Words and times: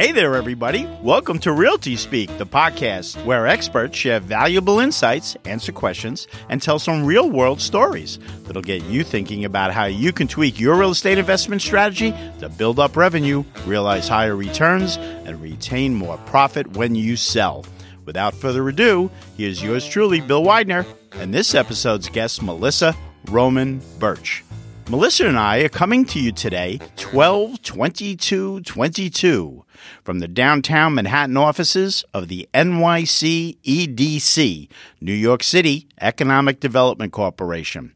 Hey 0.00 0.12
there, 0.12 0.34
everybody. 0.34 0.88
Welcome 1.02 1.38
to 1.40 1.52
Realty 1.52 1.94
Speak, 1.94 2.34
the 2.38 2.46
podcast 2.46 3.22
where 3.26 3.46
experts 3.46 3.98
share 3.98 4.18
valuable 4.18 4.80
insights, 4.80 5.36
answer 5.44 5.72
questions, 5.72 6.26
and 6.48 6.62
tell 6.62 6.78
some 6.78 7.04
real 7.04 7.28
world 7.28 7.60
stories 7.60 8.18
that'll 8.44 8.62
get 8.62 8.82
you 8.84 9.04
thinking 9.04 9.44
about 9.44 9.74
how 9.74 9.84
you 9.84 10.10
can 10.10 10.26
tweak 10.26 10.58
your 10.58 10.76
real 10.76 10.92
estate 10.92 11.18
investment 11.18 11.60
strategy 11.60 12.14
to 12.38 12.48
build 12.48 12.80
up 12.80 12.96
revenue, 12.96 13.44
realize 13.66 14.08
higher 14.08 14.36
returns, 14.36 14.96
and 14.96 15.38
retain 15.42 15.94
more 15.94 16.16
profit 16.24 16.66
when 16.78 16.94
you 16.94 17.14
sell. 17.14 17.66
Without 18.06 18.32
further 18.32 18.66
ado, 18.70 19.10
here's 19.36 19.62
yours 19.62 19.86
truly, 19.86 20.22
Bill 20.22 20.42
Widener, 20.42 20.86
and 21.12 21.34
this 21.34 21.54
episode's 21.54 22.08
guest, 22.08 22.42
Melissa 22.42 22.96
Roman 23.30 23.82
Burch. 23.98 24.44
Melissa 24.88 25.26
and 25.26 25.38
I 25.38 25.58
are 25.58 25.68
coming 25.68 26.06
to 26.06 26.18
you 26.18 26.32
today, 26.32 26.80
12 26.96 27.60
22 27.60 28.60
22, 28.62 29.64
from 30.02 30.18
the 30.18 30.28
downtown 30.28 30.94
Manhattan 30.94 31.36
offices 31.36 32.04
of 32.14 32.28
the 32.28 32.48
NYC 32.54 33.58
EDC, 33.62 34.68
New 35.00 35.12
York 35.12 35.42
City 35.42 35.88
Economic 36.00 36.60
Development 36.60 37.12
Corporation. 37.12 37.94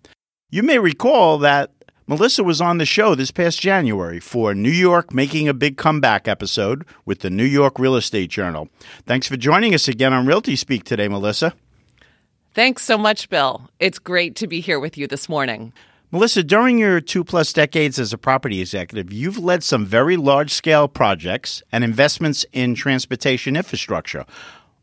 You 0.51 0.63
may 0.63 0.79
recall 0.79 1.39
that 1.39 1.71
Melissa 2.07 2.45
was 2.45 2.61
on 2.61 2.77
the 2.77 2.85
show 2.85 3.15
this 3.15 3.31
past 3.31 3.61
January 3.61 4.21
for 4.21 4.55
New 4.55 4.71
York 4.71 5.15
Making 5.15 5.49
a 5.49 5.55
Big 5.55 5.79
Comeback 5.79 6.29
episode 6.29 6.85
with 7.07 7.21
the 7.21 7.31
New 7.31 7.45
York 7.45 7.79
Real 7.79 7.97
Estate 7.97 8.29
Journal. 8.29 8.69
Thanks 9.07 9.27
for 9.27 9.39
joining 9.39 9.75
us 9.75 9.89
again 9.89 10.13
on 10.13 10.27
Realty 10.27 10.55
Speak 10.55 10.85
today, 10.85 11.09
Melissa. 11.09 11.55
Thanks 12.53 12.85
so 12.85 12.99
much, 12.99 13.31
Bill. 13.31 13.71
It's 13.81 13.99
great 13.99 14.37
to 14.37 14.47
be 14.47 14.61
here 14.61 14.79
with 14.79 14.99
you 14.99 15.07
this 15.07 15.29
morning. 15.29 15.73
Melissa, 16.15 16.45
during 16.45 16.79
your 16.79 17.01
two 17.01 17.25
plus 17.25 17.53
decades 17.53 17.99
as 17.99 18.13
a 18.13 18.19
property 18.19 18.61
executive, 18.61 19.13
you've 19.13 19.37
led 19.37 19.65
some 19.65 19.85
very 19.85 20.17
large 20.17 20.53
scale 20.53 20.87
projects 20.87 21.61
and 21.73 21.83
investments 21.83 22.47
in 22.53 22.77
transportation 22.77 23.57
infrastructure, 23.57 24.25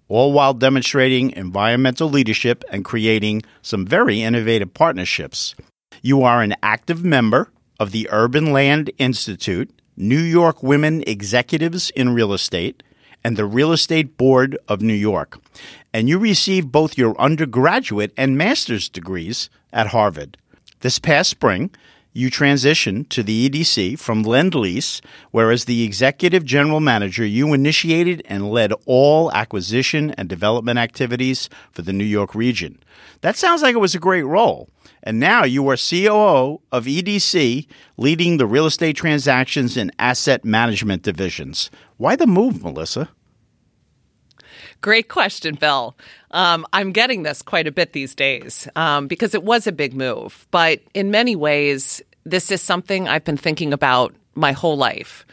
all 0.10 0.34
while 0.34 0.54
demonstrating 0.54 1.32
environmental 1.32 2.10
leadership 2.10 2.66
and 2.70 2.84
creating 2.84 3.44
some 3.62 3.86
very 3.86 4.22
innovative 4.22 4.74
partnerships. 4.74 5.56
You 6.02 6.22
are 6.24 6.42
an 6.42 6.54
active 6.62 7.06
member 7.06 7.50
of 7.80 7.92
the 7.92 8.10
Urban 8.12 8.52
Land 8.52 8.92
Institute, 8.98 9.72
New 9.96 10.20
York 10.20 10.62
Women 10.62 11.02
Executives 11.08 11.92
in 11.92 12.14
Real 12.14 12.34
Estate, 12.34 12.84
and 13.24 13.38
the 13.38 13.46
Real 13.46 13.72
Estate 13.72 14.18
Board 14.18 14.58
of 14.68 14.82
New 14.82 14.94
York. 14.94 15.40
And 15.94 16.10
you 16.10 16.20
received 16.20 16.74
both 16.74 16.98
your 16.98 17.18
undergraduate 17.18 18.12
and 18.18 18.38
master's 18.38 18.90
degrees 18.90 19.50
at 19.72 19.88
Harvard. 19.88 20.36
This 20.82 20.98
past 20.98 21.30
spring, 21.30 21.70
you 22.12 22.32
transitioned 22.32 23.10
to 23.10 23.22
the 23.22 23.48
EDC 23.48 24.00
from 24.00 24.24
Lendlease, 24.24 25.00
where 25.30 25.52
as 25.52 25.66
the 25.66 25.84
executive 25.84 26.44
general 26.44 26.80
manager, 26.80 27.24
you 27.24 27.54
initiated 27.54 28.24
and 28.26 28.50
led 28.50 28.74
all 28.88 29.32
acquisition 29.32 30.10
and 30.12 30.28
development 30.28 30.80
activities 30.80 31.50
for 31.72 31.84
the 31.84 31.94
New 31.94 32.04
York 32.04 32.34
region. 32.34 32.82
That 33.22 33.38
sounds 33.38 33.62
like 33.62 33.76
it 33.76 33.80
was 33.80 33.94
a 33.94 34.00
great 34.00 34.24
role. 34.24 34.70
And 35.04 35.20
now 35.20 35.44
you 35.44 35.68
are 35.70 35.78
COO 35.78 36.62
of 36.72 36.86
EDC, 36.86 37.68
leading 37.98 38.38
the 38.38 38.48
real 38.48 38.66
estate 38.66 38.96
transactions 38.96 39.78
and 39.78 39.92
asset 40.00 40.44
management 40.44 41.04
divisions. 41.04 41.70
Why 41.98 42.16
the 42.16 42.28
move, 42.28 42.64
Melissa? 42.64 43.10
Great 44.82 45.10
question, 45.10 45.56
Bill. 45.56 45.96
Um, 46.32 46.66
I'm 46.74 46.92
getting 46.92 47.22
this 47.22 47.44
quite 47.44 47.68
a 47.68 47.72
bit 47.72 47.94
these 47.94 48.16
days 48.16 48.68
um, 48.76 49.08
because 49.08 49.36
it 49.36 49.44
was 49.44 49.68
a 49.68 49.72
big 49.72 49.94
move. 49.94 50.48
But 50.50 50.82
in 50.96 51.12
many 51.12 51.36
ways, 51.36 52.02
this 52.24 52.52
is 52.52 52.62
something 52.62 53.08
I've 53.08 53.24
been 53.24 53.38
thinking 53.38 53.74
about 53.74 54.16
my 54.34 54.54
whole 54.54 54.78
life. 54.78 55.26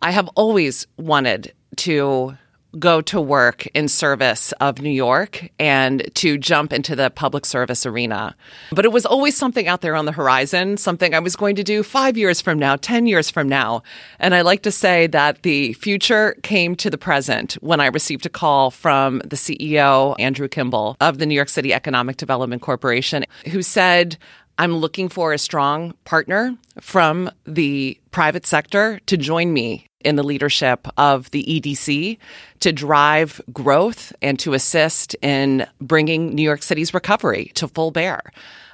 I 0.00 0.10
have 0.10 0.28
always 0.34 0.86
wanted 0.96 1.52
to 1.76 2.36
go 2.78 3.00
to 3.00 3.20
work 3.20 3.66
in 3.68 3.88
service 3.88 4.52
of 4.60 4.80
New 4.80 4.90
York 4.90 5.48
and 5.58 6.08
to 6.14 6.36
jump 6.36 6.72
into 6.72 6.94
the 6.94 7.10
public 7.10 7.46
service 7.46 7.86
arena. 7.86 8.36
But 8.70 8.84
it 8.84 8.92
was 8.92 9.06
always 9.06 9.36
something 9.36 9.68
out 9.68 9.80
there 9.80 9.94
on 9.94 10.04
the 10.04 10.12
horizon, 10.12 10.76
something 10.76 11.14
I 11.14 11.18
was 11.20 11.36
going 11.36 11.56
to 11.56 11.64
do 11.64 11.82
five 11.82 12.18
years 12.18 12.40
from 12.40 12.58
now, 12.58 12.76
10 12.76 13.06
years 13.06 13.30
from 13.30 13.48
now. 13.48 13.82
And 14.18 14.34
I 14.34 14.42
like 14.42 14.62
to 14.62 14.70
say 14.70 15.06
that 15.08 15.42
the 15.42 15.72
future 15.74 16.36
came 16.42 16.74
to 16.76 16.90
the 16.90 16.98
present 16.98 17.54
when 17.54 17.80
I 17.80 17.86
received 17.86 18.26
a 18.26 18.30
call 18.30 18.70
from 18.70 19.20
the 19.20 19.36
CEO, 19.36 20.14
Andrew 20.18 20.48
Kimball 20.48 20.96
of 21.00 21.18
the 21.18 21.26
New 21.26 21.34
York 21.34 21.48
City 21.48 21.72
Economic 21.72 22.16
Development 22.16 22.60
Corporation, 22.60 23.24
who 23.50 23.62
said, 23.62 24.18
I'm 24.58 24.74
looking 24.74 25.08
for 25.08 25.32
a 25.32 25.38
strong 25.38 25.94
partner 26.04 26.56
from 26.80 27.30
the 27.44 27.98
private 28.10 28.44
sector 28.44 29.00
to 29.06 29.16
join 29.16 29.52
me 29.52 29.87
in 30.00 30.16
the 30.16 30.22
leadership 30.22 30.86
of 30.96 31.30
the 31.32 31.44
EDC 31.44 32.18
to 32.60 32.72
drive 32.72 33.40
growth 33.52 34.12
and 34.22 34.38
to 34.38 34.54
assist 34.54 35.14
in 35.22 35.66
bringing 35.80 36.34
New 36.34 36.42
York 36.42 36.62
City's 36.62 36.94
recovery 36.94 37.50
to 37.54 37.68
full 37.68 37.90
bear. 37.90 38.22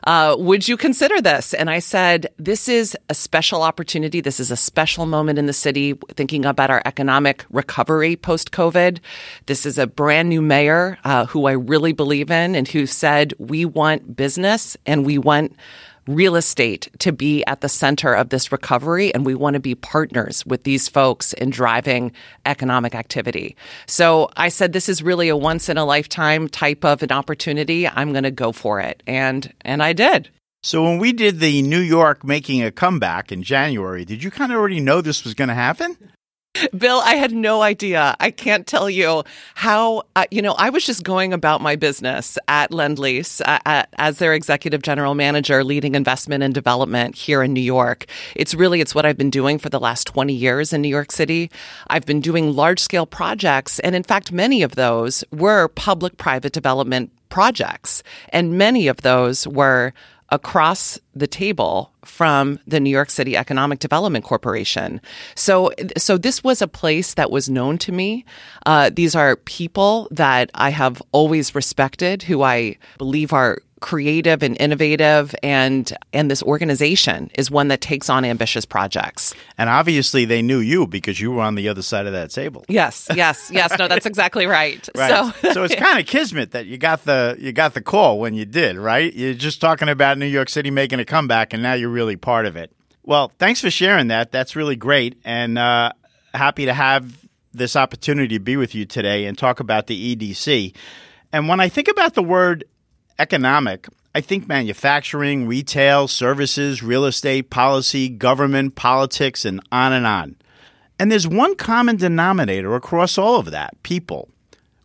Uh, 0.06 0.36
would 0.38 0.68
you 0.68 0.76
consider 0.76 1.20
this? 1.20 1.54
And 1.54 1.70
I 1.70 1.78
said, 1.78 2.26
this 2.36 2.68
is 2.68 2.96
a 3.08 3.14
special 3.14 3.62
opportunity. 3.62 4.20
This 4.20 4.38
is 4.38 4.50
a 4.50 4.56
special 4.56 5.06
moment 5.06 5.38
in 5.38 5.46
the 5.46 5.54
city, 5.54 5.94
thinking 6.10 6.44
about 6.44 6.70
our 6.70 6.82
economic 6.84 7.44
recovery 7.50 8.16
post 8.16 8.52
COVID. 8.52 8.98
This 9.46 9.64
is 9.64 9.78
a 9.78 9.86
brand 9.86 10.28
new 10.28 10.42
mayor 10.42 10.98
uh, 11.04 11.24
who 11.26 11.46
I 11.46 11.52
really 11.52 11.92
believe 11.92 12.30
in 12.30 12.54
and 12.54 12.68
who 12.68 12.86
said, 12.86 13.32
we 13.38 13.64
want 13.64 14.14
business 14.14 14.76
and 14.84 15.06
we 15.06 15.16
want 15.16 15.56
real 16.06 16.36
estate 16.36 16.88
to 16.98 17.12
be 17.12 17.44
at 17.46 17.60
the 17.60 17.68
center 17.68 18.14
of 18.14 18.28
this 18.28 18.52
recovery, 18.52 19.12
and 19.14 19.24
we 19.24 19.34
want 19.34 19.54
to 19.54 19.60
be 19.60 19.74
partners 19.74 20.44
with 20.46 20.64
these 20.64 20.88
folks 20.88 21.32
in 21.32 21.50
driving 21.50 22.12
economic 22.46 22.94
activity. 22.94 23.56
So 23.86 24.28
I 24.36 24.48
said, 24.48 24.72
this 24.72 24.88
is 24.88 25.02
really 25.02 25.28
a 25.28 25.36
once 25.36 25.68
in 25.68 25.78
a 25.78 25.84
lifetime 25.84 26.48
type 26.48 26.84
of 26.84 27.02
an 27.02 27.12
opportunity. 27.12 27.88
I'm 27.88 28.12
going 28.12 28.24
to 28.24 28.30
go 28.30 28.52
for 28.52 28.80
it. 28.80 29.02
And, 29.06 29.52
and 29.62 29.82
I 29.82 29.92
did. 29.92 30.30
So 30.62 30.82
when 30.82 30.98
we 30.98 31.12
did 31.12 31.40
the 31.40 31.60
New 31.60 31.80
York 31.80 32.24
making 32.24 32.62
a 32.62 32.72
comeback 32.72 33.30
in 33.30 33.42
January, 33.42 34.04
did 34.04 34.24
you 34.24 34.30
kind 34.30 34.50
of 34.50 34.58
already 34.58 34.80
know 34.80 35.02
this 35.02 35.22
was 35.22 35.34
going 35.34 35.48
to 35.48 35.54
happen? 35.54 35.96
Bill, 36.76 37.00
I 37.04 37.14
had 37.14 37.32
no 37.32 37.62
idea. 37.62 38.16
I 38.20 38.30
can't 38.30 38.66
tell 38.66 38.88
you 38.88 39.24
how, 39.54 40.04
uh, 40.14 40.26
you 40.30 40.40
know, 40.40 40.52
I 40.52 40.70
was 40.70 40.86
just 40.86 41.02
going 41.02 41.32
about 41.32 41.60
my 41.60 41.74
business 41.74 42.38
at 42.46 42.70
Lendlease 42.70 43.40
uh, 43.44 43.84
as 43.98 44.18
their 44.18 44.34
executive 44.34 44.82
general 44.82 45.14
manager, 45.14 45.64
leading 45.64 45.94
investment 45.94 46.44
and 46.44 46.54
development 46.54 47.16
here 47.16 47.42
in 47.42 47.52
New 47.52 47.60
York. 47.60 48.06
It's 48.36 48.54
really, 48.54 48.80
it's 48.80 48.94
what 48.94 49.04
I've 49.04 49.18
been 49.18 49.30
doing 49.30 49.58
for 49.58 49.68
the 49.68 49.80
last 49.80 50.06
20 50.06 50.32
years 50.32 50.72
in 50.72 50.80
New 50.80 50.88
York 50.88 51.10
City. 51.10 51.50
I've 51.88 52.06
been 52.06 52.20
doing 52.20 52.54
large 52.54 52.78
scale 52.78 53.06
projects. 53.06 53.80
And 53.80 53.96
in 53.96 54.04
fact, 54.04 54.30
many 54.30 54.62
of 54.62 54.76
those 54.76 55.24
were 55.32 55.68
public 55.68 56.18
private 56.18 56.52
development 56.52 57.10
projects. 57.30 58.04
And 58.28 58.56
many 58.56 58.86
of 58.86 58.98
those 59.02 59.44
were 59.48 59.92
across 60.34 60.98
the 61.14 61.28
table 61.28 61.92
from 62.04 62.58
the 62.66 62.80
New 62.80 62.90
York 62.90 63.08
City 63.08 63.36
Economic 63.36 63.78
Development 63.78 64.24
Corporation. 64.24 65.00
So, 65.36 65.70
so 65.96 66.18
this 66.18 66.42
was 66.42 66.60
a 66.60 66.66
place 66.66 67.14
that 67.14 67.30
was 67.30 67.48
known 67.48 67.78
to 67.78 67.92
me. 67.92 68.24
Uh, 68.66 68.90
these 68.92 69.14
are 69.14 69.36
people 69.36 70.08
that 70.10 70.50
I 70.54 70.70
have 70.70 71.00
always 71.12 71.54
respected, 71.54 72.24
who 72.24 72.42
I 72.42 72.76
believe 72.98 73.32
are 73.32 73.58
creative 73.84 74.42
and 74.42 74.58
innovative 74.58 75.34
and 75.42 75.92
and 76.14 76.30
this 76.30 76.42
organization 76.42 77.30
is 77.34 77.50
one 77.50 77.68
that 77.68 77.82
takes 77.82 78.08
on 78.08 78.24
ambitious 78.24 78.64
projects. 78.64 79.34
And 79.58 79.68
obviously 79.68 80.24
they 80.24 80.40
knew 80.40 80.60
you 80.60 80.86
because 80.86 81.20
you 81.20 81.32
were 81.32 81.42
on 81.42 81.54
the 81.54 81.68
other 81.68 81.82
side 81.82 82.06
of 82.06 82.14
that 82.14 82.30
table. 82.30 82.64
Yes, 82.66 83.08
yes, 83.14 83.50
yes. 83.52 83.78
No, 83.78 83.86
that's 83.86 84.06
exactly 84.12 84.46
right. 84.46 84.88
right. 84.96 85.34
So 85.42 85.52
So 85.52 85.64
it's 85.64 85.74
kind 85.88 85.98
of 85.98 86.06
kismet 86.06 86.52
that 86.52 86.64
you 86.64 86.78
got 86.78 87.04
the 87.04 87.36
you 87.38 87.52
got 87.52 87.74
the 87.74 87.82
call 87.82 88.20
when 88.20 88.32
you 88.32 88.46
did, 88.46 88.78
right? 88.78 89.12
You're 89.12 89.34
just 89.34 89.60
talking 89.60 89.90
about 89.90 90.16
New 90.16 90.24
York 90.24 90.48
City 90.48 90.70
making 90.70 90.98
a 90.98 91.04
comeback 91.04 91.52
and 91.52 91.62
now 91.62 91.74
you're 91.74 91.90
really 91.90 92.16
part 92.16 92.46
of 92.46 92.56
it. 92.56 92.72
Well, 93.02 93.32
thanks 93.38 93.60
for 93.60 93.70
sharing 93.70 94.06
that. 94.06 94.32
That's 94.32 94.56
really 94.56 94.76
great 94.76 95.20
and 95.26 95.58
uh, 95.58 95.92
happy 96.32 96.64
to 96.64 96.72
have 96.72 97.18
this 97.52 97.76
opportunity 97.76 98.38
to 98.38 98.42
be 98.42 98.56
with 98.56 98.74
you 98.74 98.86
today 98.86 99.26
and 99.26 99.36
talk 99.36 99.60
about 99.60 99.88
the 99.88 100.16
EDC. 100.16 100.74
And 101.34 101.48
when 101.48 101.60
I 101.60 101.68
think 101.68 101.88
about 101.88 102.14
the 102.14 102.22
word 102.22 102.64
economic, 103.18 103.86
I 104.14 104.20
think 104.20 104.46
manufacturing, 104.46 105.46
retail, 105.46 106.08
services, 106.08 106.82
real 106.82 107.04
estate, 107.04 107.50
policy, 107.50 108.08
government, 108.08 108.74
politics, 108.74 109.44
and 109.44 109.60
on 109.72 109.92
and 109.92 110.06
on. 110.06 110.36
And 110.98 111.10
there's 111.10 111.26
one 111.26 111.56
common 111.56 111.96
denominator 111.96 112.74
across 112.74 113.18
all 113.18 113.40
of 113.40 113.50
that 113.50 113.82
people. 113.82 114.28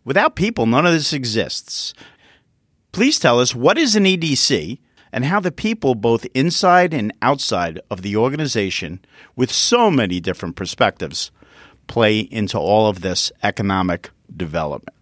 Without 0.04 0.34
people, 0.34 0.66
none 0.66 0.86
of 0.86 0.92
this 0.92 1.12
exists. 1.12 1.94
Please 2.92 3.18
tell 3.20 3.38
us 3.38 3.54
what 3.54 3.78
is 3.78 3.94
an 3.94 4.04
EDC 4.04 4.78
and 5.12 5.24
how 5.24 5.40
the 5.40 5.52
people, 5.52 5.94
both 5.94 6.26
inside 6.34 6.92
and 6.92 7.12
outside 7.22 7.80
of 7.90 8.02
the 8.02 8.16
organization, 8.16 9.00
with 9.36 9.52
so 9.52 9.90
many 9.90 10.20
different 10.20 10.56
perspectives, 10.56 11.30
play 11.86 12.20
into 12.20 12.58
all 12.58 12.88
of 12.88 13.00
this 13.00 13.30
economic 13.42 14.10
development. 14.36 14.96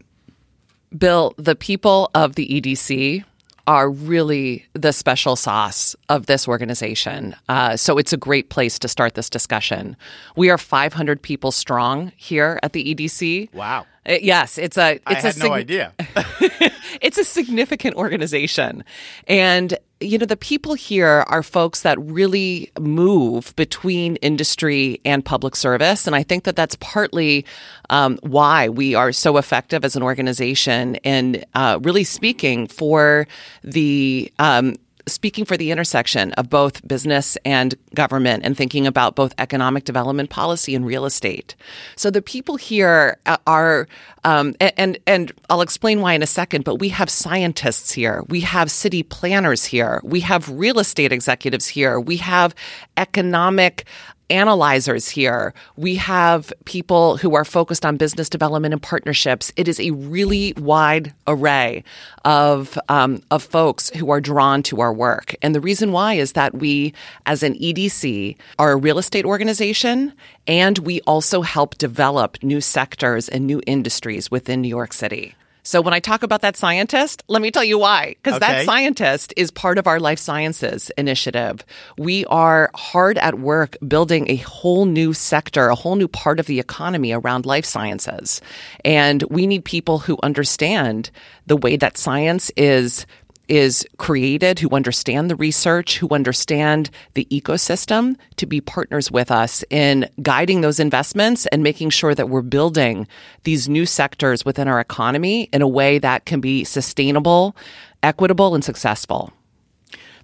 Bill, 0.97 1.35
the 1.37 1.57
people 1.57 2.11
of 2.15 2.35
the 2.35 2.49
EDC 2.49 3.25
are 3.67 3.91
really 3.91 4.65
the 4.73 4.95
special 4.95 5.37
sauce 5.37 5.95
of 6.09 6.25
this 6.25 6.49
organization. 6.49 7.37
Uh, 7.51 7.77
so 7.77 7.99
it's 7.99 8.15
a 8.15 8.17
great 8.17 8.49
place 8.49 8.79
to 8.79 8.89
start 8.89 9.15
this 9.15 9.29
discussion. 9.29 9.95
We 10.37 10.49
are 10.49 10.57
500 10.57 11.21
people 11.21 11.53
strong 11.53 12.13
here 12.17 12.59
at 12.63 12.73
the 12.73 12.95
EDC. 12.95 13.53
Wow. 13.53 13.85
Uh, 14.07 14.17
yes, 14.21 14.59
it's 14.59 14.79
a. 14.79 14.93
It's 14.95 15.03
I 15.07 15.13
a 15.13 15.23
had 15.23 15.35
sig- 15.35 15.43
no 15.45 15.53
idea. 15.53 15.93
it's 17.01 17.19
a 17.19 17.25
significant 17.25 17.97
organization. 17.97 18.85
And, 19.27 19.77
you 20.01 20.19
know, 20.19 20.27
the 20.27 20.37
people 20.37 20.75
here 20.75 21.25
are 21.29 21.43
folks 21.43 21.83
that 21.83 21.99
really 22.01 22.71
move 22.79 23.55
between 23.57 24.17
industry 24.17 25.01
and 25.05 25.25
public 25.25 25.57
service. 25.57 26.07
And 26.07 26.15
I 26.17 26.23
think 26.23 26.45
that 26.45 26.57
that's 26.57 26.77
partly 26.77 27.45
um, 27.91 28.19
why 28.23 28.69
we 28.69 28.95
are 28.95 29.13
so 29.13 29.37
effective 29.37 29.85
as 29.85 29.97
an 29.97 30.03
organization 30.03 30.97
in 30.97 31.45
uh, 31.55 31.79
really 31.83 32.05
speaking 32.05 32.67
for 32.67 33.27
the 33.63 34.33
um, 34.39 34.77
speaking 35.13 35.45
for 35.45 35.57
the 35.57 35.71
intersection 35.71 36.33
of 36.33 36.51
both 36.51 36.87
business 36.87 37.37
and 37.45 37.75
government 37.95 38.45
and 38.45 38.57
thinking 38.57 38.87
about 38.87 39.15
both 39.15 39.35
economic 39.39 39.85
development 39.85 40.31
policy 40.31 40.75
and 40.75 40.87
real 40.87 41.05
estate. 41.05 41.55
So 41.97 42.11
the 42.11 42.23
people 42.23 42.57
here 42.57 43.19
are, 43.47 43.89
um, 44.25 44.55
and 44.61 44.99
and 45.07 45.33
I'll 45.51 45.61
explain 45.61 46.01
why 46.01 46.15
in 46.15 46.23
a 46.23 46.27
second. 46.27 46.65
But 46.65 46.77
we 46.77 46.89
have 46.91 47.11
scientists 47.11 47.93
here, 47.93 48.25
we 48.29 48.41
have 48.41 48.71
city 48.71 49.03
planners 49.03 49.65
here, 49.65 50.01
we 50.05 50.21
have 50.21 50.49
real 50.49 50.79
estate 50.79 51.13
executives 51.13 51.67
here, 51.67 52.01
we 52.01 52.17
have 52.19 52.55
economic 52.97 53.85
analyzers 54.31 55.09
here. 55.09 55.55
We 55.77 55.97
have 55.97 56.53
people 56.65 57.17
who 57.17 57.35
are 57.35 57.45
focused 57.45 57.85
on 57.85 57.97
business 57.97 58.29
development 58.29 58.73
and 58.73 58.83
partnerships. 58.83 59.53
It 59.57 59.69
is 59.69 59.81
a 59.81 59.91
really 59.91 60.53
wide 60.55 61.15
array 61.27 61.85
of 62.25 62.79
um, 62.89 63.23
of 63.31 63.43
folks 63.43 63.91
who 63.91 64.11
are 64.11 64.21
drawn 64.21 64.63
to 64.65 64.81
our 64.81 64.93
work. 64.93 65.35
And 65.43 65.55
the 65.55 65.61
reason 65.61 65.93
why 65.93 66.15
is 66.15 66.33
that 66.33 66.55
we, 66.55 66.93
as 67.27 67.43
an 67.43 67.55
EDC, 67.55 68.37
are 68.59 68.73
a 68.73 68.77
real 68.77 68.99
estate 68.99 69.25
organization, 69.25 70.13
and 70.47 70.79
we 70.79 71.01
also 71.03 71.43
help 71.43 71.77
develop 71.79 72.43
new 72.43 72.61
sectors 72.61 73.29
and 73.29 73.47
new 73.47 73.61
industries 73.67 74.31
within 74.31 74.61
New 74.61 74.69
York 74.69 74.93
City. 74.93 75.35
So 75.69 75.83
when 75.83 75.93
I 75.93 76.01
talk 76.01 76.23
about 76.23 76.41
that 76.41 76.57
scientist, 76.57 77.23
let 77.29 77.43
me 77.43 77.51
tell 77.51 77.63
you 77.63 77.79
why. 77.79 78.15
Because 78.23 78.37
Okay. 78.37 78.53
that 78.53 78.65
scientist 78.65 79.35
is 79.37 79.51
part 79.51 79.77
of 79.77 79.87
our 79.87 80.01
life 80.01 80.19
sciences 80.19 80.91
initiative. 80.97 81.63
We 81.99 82.25
are 82.25 82.71
hard 82.75 83.19
at 83.19 83.39
work 83.39 83.77
building 83.87 84.31
a 84.31 84.37
whole 84.37 84.87
new 84.87 85.13
sector, 85.13 85.69
a 85.69 85.75
whole 85.75 85.97
new 85.97 86.09
part 86.09 86.41
of 86.41 86.47
the 86.47 86.59
economy 86.59 87.13
around 87.13 87.45
life 87.45 87.67
sciences. 87.67 88.41
And 88.83 89.23
we 89.25 89.47
need 89.47 89.63
people 89.63 89.99
who 89.99 90.17
understand 90.23 91.11
the 91.47 91.59
way 91.59 91.77
that 91.77 91.99
science 91.99 92.51
is 92.57 93.05
is 93.49 93.87
created, 93.97 94.59
who 94.59 94.69
understand 94.71 95.31
the 95.31 95.37
research, 95.37 95.99
who 95.99 96.09
understand 96.11 96.91
the 97.15 97.27
ecosystem 97.31 98.17
to 98.37 98.47
be 98.47 98.61
partners 98.61 99.11
with 99.11 99.31
us 99.31 99.65
in 99.71 100.09
guiding 100.23 100.61
those 100.61 100.79
investments 100.79 101.47
and 101.47 101.63
making 101.63 101.91
sure 101.91 102.15
that 102.15 102.29
we're 102.29 102.43
building 102.43 103.07
these 103.45 103.69
new 103.69 103.87
sectors 103.87 104.45
within 104.45 104.69
our 104.69 104.81
economy 104.81 105.49
in 105.53 105.63
a 105.63 105.69
way 105.69 105.99
that 105.99 106.25
can 106.27 106.41
be 106.41 106.65
sustainable, 106.65 107.57
equitable, 108.03 108.55
and 108.55 108.65
successful. 108.65 109.33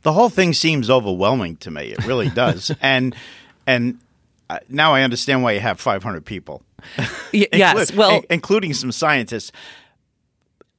the 0.02 0.12
whole 0.12 0.28
thing 0.28 0.52
seems 0.52 0.90
overwhelming 0.90 1.56
to 1.56 1.70
me. 1.70 1.92
It 1.92 2.04
really 2.06 2.28
does. 2.44 2.70
and 2.80 3.16
and 3.66 3.98
uh, 4.50 4.58
now 4.68 4.92
I 4.92 5.02
understand 5.02 5.42
why 5.42 5.52
you 5.52 5.60
have 5.60 5.80
500 5.80 6.24
people. 6.26 6.62
Yes. 7.32 7.92
Well, 7.94 8.22
including 8.28 8.74
some 8.74 8.92
scientists. 8.92 9.50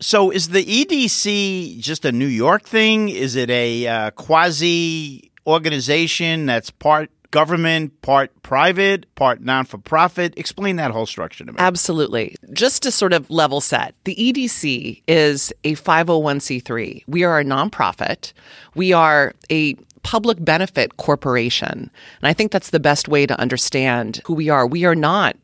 So 0.05 0.29
is 0.29 0.49
the 0.49 0.63
EDC 0.63 1.79
just 1.79 2.05
a 2.05 2.11
New 2.11 2.27
York 2.27 2.61
thing? 2.61 3.09
Is 3.09 3.35
it 3.35 3.49
a 3.49 3.87
uh, 3.87 4.11
quasi 4.11 5.31
organization 5.47 6.45
that's 6.45 6.69
part 6.69 7.09
government, 7.31 7.99
part 8.03 8.29
private, 8.43 9.07
part 9.15 9.41
non 9.41 9.65
for 9.65 9.79
profit? 9.79 10.35
Explain 10.37 10.75
that 10.75 10.91
whole 10.91 11.07
structure 11.07 11.43
to 11.43 11.51
me. 11.51 11.57
Absolutely. 11.57 12.35
Just 12.53 12.83
to 12.83 12.91
sort 12.91 13.13
of 13.13 13.27
level 13.31 13.61
set, 13.61 13.95
the 14.03 14.13
EDC 14.13 15.01
is 15.07 15.51
a 15.63 15.73
501c3. 15.73 17.03
We 17.07 17.23
are 17.23 17.39
a 17.39 17.43
nonprofit. 17.43 18.31
We 18.75 18.93
are 18.93 19.33
a 19.49 19.73
public 20.03 20.37
benefit 20.45 20.97
corporation. 20.97 21.89
And 22.21 22.27
I 22.29 22.33
think 22.33 22.51
that's 22.51 22.69
the 22.69 22.79
best 22.79 23.07
way 23.07 23.25
to 23.25 23.39
understand 23.39 24.21
who 24.25 24.35
we 24.35 24.49
are. 24.49 24.67
We 24.67 24.85
are 24.85 24.93
not 24.93 25.35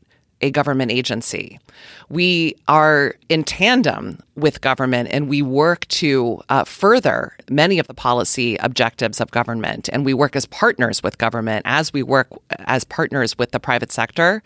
a 0.41 0.51
government 0.51 0.91
agency. 0.91 1.59
We 2.11 2.55
are 2.67 3.15
in 3.29 3.45
tandem 3.45 4.21
with 4.35 4.59
government 4.61 5.09
and 5.11 5.29
we 5.29 5.41
work 5.41 5.87
to 5.87 6.41
uh, 6.49 6.63
further 6.63 7.33
many 7.49 7.79
of 7.79 7.87
the 7.87 7.93
policy 7.93 8.57
objectives 8.57 9.21
of 9.21 9.31
government. 9.31 9.89
And 9.93 10.05
we 10.05 10.13
work 10.13 10.35
as 10.35 10.45
partners 10.45 11.03
with 11.03 11.17
government 11.17 11.63
as 11.65 11.93
we 11.93 12.03
work 12.03 12.27
as 12.65 12.83
partners 12.83 13.37
with 13.37 13.51
the 13.51 13.59
private 13.59 13.91
sector. 13.91 14.41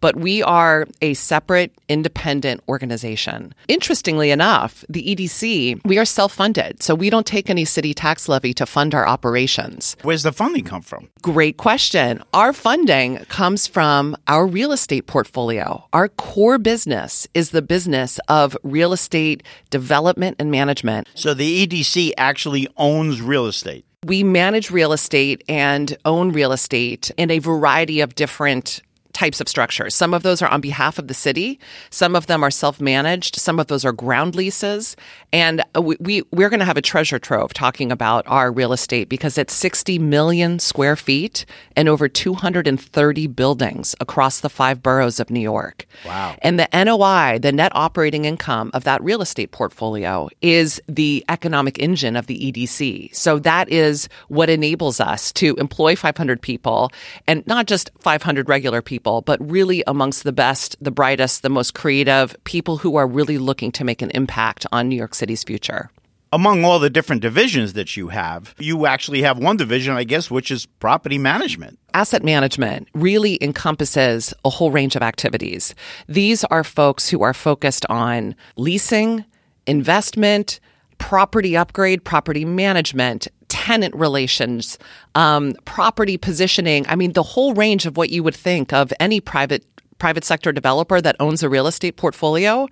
But 0.00 0.16
we 0.16 0.42
are 0.42 0.86
a 1.02 1.14
separate, 1.14 1.72
independent 1.88 2.62
organization. 2.68 3.54
Interestingly 3.66 4.30
enough, 4.30 4.84
the 4.88 5.02
EDC, 5.14 5.84
we 5.84 5.98
are 5.98 6.04
self 6.04 6.32
funded. 6.32 6.82
So 6.82 6.94
we 6.94 7.10
don't 7.10 7.26
take 7.26 7.50
any 7.50 7.64
city 7.64 7.94
tax 7.94 8.28
levy 8.28 8.52
to 8.54 8.66
fund 8.66 8.94
our 8.94 9.08
operations. 9.08 9.96
Where's 10.02 10.22
the 10.22 10.32
funding 10.32 10.64
come 10.64 10.82
from? 10.82 11.08
Great 11.22 11.56
question. 11.56 12.22
Our 12.34 12.52
funding 12.52 13.18
comes 13.26 13.66
from 13.66 14.16
our 14.28 14.46
real 14.46 14.72
estate 14.72 15.06
portfolio. 15.06 15.84
Our 15.92 16.08
core 16.08 16.58
business 16.58 17.07
is 17.34 17.50
the 17.50 17.62
business 17.62 18.18
of 18.28 18.56
real 18.62 18.92
estate 18.92 19.42
development 19.70 20.36
and 20.38 20.50
management. 20.50 21.08
So 21.14 21.34
the 21.34 21.66
EDC 21.66 22.12
actually 22.18 22.68
owns 22.76 23.20
real 23.22 23.46
estate. 23.46 23.84
We 24.06 24.22
manage 24.22 24.70
real 24.70 24.92
estate 24.92 25.42
and 25.48 25.96
own 26.04 26.30
real 26.32 26.52
estate 26.52 27.10
in 27.16 27.30
a 27.30 27.40
variety 27.40 28.00
of 28.00 28.14
different 28.14 28.80
types 29.18 29.40
of 29.40 29.48
structures. 29.48 29.96
Some 29.96 30.14
of 30.14 30.22
those 30.22 30.40
are 30.42 30.48
on 30.48 30.60
behalf 30.60 30.96
of 30.96 31.08
the 31.08 31.14
city. 31.14 31.58
Some 31.90 32.14
of 32.14 32.28
them 32.28 32.44
are 32.44 32.52
self-managed. 32.52 33.34
Some 33.34 33.58
of 33.58 33.66
those 33.66 33.84
are 33.84 33.90
ground 33.90 34.36
leases. 34.36 34.94
And 35.32 35.60
uh, 35.76 35.82
we, 35.82 35.96
we 35.98 36.22
we're 36.30 36.48
going 36.48 36.60
to 36.60 36.66
have 36.66 36.76
a 36.76 36.82
treasure 36.82 37.18
trove 37.18 37.52
talking 37.52 37.90
about 37.90 38.24
our 38.28 38.52
real 38.52 38.72
estate 38.72 39.08
because 39.08 39.36
it's 39.36 39.52
60 39.52 39.98
million 39.98 40.60
square 40.60 40.94
feet 40.94 41.44
and 41.74 41.88
over 41.88 42.08
230 42.08 43.26
buildings 43.26 43.96
across 44.00 44.38
the 44.40 44.48
five 44.48 44.82
boroughs 44.82 45.18
of 45.18 45.30
New 45.30 45.40
York. 45.40 45.86
Wow. 46.06 46.36
And 46.40 46.60
the 46.60 46.68
NOI, 46.72 47.40
the 47.40 47.52
net 47.52 47.72
operating 47.74 48.24
income 48.24 48.70
of 48.72 48.84
that 48.84 49.02
real 49.02 49.20
estate 49.20 49.50
portfolio 49.50 50.28
is 50.42 50.80
the 50.88 51.24
economic 51.28 51.78
engine 51.80 52.14
of 52.14 52.26
the 52.26 52.38
EDC. 52.52 53.14
So 53.14 53.40
that 53.40 53.68
is 53.68 54.08
what 54.28 54.48
enables 54.48 55.00
us 55.00 55.32
to 55.32 55.56
employ 55.56 55.96
500 55.96 56.40
people 56.40 56.92
and 57.26 57.44
not 57.48 57.66
just 57.66 57.90
500 57.98 58.48
regular 58.48 58.80
people, 58.80 59.07
but 59.24 59.38
really 59.40 59.82
amongst 59.86 60.24
the 60.24 60.32
best, 60.32 60.76
the 60.80 60.90
brightest, 60.90 61.42
the 61.42 61.48
most 61.48 61.74
creative 61.74 62.36
people 62.44 62.76
who 62.76 62.96
are 62.96 63.06
really 63.06 63.38
looking 63.38 63.72
to 63.72 63.84
make 63.84 64.02
an 64.02 64.10
impact 64.10 64.66
on 64.72 64.88
New 64.88 64.96
York 64.96 65.14
City's 65.14 65.44
future. 65.44 65.90
Among 66.30 66.62
all 66.62 66.78
the 66.78 66.90
different 66.90 67.22
divisions 67.22 67.72
that 67.72 67.96
you 67.96 68.08
have, 68.08 68.54
you 68.58 68.84
actually 68.84 69.22
have 69.22 69.38
one 69.38 69.56
division, 69.56 69.96
I 69.96 70.04
guess, 70.04 70.30
which 70.30 70.50
is 70.50 70.66
property 70.66 71.16
management. 71.16 71.78
Asset 71.94 72.22
management 72.22 72.88
really 72.92 73.38
encompasses 73.42 74.34
a 74.44 74.50
whole 74.50 74.70
range 74.70 74.94
of 74.94 75.02
activities. 75.02 75.74
These 76.06 76.44
are 76.44 76.64
folks 76.64 77.08
who 77.08 77.22
are 77.22 77.32
focused 77.32 77.86
on 77.88 78.34
leasing, 78.56 79.24
investment, 79.66 80.60
property 80.98 81.56
upgrade, 81.56 82.04
property 82.04 82.44
management, 82.44 83.28
tenant 83.48 83.94
relations, 83.94 84.78
um, 85.14 85.54
property 85.64 86.16
positioning. 86.16 86.86
I 86.88 86.96
mean, 86.96 87.12
the 87.12 87.22
whole 87.22 87.54
range 87.54 87.86
of 87.86 87.96
what 87.96 88.10
you 88.10 88.22
would 88.22 88.34
think 88.34 88.72
of 88.72 88.92
any 89.00 89.20
private 89.20 89.64
private 89.98 90.24
sector 90.24 90.52
developer 90.52 91.00
that 91.00 91.16
owns 91.18 91.42
a 91.42 91.48
real 91.48 91.66
estate 91.66 91.96
portfolio. 91.96 92.68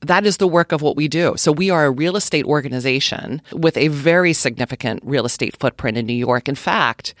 That 0.00 0.24
is 0.24 0.36
the 0.36 0.46
work 0.46 0.70
of 0.70 0.80
what 0.80 0.94
we 0.94 1.08
do. 1.08 1.34
So 1.36 1.50
we 1.50 1.70
are 1.70 1.86
a 1.86 1.90
real 1.90 2.14
estate 2.14 2.44
organization 2.44 3.42
with 3.52 3.76
a 3.76 3.88
very 3.88 4.32
significant 4.32 5.00
real 5.02 5.26
estate 5.26 5.56
footprint 5.58 5.98
in 5.98 6.06
New 6.06 6.12
York. 6.12 6.48
In 6.48 6.54
fact, 6.54 7.14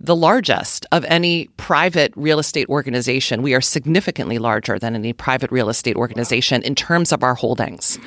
the 0.00 0.16
largest 0.16 0.86
of 0.92 1.04
any 1.06 1.48
private 1.56 2.12
real 2.16 2.38
estate 2.38 2.68
organization. 2.68 3.42
We 3.42 3.54
are 3.54 3.60
significantly 3.60 4.38
larger 4.38 4.78
than 4.78 4.94
any 4.94 5.12
private 5.12 5.50
real 5.50 5.68
estate 5.68 5.96
organization 5.96 6.62
in 6.62 6.74
terms 6.74 7.12
of 7.12 7.22
our 7.22 7.34
holdings. 7.34 7.98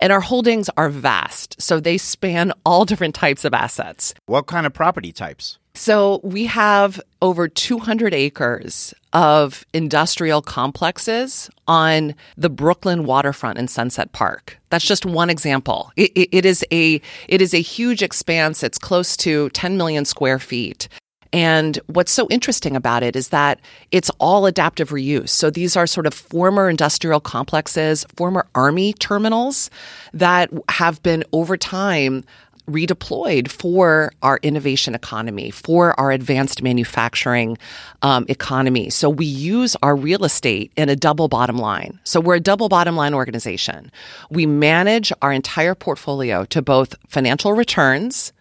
And 0.00 0.12
our 0.12 0.20
holdings 0.20 0.70
are 0.76 0.88
vast. 0.88 1.60
So 1.60 1.80
they 1.80 1.98
span 1.98 2.52
all 2.64 2.84
different 2.92 3.14
types 3.14 3.44
of 3.44 3.54
assets. 3.54 4.14
What 4.26 4.46
kind 4.46 4.66
of 4.66 4.72
property 4.72 5.12
types? 5.12 5.58
So 5.74 6.20
we 6.22 6.44
have 6.46 7.00
over 7.22 7.48
200 7.48 8.12
acres 8.12 8.92
of 9.12 9.64
industrial 9.72 10.42
complexes 10.42 11.50
on 11.66 12.14
the 12.36 12.50
Brooklyn 12.50 13.04
waterfront 13.04 13.58
in 13.58 13.68
Sunset 13.68 14.12
Park. 14.12 14.58
That's 14.70 14.84
just 14.84 15.06
one 15.06 15.30
example. 15.30 15.90
It, 15.96 16.12
it, 16.14 16.28
it 16.32 16.44
is 16.44 16.64
a 16.70 17.00
it 17.28 17.40
is 17.40 17.54
a 17.54 17.60
huge 17.60 18.02
expanse. 18.02 18.62
It's 18.62 18.78
close 18.78 19.16
to 19.18 19.48
10 19.50 19.76
million 19.76 20.04
square 20.04 20.38
feet. 20.38 20.88
And 21.32 21.78
what's 21.86 22.12
so 22.12 22.26
interesting 22.28 22.76
about 22.76 23.02
it 23.02 23.16
is 23.16 23.28
that 23.28 23.60
it's 23.90 24.10
all 24.18 24.46
adaptive 24.46 24.90
reuse. 24.90 25.30
So 25.30 25.50
these 25.50 25.76
are 25.76 25.86
sort 25.86 26.06
of 26.06 26.12
former 26.12 26.68
industrial 26.68 27.20
complexes, 27.20 28.04
former 28.16 28.46
army 28.54 28.92
terminals 28.92 29.70
that 30.12 30.50
have 30.68 31.02
been 31.02 31.24
over 31.32 31.56
time 31.56 32.24
redeployed 32.70 33.50
for 33.50 34.12
our 34.22 34.38
innovation 34.42 34.94
economy, 34.94 35.50
for 35.50 35.98
our 35.98 36.12
advanced 36.12 36.62
manufacturing 36.62 37.58
um, 38.02 38.24
economy. 38.28 38.88
So 38.90 39.10
we 39.10 39.26
use 39.26 39.76
our 39.82 39.96
real 39.96 40.24
estate 40.24 40.70
in 40.76 40.88
a 40.88 40.96
double 40.96 41.28
bottom 41.28 41.58
line. 41.58 41.98
So 42.04 42.20
we're 42.20 42.36
a 42.36 42.40
double 42.40 42.68
bottom 42.68 42.94
line 42.94 43.14
organization. 43.14 43.90
We 44.30 44.46
manage 44.46 45.12
our 45.22 45.32
entire 45.32 45.74
portfolio 45.74 46.44
to 46.46 46.62
both 46.62 46.94
financial 47.08 47.52
returns 47.52 48.32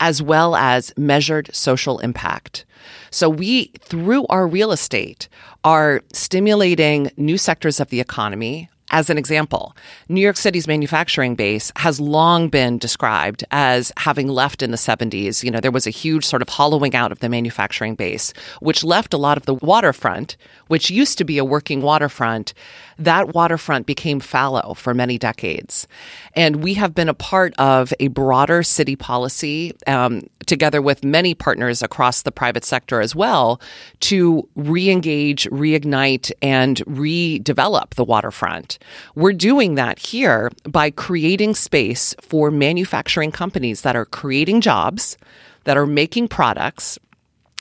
as 0.00 0.20
well 0.22 0.56
as 0.56 0.92
measured 0.96 1.54
social 1.54 1.98
impact. 2.00 2.64
So 3.10 3.28
we, 3.28 3.66
through 3.80 4.26
our 4.26 4.46
real 4.46 4.72
estate, 4.72 5.28
are 5.62 6.02
stimulating 6.12 7.10
new 7.16 7.38
sectors 7.38 7.80
of 7.80 7.88
the 7.88 8.00
economy, 8.00 8.68
as 8.94 9.10
an 9.10 9.18
example, 9.18 9.76
New 10.08 10.20
York 10.20 10.36
City's 10.36 10.68
manufacturing 10.68 11.34
base 11.34 11.72
has 11.74 11.98
long 11.98 12.48
been 12.48 12.78
described 12.78 13.42
as 13.50 13.90
having 13.96 14.28
left 14.28 14.62
in 14.62 14.70
the 14.70 14.76
70s. 14.76 15.42
You 15.42 15.50
know, 15.50 15.58
there 15.58 15.72
was 15.72 15.88
a 15.88 15.90
huge 15.90 16.24
sort 16.24 16.42
of 16.42 16.48
hollowing 16.48 16.94
out 16.94 17.10
of 17.10 17.18
the 17.18 17.28
manufacturing 17.28 17.96
base, 17.96 18.32
which 18.60 18.84
left 18.84 19.12
a 19.12 19.16
lot 19.16 19.36
of 19.36 19.46
the 19.46 19.54
waterfront, 19.54 20.36
which 20.68 20.90
used 20.90 21.18
to 21.18 21.24
be 21.24 21.38
a 21.38 21.44
working 21.44 21.82
waterfront, 21.82 22.54
that 22.98 23.34
waterfront 23.34 23.86
became 23.86 24.20
fallow 24.20 24.74
for 24.74 24.94
many 24.94 25.18
decades. 25.18 25.88
And 26.34 26.62
we 26.62 26.74
have 26.74 26.94
been 26.94 27.08
a 27.08 27.14
part 27.14 27.52
of 27.58 27.92
a 27.98 28.08
broader 28.08 28.62
city 28.62 28.94
policy, 28.94 29.72
um, 29.88 30.22
together 30.46 30.80
with 30.80 31.02
many 31.04 31.34
partners 31.34 31.82
across 31.82 32.22
the 32.22 32.30
private 32.30 32.64
sector 32.64 33.00
as 33.00 33.14
well, 33.14 33.60
to 34.00 34.48
re 34.54 34.90
engage, 34.90 35.48
reignite, 35.50 36.30
and 36.40 36.76
redevelop 36.86 37.94
the 37.94 38.04
waterfront. 38.04 38.78
We're 39.14 39.32
doing 39.32 39.74
that 39.74 39.98
here 39.98 40.50
by 40.64 40.90
creating 40.90 41.54
space 41.54 42.14
for 42.20 42.50
manufacturing 42.50 43.32
companies 43.32 43.82
that 43.82 43.96
are 43.96 44.04
creating 44.04 44.60
jobs, 44.60 45.16
that 45.64 45.76
are 45.76 45.86
making 45.86 46.28
products, 46.28 46.98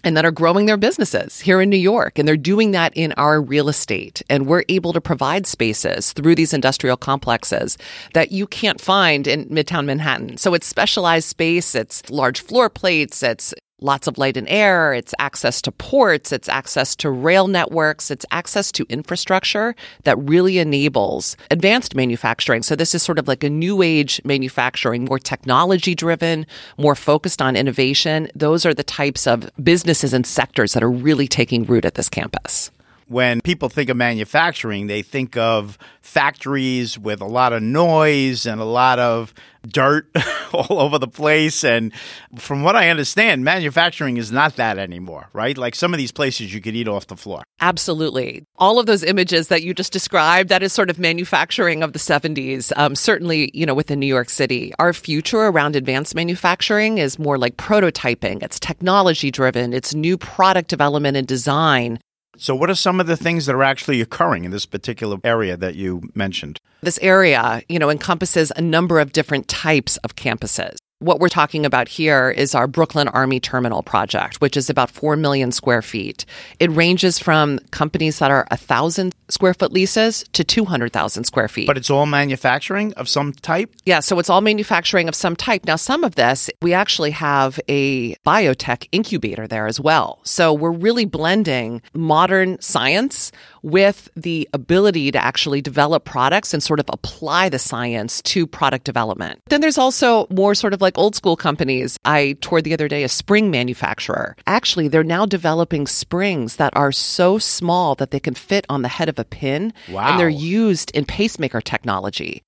and 0.03 0.17
that 0.17 0.25
are 0.25 0.31
growing 0.31 0.65
their 0.65 0.77
businesses 0.77 1.39
here 1.39 1.61
in 1.61 1.69
New 1.69 1.77
York. 1.77 2.19
And 2.19 2.27
they're 2.27 2.35
doing 2.35 2.71
that 2.71 2.95
in 2.95 3.13
our 3.13 3.41
real 3.41 3.69
estate. 3.69 4.21
And 4.29 4.45
we're 4.45 4.65
able 4.69 4.93
to 4.93 5.01
provide 5.01 5.47
spaces 5.47 6.11
through 6.13 6.35
these 6.35 6.53
industrial 6.53 6.97
complexes 6.97 7.77
that 8.13 8.31
you 8.31 8.45
can't 8.45 8.81
find 8.81 9.27
in 9.27 9.45
Midtown 9.45 9.85
Manhattan. 9.85 10.37
So 10.37 10.53
it's 10.53 10.67
specialized 10.67 11.29
space, 11.29 11.73
it's 11.73 12.09
large 12.09 12.41
floor 12.41 12.69
plates, 12.69 13.23
it's 13.23 13.53
lots 13.81 14.07
of 14.07 14.17
light 14.17 14.37
and 14.37 14.47
air, 14.49 14.93
it's 14.93 15.13
access 15.19 15.61
to 15.61 15.71
ports, 15.71 16.31
it's 16.31 16.49
access 16.49 16.95
to 16.95 17.09
rail 17.09 17.47
networks, 17.47 18.09
it's 18.09 18.25
access 18.31 18.71
to 18.71 18.85
infrastructure 18.89 19.75
that 20.03 20.17
really 20.17 20.57
enables 20.59 21.35
advanced 21.51 21.95
manufacturing. 21.95 22.63
So 22.63 22.75
this 22.75 22.95
is 22.95 23.03
sort 23.03 23.19
of 23.19 23.27
like 23.27 23.43
a 23.43 23.49
new 23.49 23.81
age 23.81 24.21
manufacturing, 24.23 25.05
more 25.05 25.19
technology 25.19 25.95
driven, 25.95 26.45
more 26.77 26.95
focused 26.95 27.41
on 27.41 27.55
innovation. 27.55 28.29
Those 28.35 28.65
are 28.65 28.73
the 28.73 28.83
types 28.83 29.27
of 29.27 29.49
businesses 29.63 30.13
and 30.13 30.25
sectors 30.25 30.73
that 30.73 30.83
are 30.83 30.91
really 30.91 31.27
taking 31.27 31.65
root 31.65 31.85
at 31.85 31.95
this 31.95 32.09
campus 32.09 32.71
when 33.07 33.41
people 33.41 33.69
think 33.69 33.89
of 33.89 33.97
manufacturing, 33.97 34.87
they 34.87 35.01
think 35.01 35.37
of 35.37 35.77
factories 36.01 36.97
with 36.97 37.21
a 37.21 37.25
lot 37.25 37.53
of 37.53 37.63
noise 37.63 38.45
and 38.45 38.59
a 38.59 38.65
lot 38.65 38.99
of 38.99 39.33
dirt 39.67 40.07
all 40.53 40.79
over 40.79 40.99
the 40.99 41.07
place. 41.07 41.63
And 41.63 41.93
from 42.37 42.63
what 42.63 42.75
I 42.75 42.89
understand, 42.89 43.43
manufacturing 43.43 44.17
is 44.17 44.31
not 44.31 44.55
that 44.57 44.77
anymore, 44.77 45.29
right? 45.33 45.57
Like 45.57 45.75
some 45.75 45.93
of 45.93 45.97
these 45.97 46.11
places 46.11 46.53
you 46.53 46.61
could 46.61 46.75
eat 46.75 46.87
off 46.87 47.07
the 47.07 47.15
floor. 47.15 47.43
Absolutely. 47.61 48.43
All 48.57 48.79
of 48.79 48.85
those 48.85 49.03
images 49.03 49.47
that 49.47 49.63
you 49.63 49.73
just 49.73 49.93
described, 49.93 50.49
that 50.49 50.63
is 50.63 50.73
sort 50.73 50.89
of 50.89 50.99
manufacturing 50.99 51.81
of 51.81 51.93
the 51.93 51.99
70s, 51.99 52.71
um, 52.75 52.95
certainly, 52.95 53.51
you 53.53 53.65
know, 53.65 53.73
within 53.73 53.99
New 53.99 54.05
York 54.07 54.29
City. 54.29 54.73
Our 54.79 54.93
future 54.93 55.39
around 55.39 55.75
advanced 55.75 56.13
manufacturing 56.13 56.97
is 56.97 57.17
more 57.17 57.37
like 57.37 57.55
prototyping. 57.57 58.43
It's 58.43 58.59
technology 58.59 59.31
driven. 59.31 59.73
It's 59.73 59.95
new 59.95 60.17
product 60.17 60.69
development 60.69 61.15
and 61.15 61.27
design. 61.27 61.99
So, 62.37 62.55
what 62.55 62.69
are 62.69 62.75
some 62.75 62.99
of 62.99 63.05
the 63.05 63.15
things 63.15 63.45
that 63.45 63.53
are 63.53 63.63
actually 63.63 64.01
occurring 64.01 64.43
in 64.43 64.51
this 64.51 64.65
particular 64.65 65.17
area 65.23 65.55
that 65.55 65.75
you 65.75 66.01
mentioned? 66.15 66.59
This 66.81 66.97
area, 66.99 67.61
you 67.69 67.77
know, 67.77 67.91
encompasses 67.91 68.51
a 68.55 68.61
number 68.61 68.99
of 68.99 69.11
different 69.11 69.47
types 69.47 69.97
of 69.97 70.15
campuses. 70.15 70.77
What 71.03 71.19
we're 71.19 71.27
talking 71.27 71.65
about 71.65 71.89
here 71.89 72.31
is 72.31 72.55
our 72.55 72.65
Brooklyn 72.65 73.09
Army 73.09 73.41
Terminal 73.41 73.83
project, 73.83 74.39
which 74.39 74.55
is 74.55 74.69
about 74.69 74.89
4 74.89 75.17
million 75.17 75.51
square 75.51 75.81
feet. 75.81 76.23
It 76.61 76.71
ranges 76.71 77.19
from 77.19 77.59
companies 77.71 78.19
that 78.19 78.31
are 78.31 78.47
1,000 78.51 79.13
square 79.27 79.53
foot 79.53 79.73
leases 79.73 80.23
to 80.31 80.45
200,000 80.45 81.25
square 81.25 81.49
feet. 81.49 81.67
But 81.67 81.75
it's 81.75 81.89
all 81.89 82.05
manufacturing 82.05 82.93
of 82.93 83.09
some 83.09 83.33
type? 83.33 83.75
Yeah, 83.85 83.99
so 83.99 84.17
it's 84.17 84.29
all 84.29 84.39
manufacturing 84.39 85.09
of 85.09 85.15
some 85.15 85.35
type. 85.35 85.65
Now, 85.65 85.75
some 85.75 86.05
of 86.05 86.15
this, 86.15 86.49
we 86.61 86.73
actually 86.73 87.11
have 87.11 87.59
a 87.67 88.15
biotech 88.25 88.87
incubator 88.93 89.45
there 89.45 89.67
as 89.67 89.81
well. 89.81 90.21
So 90.23 90.53
we're 90.53 90.71
really 90.71 91.03
blending 91.03 91.81
modern 91.93 92.61
science 92.61 93.33
with 93.63 94.09
the 94.15 94.47
ability 94.53 95.11
to 95.11 95.23
actually 95.23 95.61
develop 95.61 96.05
products 96.05 96.53
and 96.53 96.61
sort 96.61 96.79
of 96.79 96.85
apply 96.89 97.49
the 97.49 97.57
science 97.59 98.21
to 98.21 98.45
product 98.45 98.85
development. 98.85 99.41
Then 99.47 99.61
there's 99.61 99.77
also 99.77 100.27
more 100.29 100.53
sort 100.53 100.73
of 100.73 100.81
like 100.81 100.97
old 100.97 101.15
school 101.15 101.35
companies. 101.35 101.97
I 102.05 102.37
toured 102.41 102.65
the 102.65 102.73
other 102.73 102.87
day 102.87 103.03
a 103.03 103.09
spring 103.09 103.49
manufacturer. 103.49 104.35
Actually, 104.45 104.89
they're 104.89 105.03
now 105.03 105.25
developing 105.25 105.87
springs 105.87 106.57
that 106.57 106.75
are 106.75 106.91
so 106.91 107.37
small 107.37 107.95
that 107.95 108.11
they 108.11 108.19
can 108.19 108.35
fit 108.35 108.65
on 108.69 108.81
the 108.81 108.89
head 108.89 109.09
of 109.09 109.17
a 109.17 109.23
pin. 109.23 109.73
Wow. 109.89 110.11
And 110.11 110.19
they're 110.19 110.29
used 110.29 110.91
in 110.91 111.05
pacemaker 111.05 111.61
technology. 111.61 112.43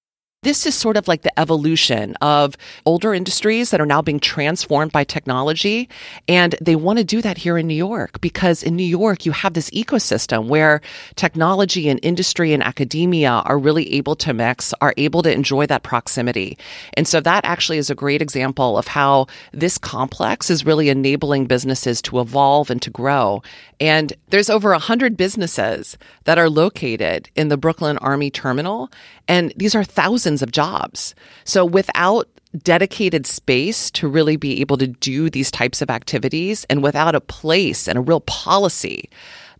This 0.46 0.68
is 0.68 0.75
sort 0.75 0.96
of 0.96 1.08
like 1.08 1.24
the 1.24 1.40
evolution 1.40 2.16
of 2.22 2.56
older 2.86 3.16
industries 3.16 3.72
that 3.72 3.82
are 3.82 3.86
now 3.88 4.04
being 4.04 4.20
transformed 4.20 4.92
by 4.92 5.04
technology. 5.04 5.90
And 6.28 6.54
they 6.62 6.75
want 6.75 7.00
to 7.00 7.04
do 7.04 7.20
that 7.24 7.40
here 7.40 7.58
in 7.58 7.66
New 7.66 7.74
York 7.74 8.22
because 8.22 8.62
in 8.62 8.75
New 8.75 8.84
York, 8.84 9.25
you 9.25 9.32
have 9.32 9.56
this 9.56 9.72
ecosystem 9.72 10.46
where 10.46 10.82
technology 11.16 11.90
and 11.90 12.00
industry 12.04 12.54
and 12.54 12.62
academia 12.62 13.32
are 13.32 13.58
really 13.58 13.92
able 13.96 14.16
to 14.18 14.36
mix, 14.36 14.72
are 14.82 14.94
able 14.98 15.24
to 15.24 15.34
enjoy 15.34 15.66
that 15.66 15.82
proximity. 15.82 16.60
And 16.94 17.08
so 17.08 17.20
that 17.22 17.44
actually 17.44 17.80
is 17.80 17.90
a 17.90 17.96
great 17.96 18.22
example 18.22 18.78
of 18.78 18.86
how 18.86 19.25
this 19.52 19.80
complex 19.80 20.52
is 20.52 20.64
really 20.64 20.90
enabling 20.90 21.48
businesses 21.48 22.04
to 22.04 22.20
evolve 22.20 22.70
and 22.70 22.84
to 22.84 22.92
grow. 22.92 23.42
And 23.80 24.14
there's 24.30 24.52
over 24.52 24.70
100 24.70 25.18
businesses 25.18 25.98
that 26.25 26.38
are 26.38 26.52
located 26.52 27.32
in 27.36 27.48
the 27.50 27.58
Brooklyn 27.58 27.98
Army 27.98 28.30
Terminal. 28.30 28.92
And 29.27 29.53
these 29.55 29.75
are 29.75 29.84
thousands 29.84 30.41
of 30.41 30.51
jobs. 30.51 31.15
So 31.44 31.65
without 31.65 32.27
dedicated 32.63 33.25
space 33.25 33.91
to 33.91 34.08
really 34.08 34.38
be 34.38 34.62
able 34.62 34.77
to 34.77 34.88
do 34.88 35.29
these 35.29 35.51
types 35.51 35.82
of 35.82 35.89
activities 35.89 36.65
and 36.70 36.82
without 36.82 37.15
a 37.15 37.22
place 37.22 37.88
and 37.88 37.98
a 37.98 38.01
real 38.01 38.22
policy 38.22 39.10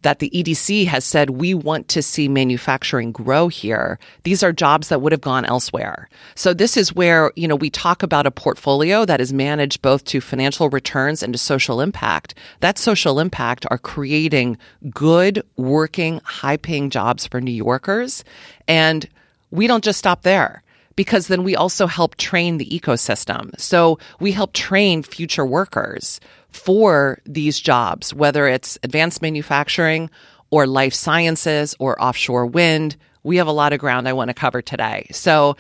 that 0.06 0.20
the 0.20 0.30
EDC 0.30 0.86
has 0.86 1.04
said 1.04 1.32
we 1.32 1.56
want 1.56 1.88
to 1.88 2.02
see 2.02 2.28
manufacturing 2.28 3.12
grow 3.12 3.48
here. 3.48 3.98
These 4.24 4.44
are 4.44 4.54
jobs 4.54 4.90
that 4.90 5.02
would 5.02 5.12
have 5.12 5.22
gone 5.22 5.46
elsewhere. 5.46 6.08
So 6.36 6.54
this 6.54 6.78
is 6.78 6.94
where, 6.94 7.32
you 7.36 7.48
know, 7.48 7.56
we 7.56 7.72
talk 7.72 8.04
about 8.04 8.28
a 8.28 8.32
portfolio 8.32 9.04
that 9.06 9.20
is 9.20 9.34
managed 9.34 9.82
both 9.82 10.06
to 10.06 10.22
financial 10.22 10.70
returns 10.70 11.24
and 11.24 11.34
to 11.34 11.40
social 11.40 11.82
impact. 11.82 12.36
That 12.60 12.78
social 12.78 13.20
impact 13.20 13.66
are 13.72 13.80
creating 13.80 14.60
good, 14.92 15.42
working, 15.58 16.22
high 16.24 16.58
paying 16.58 16.92
jobs 16.92 17.26
for 17.26 17.42
New 17.42 17.52
Yorkers. 17.52 18.24
And 18.68 19.10
we 19.56 19.68
don't 19.68 19.84
just 19.84 20.00
stop 20.00 20.24
there 20.24 20.64
because 20.96 21.28
then 21.28 21.44
we 21.44 21.56
also 21.56 21.88
help 21.88 22.16
train 22.16 22.58
the 22.58 22.70
ecosystem. 22.70 23.58
So 23.60 24.00
we 24.20 24.32
help 24.32 24.54
train 24.54 25.04
future 25.04 25.46
workers 25.46 26.20
for 26.50 27.20
these 27.26 27.60
jobs, 27.60 28.14
whether 28.14 28.48
it's 28.48 28.78
advanced 28.84 29.22
manufacturing 29.22 30.10
or 30.52 30.68
life 30.68 30.94
sciences 30.94 31.76
or 31.80 32.02
offshore 32.02 32.46
wind. 32.46 32.96
We 33.24 33.38
have 33.38 33.48
a 33.48 33.52
lot 33.52 33.74
of 33.74 33.80
ground 33.80 34.08
I 34.08 34.14
want 34.14 34.30
to 34.30 34.34
cover 34.34 34.62
today. 34.62 35.08
So 35.12 35.58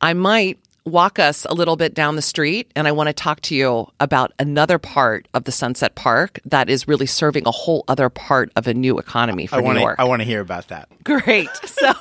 I 0.00 0.14
might 0.14 0.58
walk 0.88 1.18
us 1.18 1.46
a 1.48 1.54
little 1.54 1.76
bit 1.76 1.94
down 1.94 2.16
the 2.16 2.22
street 2.22 2.70
and 2.74 2.88
I 2.88 2.92
want 2.92 3.08
to 3.08 3.12
talk 3.12 3.40
to 3.42 3.54
you 3.54 3.88
about 4.00 4.32
another 4.38 4.78
part 4.78 5.28
of 5.34 5.44
the 5.44 5.52
Sunset 5.52 5.94
Park 5.94 6.40
that 6.44 6.68
is 6.68 6.88
really 6.88 7.06
serving 7.06 7.46
a 7.46 7.50
whole 7.50 7.84
other 7.88 8.08
part 8.08 8.50
of 8.56 8.66
a 8.66 8.74
new 8.74 8.98
economy 8.98 9.46
for 9.46 9.56
I 9.56 9.60
wanna, 9.60 9.78
New 9.78 9.84
York. 9.84 9.96
I 9.98 10.04
want 10.04 10.20
to 10.20 10.26
hear 10.26 10.40
about 10.40 10.68
that. 10.68 10.88
Great. 11.04 11.48
So 11.68 11.92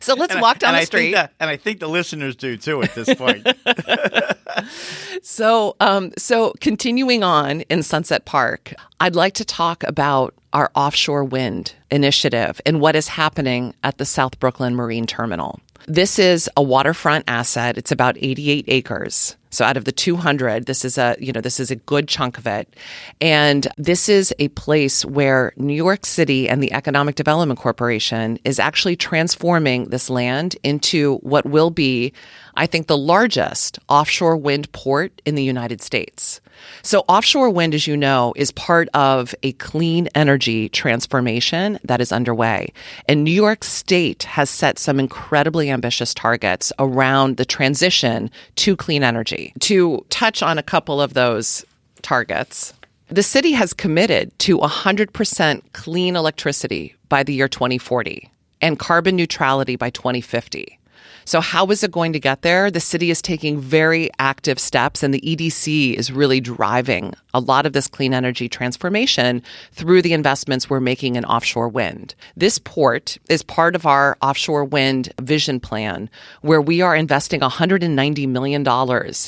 so 0.00 0.14
let's 0.14 0.38
walk 0.38 0.58
down 0.58 0.74
and 0.74 0.78
the 0.78 0.82
I 0.82 0.84
street. 0.84 1.12
That, 1.12 1.32
and 1.40 1.48
I 1.48 1.56
think 1.56 1.80
the 1.80 1.88
listeners 1.88 2.36
do 2.36 2.56
too 2.56 2.82
at 2.82 2.94
this 2.94 3.14
point. 3.14 3.46
So, 5.22 5.74
um, 5.80 6.12
so 6.18 6.52
continuing 6.60 7.22
on 7.22 7.62
in 7.62 7.82
Sunset 7.82 8.26
Park, 8.26 8.74
I'd 9.00 9.16
like 9.16 9.34
to 9.34 9.44
talk 9.44 9.82
about 9.84 10.34
our 10.52 10.70
offshore 10.74 11.24
wind 11.24 11.74
initiative 11.90 12.60
and 12.66 12.80
what 12.80 12.94
is 12.94 13.08
happening 13.08 13.74
at 13.82 13.98
the 13.98 14.04
South 14.04 14.38
Brooklyn 14.38 14.74
Marine 14.74 15.06
Terminal. 15.06 15.60
This 15.86 16.18
is 16.18 16.48
a 16.56 16.62
waterfront 16.62 17.24
asset. 17.28 17.76
It's 17.76 17.92
about 17.92 18.16
88 18.18 18.64
acres. 18.68 19.36
So 19.50 19.64
out 19.64 19.76
of 19.76 19.84
the 19.84 19.92
200, 19.92 20.66
this 20.66 20.84
is 20.84 20.98
a, 20.98 21.14
you 21.20 21.30
know, 21.32 21.40
this 21.40 21.60
is 21.60 21.70
a 21.70 21.76
good 21.76 22.08
chunk 22.08 22.38
of 22.38 22.46
it. 22.46 22.74
And 23.20 23.68
this 23.76 24.08
is 24.08 24.34
a 24.40 24.48
place 24.48 25.04
where 25.04 25.52
New 25.56 25.74
York 25.74 26.06
City 26.06 26.48
and 26.48 26.62
the 26.62 26.72
Economic 26.72 27.14
Development 27.14 27.58
Corporation 27.60 28.38
is 28.44 28.58
actually 28.58 28.96
transforming 28.96 29.84
this 29.84 30.10
land 30.10 30.56
into 30.64 31.18
what 31.18 31.46
will 31.46 31.70
be, 31.70 32.12
I 32.56 32.66
think, 32.66 32.88
the 32.88 32.98
largest 32.98 33.78
offshore 33.88 34.36
wind 34.36 34.72
port 34.72 35.22
in 35.24 35.36
the 35.36 35.44
United 35.44 35.80
States. 35.82 36.40
So, 36.82 37.04
offshore 37.08 37.50
wind, 37.50 37.74
as 37.74 37.86
you 37.86 37.96
know, 37.96 38.32
is 38.36 38.50
part 38.52 38.88
of 38.94 39.34
a 39.42 39.52
clean 39.52 40.08
energy 40.14 40.68
transformation 40.68 41.78
that 41.84 42.00
is 42.00 42.12
underway. 42.12 42.72
And 43.08 43.24
New 43.24 43.30
York 43.30 43.64
State 43.64 44.24
has 44.24 44.50
set 44.50 44.78
some 44.78 45.00
incredibly 45.00 45.70
ambitious 45.70 46.12
targets 46.14 46.72
around 46.78 47.36
the 47.36 47.44
transition 47.44 48.30
to 48.56 48.76
clean 48.76 49.02
energy. 49.02 49.52
To 49.60 50.04
touch 50.10 50.42
on 50.42 50.58
a 50.58 50.62
couple 50.62 51.00
of 51.00 51.14
those 51.14 51.64
targets, 52.02 52.74
the 53.08 53.22
city 53.22 53.52
has 53.52 53.72
committed 53.72 54.36
to 54.40 54.58
100% 54.58 55.62
clean 55.72 56.16
electricity 56.16 56.94
by 57.08 57.22
the 57.22 57.34
year 57.34 57.48
2040 57.48 58.30
and 58.60 58.78
carbon 58.78 59.16
neutrality 59.16 59.76
by 59.76 59.90
2050. 59.90 60.78
So, 61.26 61.40
how 61.40 61.66
is 61.66 61.82
it 61.82 61.90
going 61.90 62.12
to 62.12 62.20
get 62.20 62.42
there? 62.42 62.70
The 62.70 62.80
city 62.80 63.10
is 63.10 63.22
taking 63.22 63.58
very 63.58 64.10
active 64.18 64.58
steps, 64.58 65.02
and 65.02 65.14
the 65.14 65.20
EDC 65.20 65.94
is 65.94 66.12
really 66.12 66.40
driving 66.40 67.14
a 67.32 67.40
lot 67.40 67.66
of 67.66 67.72
this 67.72 67.88
clean 67.88 68.14
energy 68.14 68.48
transformation 68.48 69.42
through 69.72 70.02
the 70.02 70.12
investments 70.12 70.68
we're 70.68 70.80
making 70.80 71.16
in 71.16 71.24
offshore 71.24 71.68
wind. 71.68 72.14
This 72.36 72.58
port 72.58 73.18
is 73.28 73.42
part 73.42 73.74
of 73.74 73.86
our 73.86 74.16
offshore 74.22 74.64
wind 74.64 75.12
vision 75.20 75.60
plan, 75.60 76.10
where 76.42 76.60
we 76.60 76.80
are 76.82 76.94
investing 76.94 77.40
$190 77.40 78.28
million 78.28 78.64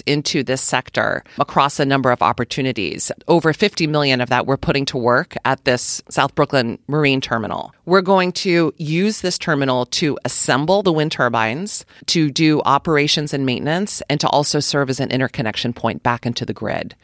into 0.07 0.43
this 0.43 0.61
sector 0.61 1.25
across 1.39 1.81
a 1.81 1.85
number 1.85 2.13
of 2.13 2.23
opportunities. 2.23 3.11
Over 3.27 3.53
50 3.53 3.87
million 3.87 4.21
of 4.21 4.29
that 4.29 4.47
we're 4.47 4.57
putting 4.57 4.85
to 4.87 4.99
work 4.99 5.35
at 5.45 5.65
this 5.65 6.03
South 6.11 6.35
Brooklyn 6.35 6.79
Marine 6.89 7.21
Terminal. 7.21 7.73
We're 7.87 8.03
going 8.03 8.33
to 8.33 8.75
use 8.77 9.21
this 9.21 9.39
terminal 9.39 9.87
to 9.87 10.19
assemble 10.25 10.83
the 10.83 10.93
wind 10.93 11.13
turbines 11.13 11.86
to 12.07 12.31
do 12.31 12.61
operations 12.65 13.33
and 13.33 13.47
maintenance 13.47 14.03
and 14.09 14.21
to 14.21 14.29
also 14.29 14.61
serve 14.61 14.91
as 14.91 15.01
an 15.01 15.11
interconnection 15.11 15.73
point 15.73 16.03
back 16.03 16.27
into 16.27 16.45
the 16.45 16.53
grid. 16.53 16.95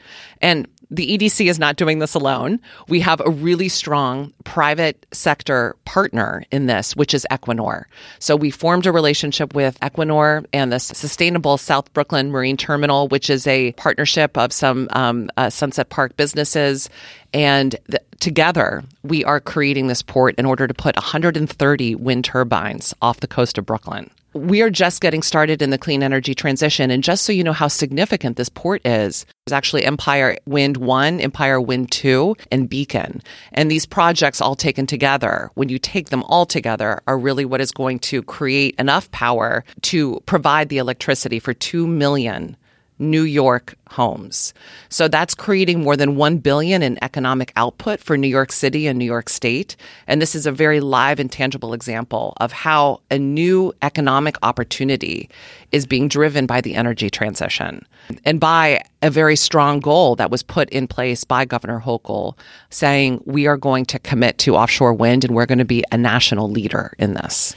And 0.40 0.68
the 0.92 1.16
EDC 1.16 1.48
is 1.48 1.58
not 1.58 1.76
doing 1.76 2.00
this 2.00 2.14
alone. 2.14 2.60
We 2.86 3.00
have 3.00 3.22
a 3.24 3.30
really 3.30 3.70
strong 3.70 4.32
private 4.44 5.06
sector 5.10 5.74
partner 5.86 6.44
in 6.52 6.66
this, 6.66 6.94
which 6.94 7.14
is 7.14 7.26
Equinor. 7.30 7.84
So 8.18 8.36
we 8.36 8.50
formed 8.50 8.86
a 8.86 8.92
relationship 8.92 9.54
with 9.54 9.80
Equinor 9.80 10.44
and 10.52 10.70
the 10.70 10.78
Sustainable 10.78 11.56
South 11.56 11.90
Brooklyn 11.94 12.30
Marine 12.30 12.58
Terminal, 12.58 13.08
which 13.08 13.30
is 13.30 13.46
a 13.46 13.72
partnership 13.72 14.36
of 14.36 14.52
some 14.52 14.86
um, 14.90 15.30
uh, 15.38 15.48
Sunset 15.48 15.88
Park 15.88 16.14
businesses. 16.18 16.90
And 17.32 17.74
the, 17.86 18.02
together, 18.20 18.84
we 19.02 19.24
are 19.24 19.40
creating 19.40 19.86
this 19.86 20.02
port 20.02 20.34
in 20.36 20.44
order 20.44 20.66
to 20.66 20.74
put 20.74 20.94
130 20.96 21.94
wind 21.94 22.24
turbines 22.26 22.92
off 23.00 23.20
the 23.20 23.26
coast 23.26 23.56
of 23.56 23.64
Brooklyn 23.64 24.10
we 24.34 24.62
are 24.62 24.70
just 24.70 25.00
getting 25.00 25.22
started 25.22 25.62
in 25.62 25.70
the 25.70 25.78
clean 25.78 26.02
energy 26.02 26.34
transition. 26.34 26.90
And 26.90 27.04
just 27.04 27.24
so 27.24 27.32
you 27.32 27.44
know 27.44 27.52
how 27.52 27.68
significant 27.68 28.36
this 28.36 28.48
port 28.48 28.84
is, 28.86 29.26
there's 29.44 29.56
actually 29.56 29.84
Empire 29.84 30.36
Wind 30.46 30.76
1, 30.76 31.20
Empire 31.20 31.60
Wind 31.60 31.90
2, 31.90 32.36
and 32.50 32.68
Beacon. 32.68 33.22
And 33.52 33.70
these 33.70 33.86
projects 33.86 34.40
all 34.40 34.54
taken 34.54 34.86
together, 34.86 35.50
when 35.54 35.68
you 35.68 35.78
take 35.78 36.10
them 36.10 36.22
all 36.24 36.46
together, 36.46 37.00
are 37.06 37.18
really 37.18 37.44
what 37.44 37.60
is 37.60 37.72
going 37.72 37.98
to 38.00 38.22
create 38.22 38.74
enough 38.78 39.10
power 39.10 39.64
to 39.82 40.20
provide 40.26 40.68
the 40.68 40.78
electricity 40.78 41.38
for 41.38 41.52
2 41.52 41.86
million 41.86 42.56
New 43.02 43.22
York 43.22 43.74
homes. 43.88 44.54
So 44.88 45.08
that's 45.08 45.34
creating 45.34 45.82
more 45.82 45.96
than 45.96 46.16
1 46.16 46.38
billion 46.38 46.82
in 46.82 47.02
economic 47.02 47.52
output 47.56 48.00
for 48.00 48.16
New 48.16 48.28
York 48.28 48.52
City 48.52 48.86
and 48.86 48.98
New 48.98 49.04
York 49.04 49.28
State. 49.28 49.76
And 50.06 50.22
this 50.22 50.34
is 50.34 50.46
a 50.46 50.52
very 50.52 50.80
live 50.80 51.18
and 51.18 51.30
tangible 51.30 51.74
example 51.74 52.32
of 52.38 52.52
how 52.52 53.00
a 53.10 53.18
new 53.18 53.72
economic 53.82 54.36
opportunity 54.42 55.28
is 55.72 55.84
being 55.84 56.08
driven 56.08 56.46
by 56.46 56.60
the 56.60 56.74
energy 56.74 57.10
transition 57.10 57.84
and 58.24 58.40
by 58.40 58.82
a 59.02 59.10
very 59.10 59.36
strong 59.36 59.80
goal 59.80 60.16
that 60.16 60.30
was 60.30 60.42
put 60.42 60.70
in 60.70 60.86
place 60.86 61.24
by 61.24 61.44
Governor 61.44 61.80
Hochul 61.80 62.38
saying 62.70 63.22
we 63.26 63.46
are 63.46 63.56
going 63.56 63.84
to 63.86 63.98
commit 63.98 64.38
to 64.38 64.56
offshore 64.56 64.94
wind 64.94 65.24
and 65.24 65.34
we're 65.34 65.46
going 65.46 65.58
to 65.58 65.64
be 65.64 65.84
a 65.92 65.98
national 65.98 66.48
leader 66.48 66.94
in 66.98 67.14
this. 67.14 67.54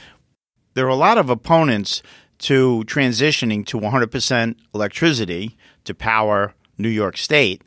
There 0.74 0.84
are 0.84 0.90
a 0.90 0.94
lot 0.94 1.16
of 1.16 1.30
opponents 1.30 2.02
to 2.38 2.84
transitioning 2.86 3.66
to 3.66 3.78
100% 3.78 4.56
electricity 4.74 5.56
to 5.84 5.94
power 5.94 6.54
New 6.78 6.88
York 6.88 7.16
State. 7.16 7.62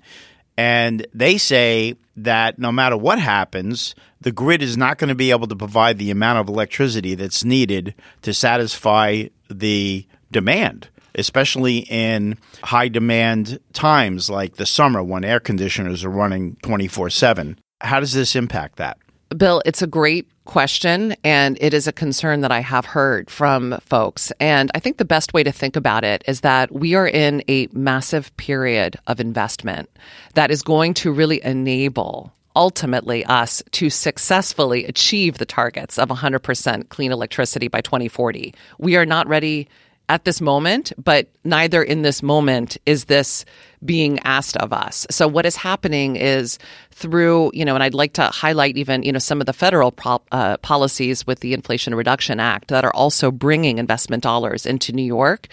And 0.58 1.08
they 1.13 1.38
say 1.38 1.95
that 2.17 2.60
no 2.60 2.71
matter 2.71 2.97
what 2.97 3.19
happens, 3.19 3.95
the 4.19 4.32
grid 4.32 4.62
is 4.62 4.75
not 4.75 4.97
going 4.97 5.08
to 5.08 5.15
be 5.15 5.32
able 5.32 5.47
to 5.47 5.55
provide 5.55 5.97
the 5.97 6.12
amount 6.12 6.39
of 6.39 6.49
electricity 6.49 7.15
that's 7.15 7.43
needed 7.43 7.95
to 8.23 8.34
satisfy 8.34 9.25
the 9.49 10.05
demand, 10.32 10.89
especially 11.15 11.79
in 11.89 12.38
high 12.63 12.89
demand 12.89 13.60
times 13.73 14.29
like 14.29 14.58
the 14.58 14.65
summer 14.65 15.01
when 15.01 15.23
air 15.23 15.39
conditioners 15.39 16.03
are 16.03 16.10
running 16.10 16.58
24 16.63 17.10
7. 17.10 17.58
How 17.82 18.01
does 18.01 18.13
this 18.13 18.36
impact 18.36 18.75
that? 18.75 18.97
Bill, 19.35 19.61
it's 19.63 19.81
a 19.81 19.87
great 19.87 20.27
question, 20.45 21.15
and 21.23 21.57
it 21.61 21.73
is 21.73 21.87
a 21.87 21.91
concern 21.93 22.41
that 22.41 22.51
I 22.51 22.61
have 22.61 22.85
heard 22.85 23.29
from 23.29 23.77
folks. 23.81 24.31
And 24.39 24.71
I 24.73 24.79
think 24.79 24.97
the 24.97 25.05
best 25.05 25.33
way 25.33 25.43
to 25.43 25.51
think 25.51 25.75
about 25.75 26.03
it 26.03 26.23
is 26.27 26.41
that 26.41 26.73
we 26.73 26.95
are 26.95 27.07
in 27.07 27.43
a 27.47 27.67
massive 27.71 28.35
period 28.37 28.97
of 29.05 29.19
investment 29.19 29.89
that 30.33 30.49
is 30.49 30.63
going 30.63 30.95
to 30.95 31.11
really 31.11 31.43
enable 31.43 32.33
ultimately 32.55 33.23
us 33.25 33.61
to 33.71 33.91
successfully 33.91 34.85
achieve 34.85 35.37
the 35.37 35.45
targets 35.45 35.99
of 35.99 36.09
100% 36.09 36.89
clean 36.89 37.11
electricity 37.11 37.67
by 37.67 37.81
2040. 37.81 38.55
We 38.79 38.95
are 38.95 39.05
not 39.05 39.27
ready 39.27 39.69
at 40.09 40.25
this 40.25 40.41
moment, 40.41 40.91
but 40.97 41.29
neither 41.43 41.83
in 41.83 42.01
this 42.01 42.23
moment 42.23 42.77
is 42.87 43.05
this 43.05 43.45
being 43.85 44.19
asked 44.21 44.57
of 44.57 44.73
us. 44.73 45.05
So 45.11 45.27
what 45.27 45.45
is 45.45 45.55
happening 45.55 46.15
is 46.15 46.57
through, 46.99 47.51
you 47.53 47.63
know, 47.63 47.73
and 47.75 47.83
I'd 47.83 47.93
like 47.93 48.13
to 48.13 48.23
highlight 48.23 48.77
even, 48.77 49.03
you 49.03 49.12
know, 49.12 49.19
some 49.19 49.39
of 49.39 49.45
the 49.45 49.53
federal 49.53 49.93
uh, 50.31 50.57
policies 50.57 51.25
with 51.25 51.39
the 51.39 51.53
Inflation 51.53 51.95
Reduction 51.95 52.39
Act 52.39 52.67
that 52.67 52.83
are 52.83 52.93
also 52.93 53.31
bringing 53.31 53.77
investment 53.77 54.21
dollars 54.21 54.65
into 54.65 54.91
New 54.91 55.03
York 55.03 55.47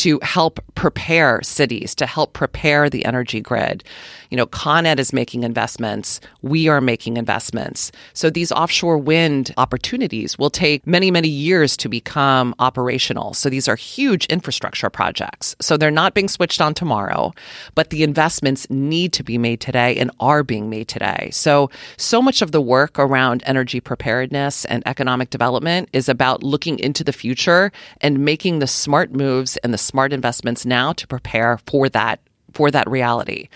to 0.00 0.18
help 0.22 0.60
prepare 0.74 1.42
cities, 1.42 1.94
to 1.94 2.06
help 2.06 2.32
prepare 2.32 2.88
the 2.88 3.04
energy 3.04 3.38
grid. 3.38 3.84
You 4.30 4.38
know, 4.38 4.46
Con 4.46 4.86
Ed 4.86 4.98
is 4.98 5.12
making 5.12 5.42
investments. 5.42 6.22
We 6.40 6.68
are 6.68 6.80
making 6.80 7.18
investments. 7.18 7.92
So 8.14 8.30
these 8.30 8.50
offshore 8.50 8.96
wind 8.96 9.52
opportunities 9.58 10.38
will 10.38 10.48
take 10.48 10.86
many, 10.86 11.10
many 11.10 11.28
years 11.28 11.76
to 11.78 11.90
become 11.90 12.54
operational. 12.58 13.34
So 13.34 13.50
these 13.50 13.68
are 13.68 13.76
huge 13.76 14.24
infrastructure 14.26 14.88
projects. 14.88 15.54
So 15.60 15.76
they're 15.76 15.90
not 15.90 16.14
being 16.14 16.28
switched 16.28 16.62
on 16.62 16.72
tomorrow, 16.72 17.34
but 17.74 17.90
the 17.90 18.02
investments 18.02 18.66
need 18.70 19.12
to 19.12 19.22
be 19.22 19.36
made 19.36 19.60
today 19.60 19.96
and 19.96 20.10
are 20.18 20.42
being 20.42 20.70
made 20.70 20.88
today. 20.90 21.30
So, 21.32 21.70
so 21.96 22.20
much 22.20 22.42
of 22.42 22.52
the 22.52 22.60
work 22.60 22.98
around 22.98 23.42
energy 23.46 23.80
preparedness 23.80 24.64
and 24.66 24.82
economic 24.86 25.30
development 25.30 25.88
is 25.92 26.08
about 26.08 26.42
looking 26.42 26.78
into 26.78 27.04
the 27.04 27.12
future 27.12 27.72
and 28.00 28.24
making 28.24 28.58
the 28.58 28.66
smart 28.66 29.12
moves 29.14 29.56
and 29.58 29.72
the 29.72 29.78
smart 29.78 30.12
investments 30.12 30.66
now 30.66 30.92
to 30.94 31.06
prepare 31.06 31.58
for 31.66 31.88
that 31.88 32.20
for 32.52 32.70
that 32.70 32.90
reality. 32.90 33.48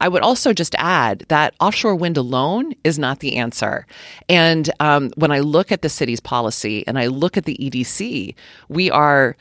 I 0.00 0.08
would 0.08 0.22
also 0.22 0.52
just 0.52 0.76
add 0.78 1.24
that 1.28 1.54
offshore 1.58 1.96
wind 1.96 2.16
alone 2.16 2.74
is 2.84 2.96
not 2.96 3.18
the 3.18 3.36
answer. 3.36 3.86
And 4.28 4.70
um, 4.78 5.10
when 5.16 5.32
I 5.32 5.40
look 5.40 5.72
at 5.72 5.82
the 5.82 5.88
city's 5.88 6.20
policy 6.20 6.86
and 6.86 6.96
I 6.96 7.08
look 7.08 7.36
at 7.36 7.44
the 7.44 7.56
EDC, 7.56 8.34
we 8.68 8.90
are 8.90 9.36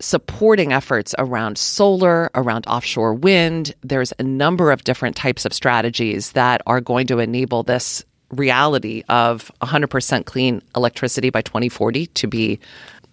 supporting 0.00 0.72
efforts 0.72 1.14
around 1.18 1.58
solar, 1.58 2.30
around 2.34 2.66
offshore 2.66 3.14
wind. 3.14 3.74
There's 3.82 4.12
a 4.18 4.22
number 4.22 4.72
of 4.72 4.84
different 4.84 5.16
types 5.16 5.44
of 5.44 5.52
strategies 5.52 6.32
that 6.32 6.62
are 6.66 6.80
going 6.80 7.06
to 7.08 7.18
enable 7.18 7.62
this 7.62 8.04
reality 8.30 9.02
of 9.08 9.50
100% 9.60 10.24
clean 10.24 10.62
electricity 10.76 11.30
by 11.30 11.42
2040 11.42 12.06
to 12.06 12.26
be 12.26 12.60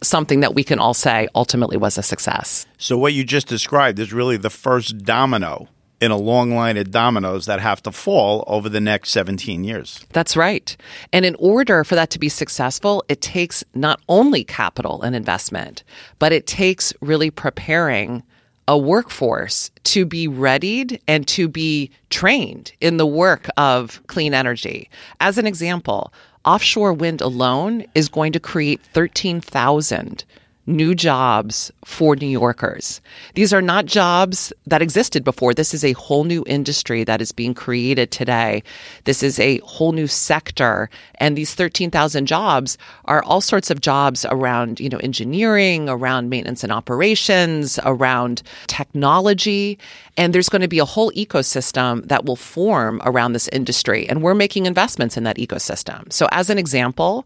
something 0.01 0.41
that 0.41 0.53
we 0.53 0.63
can 0.63 0.79
all 0.79 0.93
say 0.93 1.27
ultimately 1.35 1.77
was 1.77 1.97
a 1.97 2.03
success. 2.03 2.65
So, 2.77 2.97
what 2.97 3.13
you 3.13 3.23
just 3.23 3.47
described 3.47 3.99
is 3.99 4.13
really 4.13 4.37
the 4.37 4.49
first 4.49 4.99
domino 4.99 5.67
in 5.99 6.11
a 6.11 6.17
long 6.17 6.51
line 6.51 6.77
of 6.77 6.91
dominoes 6.91 7.45
that 7.45 7.59
have 7.59 7.81
to 7.83 7.91
fall 7.91 8.43
over 8.47 8.69
the 8.69 8.81
next 8.81 9.09
17 9.11 9.63
years. 9.63 10.05
That's 10.13 10.37
right. 10.37 10.75
And 11.11 11.25
in 11.25 11.35
order 11.39 11.83
for 11.83 11.95
that 11.95 12.09
to 12.11 12.19
be 12.19 12.29
successful, 12.29 13.03
it 13.09 13.21
takes 13.21 13.63
not 13.73 13.99
only 14.07 14.43
capital 14.43 15.01
and 15.01 15.15
investment, 15.15 15.83
but 16.19 16.31
it 16.31 16.45
takes 16.45 16.93
really 17.01 17.31
preparing 17.31 18.23
a 18.67 18.77
workforce 18.77 19.71
to 19.85 20.05
be 20.05 20.27
readied 20.27 21.01
and 21.07 21.25
to 21.27 21.47
be 21.47 21.89
trained 22.09 22.73
in 22.81 22.97
the 22.97 23.07
work 23.07 23.47
of 23.55 24.01
clean 24.07 24.33
energy. 24.33 24.89
As 25.21 25.37
an 25.37 25.47
example, 25.47 26.13
offshore 26.43 26.93
wind 26.93 27.21
alone 27.21 27.85
is 27.95 28.09
going 28.09 28.33
to 28.33 28.39
create 28.39 28.81
13,000 28.81 30.25
new 30.67 30.93
jobs 30.93 31.71
for 31.85 32.15
New 32.15 32.27
Yorkers. 32.27 33.01
These 33.35 33.53
are 33.53 33.61
not 33.61 33.85
jobs 33.85 34.51
that 34.65 34.81
existed 34.81 35.23
before. 35.23 35.53
This 35.53 35.73
is 35.73 35.83
a 35.83 35.93
whole 35.93 36.25
new 36.25 36.43
industry 36.45 37.03
that 37.05 37.21
is 37.21 37.31
being 37.31 37.53
created 37.53 38.11
today. 38.11 38.61
This 39.05 39.23
is 39.23 39.39
a 39.39 39.59
whole 39.59 39.93
new 39.93 40.07
sector. 40.07 40.89
And 41.15 41.37
these 41.37 41.55
13,000 41.55 42.25
jobs 42.25 42.77
are 43.05 43.23
all 43.23 43.41
sorts 43.41 43.71
of 43.71 43.81
jobs 43.81 44.25
around, 44.25 44.79
you 44.79 44.89
know, 44.89 44.97
engineering, 44.97 45.87
around 45.87 46.29
maintenance 46.29 46.63
and 46.63 46.71
operations, 46.71 47.79
around 47.85 48.43
technology. 48.67 49.79
And 50.17 50.33
there's 50.33 50.49
going 50.49 50.61
to 50.61 50.67
be 50.67 50.79
a 50.79 50.85
whole 50.85 51.11
ecosystem 51.11 52.05
that 52.07 52.25
will 52.25 52.35
form 52.35 53.01
around 53.05 53.33
this 53.33 53.47
industry. 53.49 54.07
And 54.09 54.21
we're 54.21 54.35
making 54.35 54.65
investments 54.65 55.15
in 55.15 55.23
that 55.23 55.37
ecosystem. 55.37 56.11
So 56.11 56.27
as 56.31 56.49
an 56.49 56.57
example, 56.57 57.25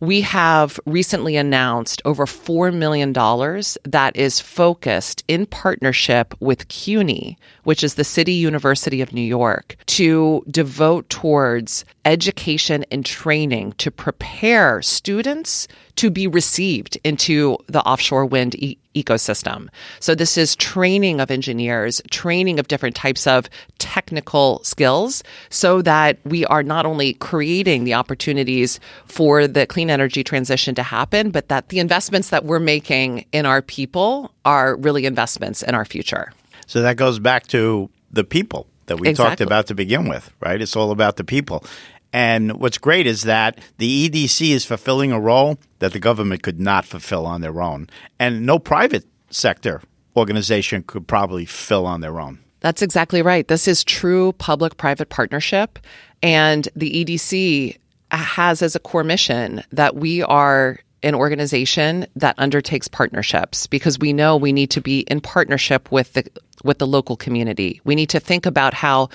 we 0.00 0.20
have 0.20 0.78
recently 0.86 1.36
announced 1.36 2.00
over 2.04 2.24
$4 2.24 2.74
million 2.74 3.12
that 3.12 4.16
is 4.16 4.40
focused 4.40 5.24
in 5.28 5.46
partnership 5.46 6.34
with 6.40 6.68
CUNY, 6.68 7.36
which 7.68 7.84
is 7.84 7.96
the 7.96 8.02
City 8.02 8.32
University 8.32 9.02
of 9.02 9.12
New 9.12 9.20
York, 9.20 9.76
to 9.84 10.42
devote 10.50 11.06
towards 11.10 11.84
education 12.06 12.82
and 12.90 13.04
training 13.04 13.72
to 13.72 13.90
prepare 13.90 14.80
students 14.80 15.68
to 15.96 16.10
be 16.10 16.26
received 16.26 16.96
into 17.04 17.58
the 17.66 17.82
offshore 17.82 18.24
wind 18.24 18.54
e- 18.54 18.78
ecosystem. 18.94 19.68
So 20.00 20.14
this 20.14 20.38
is 20.38 20.56
training 20.56 21.20
of 21.20 21.30
engineers, 21.30 22.00
training 22.10 22.58
of 22.58 22.68
different 22.68 22.96
types 22.96 23.26
of 23.26 23.50
technical 23.78 24.64
skills 24.64 25.22
so 25.50 25.82
that 25.82 26.16
we 26.24 26.46
are 26.46 26.62
not 26.62 26.86
only 26.86 27.12
creating 27.12 27.84
the 27.84 27.92
opportunities 27.92 28.80
for 29.04 29.46
the 29.46 29.66
clean 29.66 29.90
energy 29.90 30.24
transition 30.24 30.74
to 30.74 30.82
happen, 30.82 31.30
but 31.30 31.48
that 31.48 31.68
the 31.68 31.80
investments 31.80 32.30
that 32.30 32.46
we're 32.46 32.60
making 32.60 33.26
in 33.32 33.44
our 33.44 33.60
people 33.60 34.32
are 34.46 34.74
really 34.76 35.04
investments 35.04 35.62
in 35.62 35.74
our 35.74 35.84
future. 35.84 36.32
So 36.68 36.82
that 36.82 36.96
goes 36.96 37.18
back 37.18 37.48
to 37.48 37.90
the 38.12 38.22
people 38.22 38.68
that 38.86 39.00
we 39.00 39.08
Exactly. 39.08 39.30
talked 39.30 39.40
about 39.40 39.66
to 39.66 39.74
begin 39.74 40.08
with, 40.08 40.30
right? 40.40 40.60
It's 40.62 40.76
all 40.76 40.92
about 40.92 41.16
the 41.16 41.24
people. 41.24 41.64
And 42.12 42.52
what's 42.60 42.78
great 42.78 43.06
is 43.06 43.22
that 43.22 43.58
the 43.78 44.08
EDC 44.08 44.50
is 44.50 44.64
fulfilling 44.64 45.12
a 45.12 45.20
role 45.20 45.58
that 45.80 45.92
the 45.92 45.98
government 45.98 46.42
could 46.42 46.60
not 46.60 46.84
fulfill 46.84 47.26
on 47.26 47.40
their 47.40 47.60
own. 47.60 47.88
And 48.18 48.46
no 48.46 48.58
private 48.58 49.04
sector 49.30 49.82
organization 50.16 50.84
could 50.86 51.06
probably 51.06 51.44
fill 51.44 51.86
on 51.86 52.00
their 52.00 52.20
own. 52.20 52.38
That's 52.60 52.82
exactly 52.82 53.22
right. 53.22 53.46
This 53.46 53.68
is 53.68 53.84
true 53.84 54.32
public 54.34 54.76
private 54.76 55.10
partnership. 55.10 55.78
And 56.22 56.68
the 56.74 57.04
EDC 57.04 57.76
has 58.10 58.62
as 58.62 58.74
a 58.74 58.80
core 58.80 59.04
mission 59.04 59.62
that 59.70 59.96
we 59.96 60.22
are 60.22 60.80
an 61.02 61.14
organization 61.14 62.06
that 62.16 62.34
undertakes 62.38 62.88
partnerships 62.88 63.66
because 63.66 63.98
we 63.98 64.12
know 64.12 64.36
we 64.36 64.52
need 64.52 64.70
to 64.70 64.80
be 64.80 65.00
in 65.00 65.20
partnership 65.20 65.90
with 65.92 66.12
the 66.14 66.24
with 66.64 66.78
the 66.78 66.86
local 66.86 67.16
community. 67.16 67.80
We 67.84 67.94
need 67.94 68.10
to 68.10 68.20
think 68.20 68.44
about 68.44 68.74
how 68.74 69.10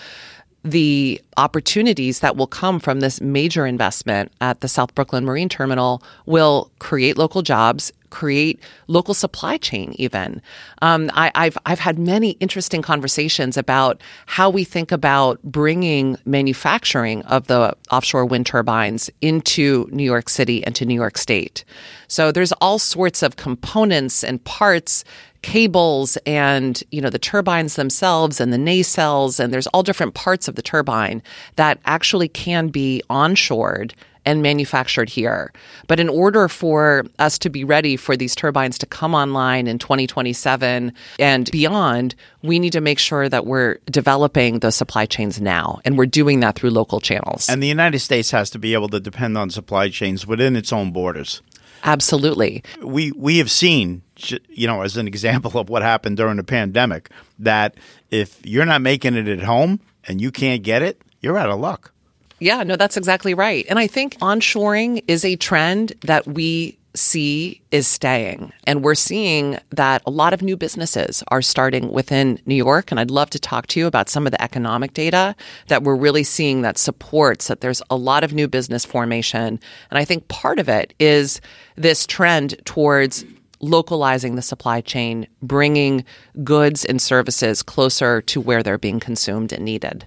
the 0.63 1.21
opportunities 1.35 2.19
that 2.19 2.37
will 2.37 2.47
come 2.47 2.79
from 2.79 3.01
this 3.01 3.19
major 3.19 3.65
investment 3.65 4.31
at 4.39 4.61
the 4.61 4.67
South 4.67 4.95
Brooklyn 4.95 5.25
Marine 5.25 5.49
Terminal 5.49 6.01
will 6.25 6.71
create 6.79 7.17
local 7.17 7.41
jobs, 7.41 7.91
create 8.11 8.59
local 8.87 9.13
supply 9.13 9.57
chain. 9.57 9.93
Even 9.97 10.41
um, 10.81 11.11
I, 11.13 11.31
I've 11.35 11.57
I've 11.65 11.79
had 11.79 11.99
many 11.99 12.31
interesting 12.39 12.81
conversations 12.81 13.57
about 13.57 13.99
how 14.25 14.49
we 14.49 14.63
think 14.63 14.91
about 14.91 15.41
bringing 15.43 16.17
manufacturing 16.25 17.23
of 17.23 17.47
the 17.47 17.75
offshore 17.91 18.25
wind 18.25 18.45
turbines 18.45 19.09
into 19.21 19.89
New 19.91 20.03
York 20.03 20.29
City 20.29 20.63
and 20.63 20.75
to 20.75 20.85
New 20.85 20.95
York 20.95 21.17
State. 21.17 21.65
So 22.07 22.31
there's 22.31 22.53
all 22.53 22.79
sorts 22.79 23.21
of 23.21 23.35
components 23.35 24.23
and 24.23 24.41
parts 24.45 25.03
cables 25.43 26.17
and 26.25 26.81
you 26.91 26.99
know 26.99 27.09
the 27.09 27.19
turbines 27.19 27.75
themselves 27.75 28.41
and 28.41 28.51
the 28.51 28.57
nacelles 28.57 29.39
and 29.39 29.53
there's 29.53 29.67
all 29.67 29.83
different 29.83 30.15
parts 30.15 30.47
of 30.47 30.55
the 30.55 30.61
turbine 30.61 31.21
that 31.57 31.79
actually 31.85 32.27
can 32.27 32.69
be 32.69 33.03
onshored 33.09 33.91
and 34.25 34.41
manufactured 34.41 35.09
here. 35.09 35.51
But 35.87 35.99
in 35.99 36.09
order 36.09 36.47
for 36.47 37.05
us 37.19 37.37
to 37.39 37.49
be 37.49 37.63
ready 37.63 37.97
for 37.97 38.15
these 38.15 38.35
turbines 38.35 38.77
to 38.79 38.85
come 38.85 39.13
online 39.13 39.67
in 39.67 39.79
2027 39.79 40.93
and 41.19 41.51
beyond, 41.51 42.15
we 42.41 42.59
need 42.59 42.73
to 42.73 42.81
make 42.81 42.99
sure 42.99 43.27
that 43.29 43.45
we're 43.45 43.79
developing 43.85 44.59
the 44.59 44.71
supply 44.71 45.05
chains 45.05 45.41
now. 45.41 45.79
And 45.85 45.97
we're 45.97 46.05
doing 46.05 46.39
that 46.39 46.55
through 46.55 46.69
local 46.69 46.99
channels. 46.99 47.49
And 47.49 47.61
the 47.61 47.67
United 47.67 47.99
States 47.99 48.31
has 48.31 48.49
to 48.51 48.59
be 48.59 48.73
able 48.73 48.89
to 48.89 48.99
depend 48.99 49.37
on 49.37 49.49
supply 49.49 49.89
chains 49.89 50.25
within 50.25 50.55
its 50.55 50.71
own 50.71 50.91
borders. 50.91 51.41
Absolutely. 51.83 52.63
we 52.81 53.11
we 53.11 53.37
have 53.39 53.51
seen 53.51 54.01
you 54.49 54.67
know 54.67 54.81
as 54.81 54.97
an 54.97 55.07
example 55.07 55.59
of 55.59 55.69
what 55.69 55.81
happened 55.81 56.17
during 56.17 56.37
the 56.37 56.43
pandemic 56.43 57.09
that 57.39 57.75
if 58.09 58.39
you're 58.45 58.65
not 58.65 58.81
making 58.81 59.15
it 59.15 59.27
at 59.27 59.43
home 59.43 59.79
and 60.07 60.21
you 60.21 60.31
can't 60.31 60.63
get 60.63 60.81
it 60.81 61.01
you're 61.21 61.37
out 61.37 61.49
of 61.49 61.59
luck 61.59 61.91
Yeah, 62.39 62.63
no, 62.63 62.75
that's 62.75 62.97
exactly 62.97 63.33
right. 63.33 63.65
And 63.69 63.79
I 63.79 63.87
think 63.87 64.17
onshoring 64.19 65.01
is 65.07 65.23
a 65.23 65.37
trend 65.37 65.93
that 66.01 66.27
we 66.27 66.77
see 66.95 67.61
is 67.71 67.87
staying. 67.87 68.51
And 68.65 68.83
we're 68.83 68.95
seeing 68.95 69.57
that 69.71 70.01
a 70.05 70.11
lot 70.11 70.33
of 70.33 70.41
new 70.41 70.55
businesses 70.55 71.23
are 71.29 71.41
starting 71.41 71.91
within 71.91 72.39
New 72.45 72.55
York. 72.55 72.91
And 72.91 72.99
I'd 72.99 73.11
love 73.11 73.29
to 73.31 73.39
talk 73.39 73.67
to 73.67 73.79
you 73.79 73.87
about 73.87 74.09
some 74.09 74.25
of 74.25 74.31
the 74.31 74.41
economic 74.41 74.93
data 74.93 75.35
that 75.67 75.83
we're 75.83 75.95
really 75.95 76.23
seeing 76.23 76.61
that 76.61 76.77
supports 76.77 77.47
that 77.47 77.61
there's 77.61 77.81
a 77.89 77.95
lot 77.95 78.23
of 78.23 78.33
new 78.33 78.47
business 78.47 78.85
formation. 78.85 79.59
And 79.89 79.97
I 79.97 80.05
think 80.05 80.27
part 80.27 80.59
of 80.59 80.69
it 80.69 80.93
is 80.99 81.41
this 81.75 82.05
trend 82.05 82.55
towards 82.65 83.25
localizing 83.63 84.35
the 84.35 84.41
supply 84.41 84.81
chain, 84.81 85.25
bringing 85.41 86.03
goods 86.43 86.83
and 86.85 87.01
services 87.01 87.63
closer 87.63 88.21
to 88.21 88.41
where 88.41 88.61
they're 88.61 88.77
being 88.77 88.99
consumed 88.99 89.53
and 89.53 89.63
needed. 89.63 90.05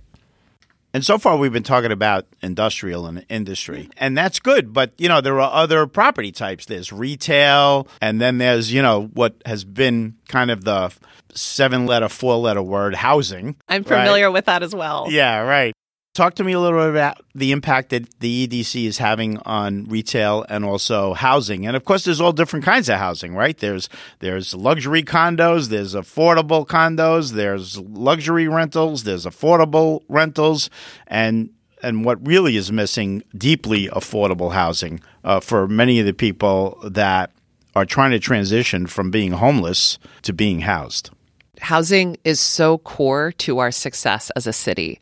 And 0.96 1.04
so 1.04 1.18
far 1.18 1.37
we've 1.37 1.52
been 1.52 1.62
talking 1.62 1.92
about 1.92 2.26
industrial 2.42 3.04
and 3.06 3.26
industry 3.28 3.90
and 3.98 4.16
that's 4.16 4.40
good 4.40 4.72
but 4.72 4.92
you 4.96 5.09
know 5.11 5.20
there 5.20 5.38
are 5.38 5.52
other 5.52 5.87
property 5.87 6.32
types 6.32 6.64
there's 6.64 6.90
retail 6.90 7.87
and 8.00 8.18
then 8.18 8.38
there's 8.38 8.72
you 8.72 8.80
know 8.80 9.02
what 9.12 9.35
has 9.44 9.62
been 9.62 10.14
kind 10.26 10.50
of 10.50 10.64
the 10.64 10.90
seven 11.35 11.85
letter 11.85 12.09
four 12.09 12.37
letter 12.37 12.62
word 12.62 12.94
housing 12.94 13.56
I'm 13.68 13.82
right? 13.82 13.87
familiar 13.87 14.30
with 14.30 14.46
that 14.46 14.62
as 14.62 14.74
well. 14.74 15.09
Yeah, 15.11 15.40
right. 15.40 15.74
Talk 16.16 16.37
to 16.37 16.44
me 16.44 16.55
a 16.55 16.61
little 16.61 16.81
bit 16.81 16.88
about 16.88 17.20
the 17.35 17.52
impact 17.52 17.90
that 17.90 18.09
the 18.20 18.48
EDC 18.48 18.87
is 18.87 18.96
having 18.96 19.37
on 19.40 19.85
retail 19.85 20.46
and 20.48 20.64
also 20.64 21.12
housing. 21.12 21.66
And 21.66 21.76
of 21.76 21.85
course, 21.85 22.07
there's 22.07 22.22
all 22.22 22.33
different 22.33 22.64
kinds 22.64 22.88
of 22.88 22.98
housing, 22.98 23.35
right? 23.35 23.59
There's 23.59 23.90
there's 24.20 24.55
luxury 24.55 25.02
condos, 25.02 25.68
there's 25.68 25.94
affordable 25.94 26.66
condos, 26.66 27.33
there's 27.33 27.79
luxury 27.81 28.48
rentals, 28.48 29.05
there's 29.05 29.26
affordable 29.26 30.05
rentals, 30.09 30.70
and 31.07 31.50
and 31.83 32.02
what 32.02 32.26
really 32.26 32.57
is 32.57 32.72
missing, 32.72 33.22
deeply 33.37 33.88
affordable 33.88 34.55
housing 34.55 35.00
uh, 35.22 35.40
for 35.40 35.68
many 35.68 36.00
of 36.00 36.07
the 36.07 36.14
people 36.14 36.79
that 36.83 37.31
are 37.74 37.85
trying 37.85 38.12
to 38.12 38.18
transition 38.18 38.87
from 38.87 39.11
being 39.11 39.33
homeless 39.33 39.98
to 40.22 40.33
being 40.33 40.61
housed. 40.61 41.11
Housing 41.61 42.16
is 42.25 42.40
so 42.40 42.79
core 42.79 43.33
to 43.33 43.59
our 43.59 43.71
success 43.71 44.31
as 44.37 44.47
a 44.47 44.53
city. 44.53 45.01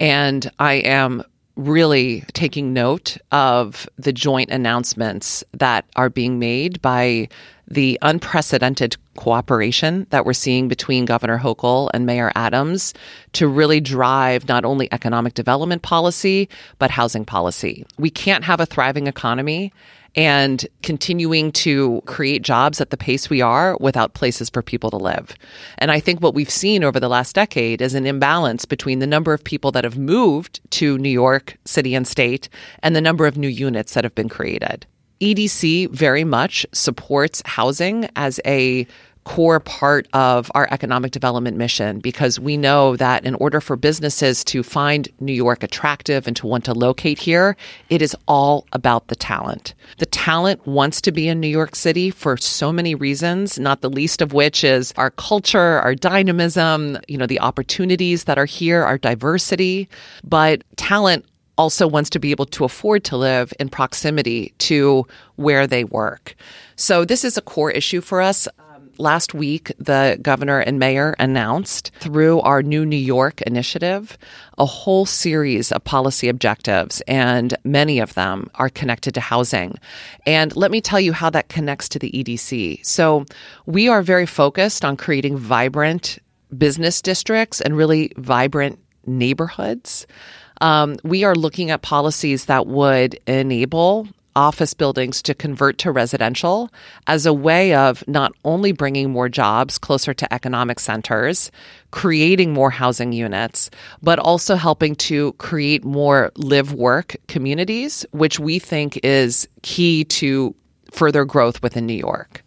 And 0.00 0.50
I 0.58 0.74
am 0.74 1.22
really 1.56 2.24
taking 2.32 2.72
note 2.72 3.16
of 3.30 3.88
the 3.96 4.12
joint 4.12 4.50
announcements 4.50 5.44
that 5.52 5.84
are 5.94 6.10
being 6.10 6.38
made 6.38 6.82
by 6.82 7.28
the 7.68 7.98
unprecedented 8.02 8.96
cooperation 9.16 10.06
that 10.10 10.26
we're 10.26 10.32
seeing 10.32 10.68
between 10.68 11.04
Governor 11.04 11.38
Hochul 11.38 11.90
and 11.94 12.04
Mayor 12.04 12.30
Adams 12.34 12.92
to 13.32 13.48
really 13.48 13.80
drive 13.80 14.48
not 14.48 14.64
only 14.64 14.92
economic 14.92 15.34
development 15.34 15.82
policy, 15.82 16.48
but 16.78 16.90
housing 16.90 17.24
policy. 17.24 17.86
We 17.98 18.10
can't 18.10 18.44
have 18.44 18.60
a 18.60 18.66
thriving 18.66 19.06
economy 19.06 19.72
and 20.16 20.66
continuing 20.82 21.50
to 21.52 22.02
create 22.06 22.42
jobs 22.42 22.80
at 22.80 22.90
the 22.90 22.96
pace 22.96 23.28
we 23.28 23.40
are 23.40 23.76
without 23.80 24.14
places 24.14 24.48
for 24.48 24.62
people 24.62 24.90
to 24.90 24.96
live. 24.96 25.34
And 25.78 25.90
I 25.90 26.00
think 26.00 26.20
what 26.20 26.34
we've 26.34 26.50
seen 26.50 26.84
over 26.84 27.00
the 27.00 27.08
last 27.08 27.34
decade 27.34 27.80
is 27.80 27.94
an 27.94 28.06
imbalance 28.06 28.64
between 28.64 29.00
the 29.00 29.06
number 29.06 29.32
of 29.32 29.42
people 29.42 29.72
that 29.72 29.84
have 29.84 29.98
moved 29.98 30.60
to 30.72 30.98
New 30.98 31.10
York 31.10 31.56
City 31.64 31.94
and 31.94 32.06
state 32.06 32.48
and 32.82 32.94
the 32.94 33.00
number 33.00 33.26
of 33.26 33.36
new 33.36 33.48
units 33.48 33.94
that 33.94 34.04
have 34.04 34.14
been 34.14 34.28
created. 34.28 34.86
EDC 35.20 35.90
very 35.90 36.24
much 36.24 36.66
supports 36.72 37.42
housing 37.46 38.08
as 38.16 38.40
a 38.44 38.86
core 39.24 39.60
part 39.60 40.06
of 40.12 40.50
our 40.54 40.68
economic 40.70 41.12
development 41.12 41.56
mission 41.56 41.98
because 41.98 42.38
we 42.38 42.56
know 42.56 42.96
that 42.96 43.24
in 43.24 43.34
order 43.36 43.60
for 43.60 43.76
businesses 43.76 44.44
to 44.44 44.62
find 44.62 45.08
New 45.20 45.32
York 45.32 45.62
attractive 45.62 46.26
and 46.26 46.36
to 46.36 46.46
want 46.46 46.64
to 46.64 46.74
locate 46.74 47.18
here, 47.18 47.56
it 47.88 48.02
is 48.02 48.14
all 48.28 48.66
about 48.72 49.08
the 49.08 49.16
talent. 49.16 49.74
The 49.98 50.06
talent 50.06 50.66
wants 50.66 51.00
to 51.02 51.12
be 51.12 51.28
in 51.28 51.40
New 51.40 51.48
York 51.48 51.74
City 51.74 52.10
for 52.10 52.36
so 52.36 52.72
many 52.72 52.94
reasons, 52.94 53.58
not 53.58 53.80
the 53.80 53.90
least 53.90 54.20
of 54.20 54.32
which 54.32 54.62
is 54.62 54.92
our 54.96 55.10
culture, 55.10 55.80
our 55.80 55.94
dynamism, 55.94 56.98
you 57.08 57.18
know, 57.18 57.26
the 57.26 57.40
opportunities 57.40 58.24
that 58.24 58.38
are 58.38 58.44
here, 58.44 58.82
our 58.82 58.98
diversity, 58.98 59.88
but 60.22 60.62
talent 60.76 61.24
also 61.56 61.86
wants 61.86 62.10
to 62.10 62.18
be 62.18 62.30
able 62.30 62.46
to 62.46 62.64
afford 62.64 63.04
to 63.04 63.16
live 63.16 63.52
in 63.60 63.68
proximity 63.68 64.52
to 64.58 65.06
where 65.36 65.66
they 65.66 65.84
work. 65.84 66.34
So 66.76 67.04
this 67.04 67.24
is 67.24 67.36
a 67.36 67.42
core 67.42 67.70
issue 67.70 68.00
for 68.00 68.20
us. 68.20 68.48
Last 68.98 69.34
week, 69.34 69.72
the 69.78 70.18
governor 70.22 70.60
and 70.60 70.78
mayor 70.78 71.16
announced 71.18 71.90
through 71.98 72.40
our 72.40 72.62
new 72.62 72.86
New 72.86 72.96
York 72.96 73.42
initiative 73.42 74.16
a 74.56 74.64
whole 74.64 75.04
series 75.04 75.72
of 75.72 75.82
policy 75.82 76.28
objectives, 76.28 77.00
and 77.08 77.56
many 77.64 77.98
of 77.98 78.14
them 78.14 78.50
are 78.54 78.68
connected 78.68 79.14
to 79.14 79.20
housing. 79.20 79.76
And 80.26 80.54
let 80.54 80.70
me 80.70 80.80
tell 80.80 81.00
you 81.00 81.12
how 81.12 81.30
that 81.30 81.48
connects 81.48 81.88
to 81.90 81.98
the 81.98 82.10
EDC. 82.12 82.86
So 82.86 83.24
we 83.66 83.88
are 83.88 84.02
very 84.02 84.26
focused 84.26 84.84
on 84.84 84.96
creating 84.96 85.38
vibrant 85.38 86.18
business 86.56 87.02
districts 87.02 87.60
and 87.60 87.76
really 87.76 88.12
vibrant 88.16 88.78
neighborhoods. 89.06 90.06
Um, 90.60 90.96
we 91.02 91.24
are 91.24 91.34
looking 91.34 91.70
at 91.70 91.82
policies 91.82 92.44
that 92.44 92.66
would 92.66 93.18
enable 93.26 94.08
office 94.36 94.74
buildings 94.74 95.22
to 95.22 95.34
convert 95.34 95.78
to 95.78 95.92
residential 95.92 96.70
as 97.06 97.26
a 97.26 97.32
way 97.32 97.74
of 97.74 98.06
not 98.08 98.32
only 98.44 98.72
bringing 98.72 99.10
more 99.10 99.28
jobs 99.28 99.78
closer 99.78 100.12
to 100.14 100.32
economic 100.32 100.80
centers, 100.80 101.50
creating 101.90 102.52
more 102.52 102.70
housing 102.70 103.12
units, 103.12 103.70
but 104.02 104.18
also 104.18 104.56
helping 104.56 104.94
to 104.96 105.32
create 105.34 105.84
more 105.84 106.32
live 106.36 106.72
work 106.72 107.16
communities, 107.28 108.04
which 108.10 108.38
we 108.38 108.58
think 108.58 108.98
is 109.04 109.48
key 109.62 110.04
to 110.04 110.54
further 110.92 111.24
growth 111.24 111.62
within 111.62 111.86
New 111.86 111.94
York. 111.94 112.42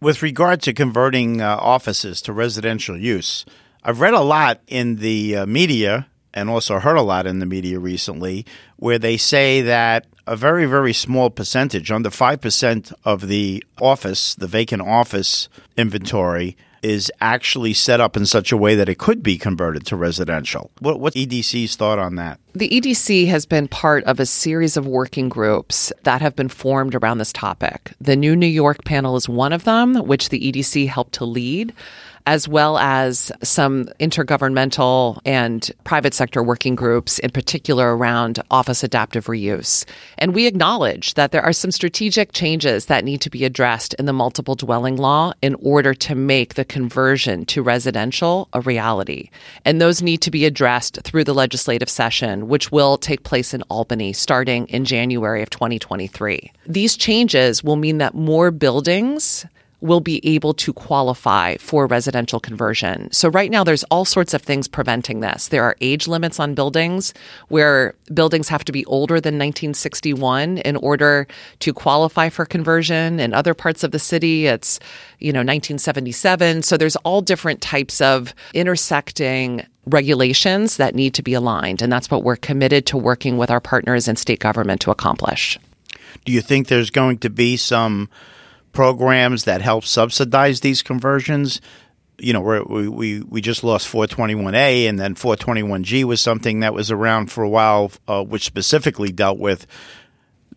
With 0.00 0.22
regard 0.22 0.62
to 0.62 0.72
converting 0.72 1.40
uh, 1.40 1.56
offices 1.60 2.20
to 2.22 2.32
residential 2.32 2.98
use, 2.98 3.44
I've 3.84 4.00
read 4.00 4.14
a 4.14 4.20
lot 4.20 4.60
in 4.66 4.96
the 4.96 5.36
uh, 5.36 5.46
media 5.46 6.06
and 6.34 6.48
also 6.50 6.78
heard 6.78 6.96
a 6.96 7.02
lot 7.02 7.26
in 7.26 7.38
the 7.38 7.46
media 7.46 7.78
recently 7.78 8.46
where 8.76 8.98
they 8.98 9.16
say 9.16 9.62
that 9.62 10.06
a 10.26 10.36
very, 10.36 10.66
very 10.66 10.92
small 10.92 11.30
percentage, 11.30 11.90
under 11.90 12.10
5% 12.10 12.92
of 13.04 13.28
the 13.28 13.64
office, 13.80 14.34
the 14.34 14.46
vacant 14.46 14.82
office 14.82 15.48
inventory, 15.76 16.56
is 16.82 17.12
actually 17.20 17.72
set 17.72 18.00
up 18.00 18.16
in 18.16 18.26
such 18.26 18.50
a 18.50 18.56
way 18.56 18.74
that 18.74 18.88
it 18.88 18.98
could 18.98 19.22
be 19.22 19.38
converted 19.38 19.86
to 19.86 19.96
residential. 19.96 20.70
What, 20.80 20.98
what's 20.98 21.16
EDC's 21.16 21.76
thought 21.76 22.00
on 22.00 22.16
that? 22.16 22.40
The 22.54 22.68
EDC 22.68 23.28
has 23.28 23.46
been 23.46 23.68
part 23.68 24.02
of 24.04 24.18
a 24.18 24.26
series 24.26 24.76
of 24.76 24.86
working 24.86 25.28
groups 25.28 25.92
that 26.02 26.20
have 26.20 26.34
been 26.34 26.48
formed 26.48 26.96
around 26.96 27.18
this 27.18 27.32
topic. 27.32 27.92
The 28.00 28.16
New 28.16 28.34
New 28.34 28.48
York 28.48 28.84
panel 28.84 29.16
is 29.16 29.28
one 29.28 29.52
of 29.52 29.62
them, 29.62 29.94
which 29.94 30.30
the 30.30 30.52
EDC 30.52 30.88
helped 30.88 31.12
to 31.14 31.24
lead 31.24 31.72
as 32.26 32.48
well 32.48 32.78
as 32.78 33.32
some 33.42 33.86
intergovernmental 34.00 35.20
and 35.24 35.70
private 35.84 36.14
sector 36.14 36.42
working 36.42 36.74
groups, 36.74 37.18
in 37.18 37.30
particular 37.30 37.96
around 37.96 38.40
office 38.50 38.82
adaptive 38.82 39.26
reuse. 39.26 39.84
And 40.18 40.34
we 40.34 40.46
acknowledge 40.46 41.14
that 41.14 41.32
there 41.32 41.42
are 41.42 41.52
some 41.52 41.70
strategic 41.70 42.32
changes 42.32 42.86
that 42.86 43.04
need 43.04 43.20
to 43.22 43.30
be 43.30 43.44
addressed 43.44 43.94
in 43.94 44.06
the 44.06 44.12
multiple 44.12 44.54
dwelling 44.54 44.96
law 44.96 45.32
in 45.42 45.54
order 45.56 45.94
to 45.94 46.14
make 46.14 46.54
the 46.54 46.64
conversion 46.64 47.44
to 47.46 47.62
residential 47.62 48.48
a 48.52 48.60
reality. 48.60 49.30
And 49.64 49.80
those 49.80 50.02
need 50.02 50.22
to 50.22 50.30
be 50.30 50.44
addressed 50.44 51.00
through 51.02 51.24
the 51.24 51.34
legislative 51.34 51.88
session, 51.88 52.48
which 52.48 52.70
will 52.70 52.96
take 52.98 53.24
place 53.24 53.54
in 53.54 53.62
Albany 53.62 54.12
starting 54.12 54.66
in 54.68 54.84
January 54.84 55.42
of 55.42 55.50
2023. 55.50 56.52
These 56.66 56.96
changes 56.96 57.64
will 57.64 57.76
mean 57.76 57.98
that 57.98 58.14
more 58.14 58.50
buildings 58.50 59.44
will 59.82 60.00
be 60.00 60.20
able 60.26 60.54
to 60.54 60.72
qualify 60.72 61.56
for 61.56 61.86
residential 61.86 62.40
conversion. 62.40 63.10
So 63.12 63.28
right 63.28 63.50
now 63.50 63.64
there's 63.64 63.84
all 63.84 64.04
sorts 64.04 64.32
of 64.32 64.40
things 64.40 64.68
preventing 64.68 65.20
this. 65.20 65.48
There 65.48 65.64
are 65.64 65.76
age 65.80 66.06
limits 66.06 66.38
on 66.38 66.54
buildings 66.54 67.12
where 67.48 67.94
buildings 68.14 68.48
have 68.48 68.64
to 68.64 68.72
be 68.72 68.84
older 68.86 69.20
than 69.20 69.34
1961 69.34 70.58
in 70.58 70.76
order 70.76 71.26
to 71.60 71.72
qualify 71.72 72.28
for 72.28 72.44
conversion. 72.44 73.18
In 73.18 73.34
other 73.34 73.54
parts 73.54 73.82
of 73.82 73.90
the 73.90 73.98
city, 73.98 74.46
it's, 74.46 74.78
you 75.18 75.32
know, 75.32 75.40
1977. 75.40 76.62
So 76.62 76.76
there's 76.76 76.96
all 76.96 77.20
different 77.20 77.60
types 77.60 78.00
of 78.00 78.34
intersecting 78.54 79.66
regulations 79.86 80.76
that 80.76 80.94
need 80.94 81.14
to 81.14 81.22
be 81.22 81.34
aligned. 81.34 81.82
And 81.82 81.92
that's 81.92 82.10
what 82.10 82.22
we're 82.22 82.36
committed 82.36 82.86
to 82.86 82.96
working 82.96 83.36
with 83.36 83.50
our 83.50 83.60
partners 83.60 84.06
in 84.06 84.16
state 84.16 84.38
government 84.38 84.80
to 84.82 84.90
accomplish. 84.90 85.58
Do 86.24 86.32
you 86.32 86.40
think 86.40 86.68
there's 86.68 86.90
going 86.90 87.18
to 87.18 87.30
be 87.30 87.56
some 87.56 88.08
programs 88.72 89.44
that 89.44 89.62
help 89.62 89.84
subsidize 89.84 90.60
these 90.60 90.82
conversions. 90.82 91.60
You 92.18 92.32
know, 92.32 92.40
we 92.40 92.88
we 92.88 93.20
we 93.20 93.40
just 93.40 93.64
lost 93.64 93.88
421A, 93.88 94.88
and 94.88 94.98
then 94.98 95.14
421G 95.14 96.04
was 96.04 96.20
something 96.20 96.60
that 96.60 96.74
was 96.74 96.90
around 96.90 97.30
for 97.30 97.42
a 97.42 97.48
while, 97.48 97.90
uh, 98.06 98.22
which 98.22 98.44
specifically 98.44 99.10
dealt 99.10 99.38
with 99.38 99.66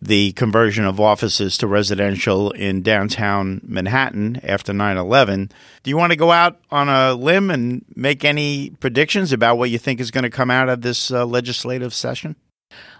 the 0.00 0.32
conversion 0.32 0.84
of 0.84 1.00
offices 1.00 1.56
to 1.58 1.66
residential 1.66 2.50
in 2.52 2.82
downtown 2.82 3.60
Manhattan 3.64 4.40
after 4.42 4.72
9 4.72 4.96
11. 4.96 5.50
Do 5.82 5.90
you 5.90 5.96
want 5.96 6.12
to 6.12 6.16
go 6.16 6.30
out 6.30 6.60
on 6.70 6.88
a 6.88 7.14
limb 7.14 7.50
and 7.50 7.84
make 7.94 8.24
any 8.24 8.70
predictions 8.70 9.32
about 9.32 9.58
what 9.58 9.70
you 9.70 9.78
think 9.78 10.00
is 10.00 10.10
going 10.10 10.24
to 10.24 10.30
come 10.30 10.50
out 10.50 10.68
of 10.68 10.82
this 10.82 11.10
uh, 11.10 11.24
legislative 11.24 11.94
session? 11.94 12.36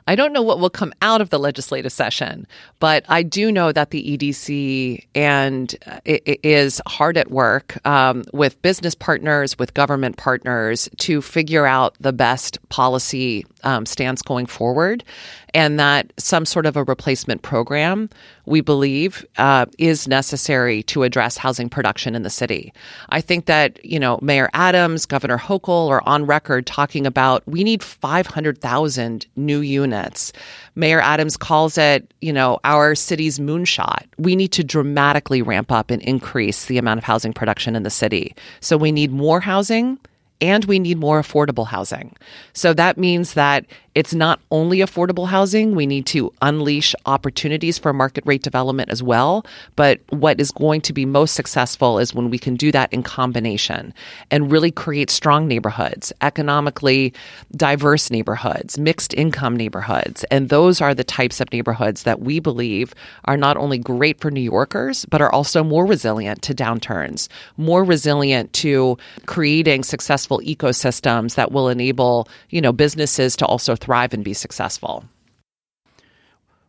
I 0.06 0.14
don't 0.14 0.32
know 0.32 0.42
what 0.42 0.60
will 0.60 0.70
come 0.70 0.92
out 1.02 1.20
of 1.20 1.30
the 1.30 1.38
legislative 1.38 1.92
session, 1.92 2.46
but 2.78 3.04
I 3.08 3.22
do 3.22 3.50
know 3.50 3.72
that 3.72 3.90
the 3.90 4.16
EDC 4.16 5.06
and 5.14 5.74
uh, 5.86 6.00
is 6.04 6.80
hard 6.86 7.16
at 7.16 7.30
work 7.30 7.84
um, 7.86 8.24
with 8.32 8.60
business 8.62 8.94
partners, 8.94 9.58
with 9.58 9.74
government 9.74 10.16
partners 10.16 10.88
to 10.98 11.20
figure 11.20 11.66
out 11.66 11.96
the 11.98 12.12
best 12.12 12.58
policy 12.68 13.44
um, 13.66 13.84
stance 13.84 14.22
going 14.22 14.46
forward 14.46 15.04
and 15.52 15.78
that 15.80 16.12
some 16.18 16.44
sort 16.44 16.66
of 16.66 16.76
a 16.76 16.84
replacement 16.84 17.42
program, 17.42 18.08
we 18.44 18.60
believe, 18.60 19.26
uh, 19.38 19.66
is 19.78 20.06
necessary 20.06 20.82
to 20.84 21.02
address 21.02 21.36
housing 21.36 21.68
production 21.68 22.14
in 22.14 22.22
the 22.22 22.30
city. 22.30 22.72
I 23.08 23.20
think 23.20 23.46
that, 23.46 23.84
you 23.84 23.98
know, 23.98 24.18
Mayor 24.22 24.48
Adams, 24.54 25.04
Governor 25.04 25.38
Hochul 25.38 25.88
are 25.88 26.02
on 26.06 26.26
record 26.26 26.66
talking 26.66 27.06
about 27.06 27.42
we 27.46 27.64
need 27.64 27.82
500,000 27.82 29.26
new 29.34 29.60
units. 29.60 30.32
Mayor 30.74 31.00
Adams 31.00 31.36
calls 31.36 31.76
it, 31.76 32.12
you 32.20 32.32
know, 32.32 32.60
our 32.62 32.94
city's 32.94 33.38
moonshot. 33.38 34.04
We 34.18 34.36
need 34.36 34.52
to 34.52 34.62
dramatically 34.62 35.42
ramp 35.42 35.72
up 35.72 35.90
and 35.90 36.02
increase 36.02 36.66
the 36.66 36.78
amount 36.78 36.98
of 36.98 37.04
housing 37.04 37.32
production 37.32 37.74
in 37.74 37.82
the 37.82 37.90
city. 37.90 38.34
So 38.60 38.76
we 38.76 38.92
need 38.92 39.10
more 39.10 39.40
housing 39.40 39.98
and 40.40 40.64
we 40.66 40.78
need 40.78 40.98
more 40.98 41.20
affordable 41.20 41.66
housing. 41.66 42.14
So 42.52 42.72
that 42.74 42.98
means 42.98 43.34
that 43.34 43.66
it's 43.96 44.12
not 44.12 44.40
only 44.50 44.80
affordable 44.80 45.26
housing. 45.26 45.74
We 45.74 45.86
need 45.86 46.04
to 46.08 46.30
unleash 46.42 46.94
opportunities 47.06 47.78
for 47.78 47.94
market 47.94 48.24
rate 48.26 48.42
development 48.42 48.90
as 48.90 49.02
well. 49.02 49.46
But 49.74 50.00
what 50.10 50.38
is 50.38 50.50
going 50.50 50.82
to 50.82 50.92
be 50.92 51.06
most 51.06 51.32
successful 51.34 51.98
is 51.98 52.14
when 52.14 52.28
we 52.28 52.38
can 52.38 52.56
do 52.56 52.70
that 52.72 52.92
in 52.92 53.02
combination 53.02 53.94
and 54.30 54.52
really 54.52 54.70
create 54.70 55.08
strong 55.08 55.48
neighborhoods, 55.48 56.12
economically 56.20 57.14
diverse 57.56 58.10
neighborhoods, 58.10 58.78
mixed 58.78 59.14
income 59.14 59.56
neighborhoods. 59.56 60.24
And 60.24 60.50
those 60.50 60.82
are 60.82 60.92
the 60.92 61.02
types 61.02 61.40
of 61.40 61.50
neighborhoods 61.50 62.02
that 62.02 62.20
we 62.20 62.38
believe 62.38 62.94
are 63.24 63.38
not 63.38 63.56
only 63.56 63.78
great 63.78 64.20
for 64.20 64.30
New 64.30 64.42
Yorkers, 64.42 65.06
but 65.06 65.22
are 65.22 65.32
also 65.32 65.64
more 65.64 65.86
resilient 65.86 66.42
to 66.42 66.54
downturns, 66.54 67.28
more 67.56 67.82
resilient 67.82 68.52
to 68.52 68.98
creating 69.24 69.84
successful 69.84 70.40
ecosystems 70.40 71.34
that 71.36 71.50
will 71.50 71.70
enable, 71.70 72.28
you 72.50 72.60
know, 72.60 72.72
businesses 72.72 73.34
to 73.36 73.46
also 73.46 73.74
thrive 73.86 74.12
and 74.12 74.24
be 74.24 74.34
successful. 74.34 75.04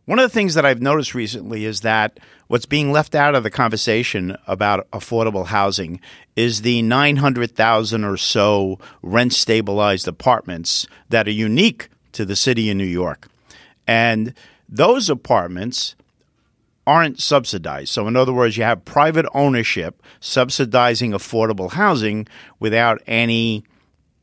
One 0.06 0.20
of 0.20 0.24
the 0.24 0.34
things 0.34 0.54
that 0.54 0.66
I've 0.66 0.82
noticed 0.82 1.16
recently 1.16 1.66
is 1.66 1.82
that 1.82 2.20
what's 2.48 2.68
being 2.68 2.92
left 2.92 3.16
out 3.16 3.34
of 3.34 3.42
the 3.42 3.50
conversation 3.50 4.38
about 4.46 4.90
affordable 4.92 5.48
housing 5.48 6.00
is 6.36 6.62
the 6.62 6.84
900,000 6.84 8.04
or 8.04 8.18
so 8.18 8.80
rent 9.02 9.34
stabilized 9.34 10.08
apartments 10.08 10.86
that 11.10 11.28
are 11.28 11.32
unique 11.32 11.90
to 12.14 12.24
the 12.24 12.36
city 12.36 12.70
of 12.70 12.78
New 12.78 12.86
York. 12.86 13.28
And 13.88 14.36
those 14.70 15.10
apartments 15.10 15.96
aren't 16.86 17.20
subsidized. 17.20 17.90
So, 17.90 18.08
in 18.08 18.16
other 18.16 18.32
words, 18.32 18.58
you 18.58 18.64
have 18.64 18.86
private 18.86 19.26
ownership 19.34 20.02
subsidizing 20.20 21.12
affordable 21.12 21.72
housing 21.72 22.28
without 22.60 23.02
any 23.08 23.66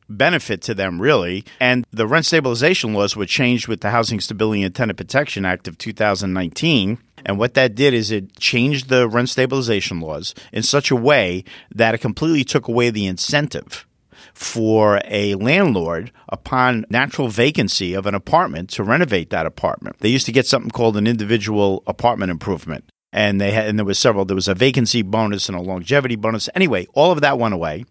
benefit 0.09 0.61
to 0.63 0.73
them, 0.73 1.01
really. 1.01 1.45
And 1.59 1.85
the 1.91 2.07
rent 2.07 2.25
stabilization 2.25 2.93
laws 2.93 3.15
were 3.15 3.25
changed 3.25 3.67
with 3.67 3.81
the 3.81 3.89
Housing 3.89 4.19
Stability 4.19 4.63
and 4.63 4.73
Tenant 4.73 4.97
Protection 4.97 5.45
Act 5.45 5.67
of 5.67 5.77
2019. 5.77 6.97
And 7.25 7.39
what 7.39 7.55
that 7.55 7.75
did 7.75 7.93
is 7.93 8.11
it 8.11 8.37
changed 8.37 8.89
the 8.89 9.07
rent 9.07 9.29
stabilization 9.29 9.99
laws 9.99 10.35
in 10.51 10.63
such 10.63 10.91
a 10.91 10.95
way 10.95 11.43
that 11.73 11.95
it 11.95 11.99
completely 11.99 12.43
took 12.43 12.67
away 12.67 12.89
the 12.89 13.07
incentive 13.07 13.85
for 14.33 15.01
a 15.05 15.35
landlord 15.35 16.11
upon 16.29 16.85
natural 16.89 17.29
vacancy 17.29 17.93
of 17.93 18.05
an 18.05 18.13
apartment 18.13 18.69
to 18.69 18.83
renovate 18.83 19.29
that 19.29 19.45
apartment. 19.45 19.97
They 19.99 20.09
used 20.09 20.25
to 20.25 20.31
get 20.31 20.45
something 20.45 20.71
called 20.71 20.97
an 20.97 21.07
individual 21.07 21.83
apartment 21.87 22.31
improvement. 22.31 22.85
And 23.15 23.39
they 23.39 23.51
had, 23.51 23.67
and 23.67 23.79
there 23.79 23.85
was 23.85 23.97
several. 23.97 24.25
There 24.25 24.35
was 24.35 24.49
a 24.49 24.53
vacancy 24.53 25.01
bonus 25.01 25.47
and 25.47 25.57
a 25.57 25.61
longevity 25.61 26.17
bonus. 26.17 26.49
Anyway, 26.53 26.85
all 26.93 27.13
of 27.13 27.21
that 27.21 27.39
went 27.39 27.53
away. 27.53 27.85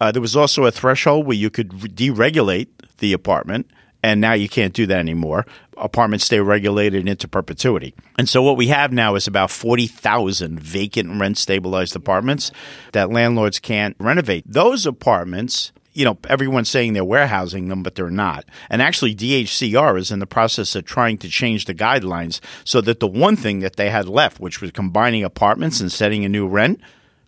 Uh, 0.00 0.10
there 0.10 0.20
was 0.20 0.34
also 0.34 0.64
a 0.64 0.72
threshold 0.72 1.26
where 1.26 1.36
you 1.36 1.48
could 1.48 1.70
deregulate 1.70 2.66
the 2.98 3.12
apartment 3.12 3.70
And 4.04 4.20
now 4.20 4.34
you 4.34 4.50
can't 4.50 4.74
do 4.74 4.84
that 4.86 4.98
anymore. 4.98 5.46
Apartments 5.78 6.26
stay 6.26 6.38
regulated 6.38 7.08
into 7.08 7.26
perpetuity. 7.26 7.94
And 8.18 8.28
so 8.28 8.42
what 8.42 8.58
we 8.58 8.66
have 8.66 8.92
now 8.92 9.14
is 9.14 9.26
about 9.26 9.50
40,000 9.50 10.60
vacant 10.60 11.18
rent 11.18 11.38
stabilized 11.38 11.96
apartments 11.96 12.52
that 12.92 13.10
landlords 13.10 13.58
can't 13.58 13.96
renovate. 13.98 14.44
Those 14.46 14.84
apartments 14.84 15.72
you 15.94 16.04
know, 16.04 16.18
everyone's 16.28 16.68
saying 16.68 16.92
they're 16.92 17.04
warehousing 17.04 17.68
them, 17.68 17.82
but 17.82 17.94
they're 17.94 18.10
not. 18.10 18.44
And 18.68 18.82
actually, 18.82 19.14
DHCR 19.14 19.98
is 19.98 20.10
in 20.10 20.18
the 20.18 20.26
process 20.26 20.74
of 20.74 20.84
trying 20.84 21.18
to 21.18 21.28
change 21.28 21.64
the 21.64 21.74
guidelines 21.74 22.40
so 22.64 22.80
that 22.82 23.00
the 23.00 23.06
one 23.06 23.36
thing 23.36 23.60
that 23.60 23.76
they 23.76 23.90
had 23.90 24.08
left, 24.08 24.40
which 24.40 24.60
was 24.60 24.72
combining 24.72 25.24
apartments 25.24 25.80
and 25.80 25.90
setting 25.90 26.24
a 26.24 26.28
new 26.28 26.46
rent, 26.46 26.80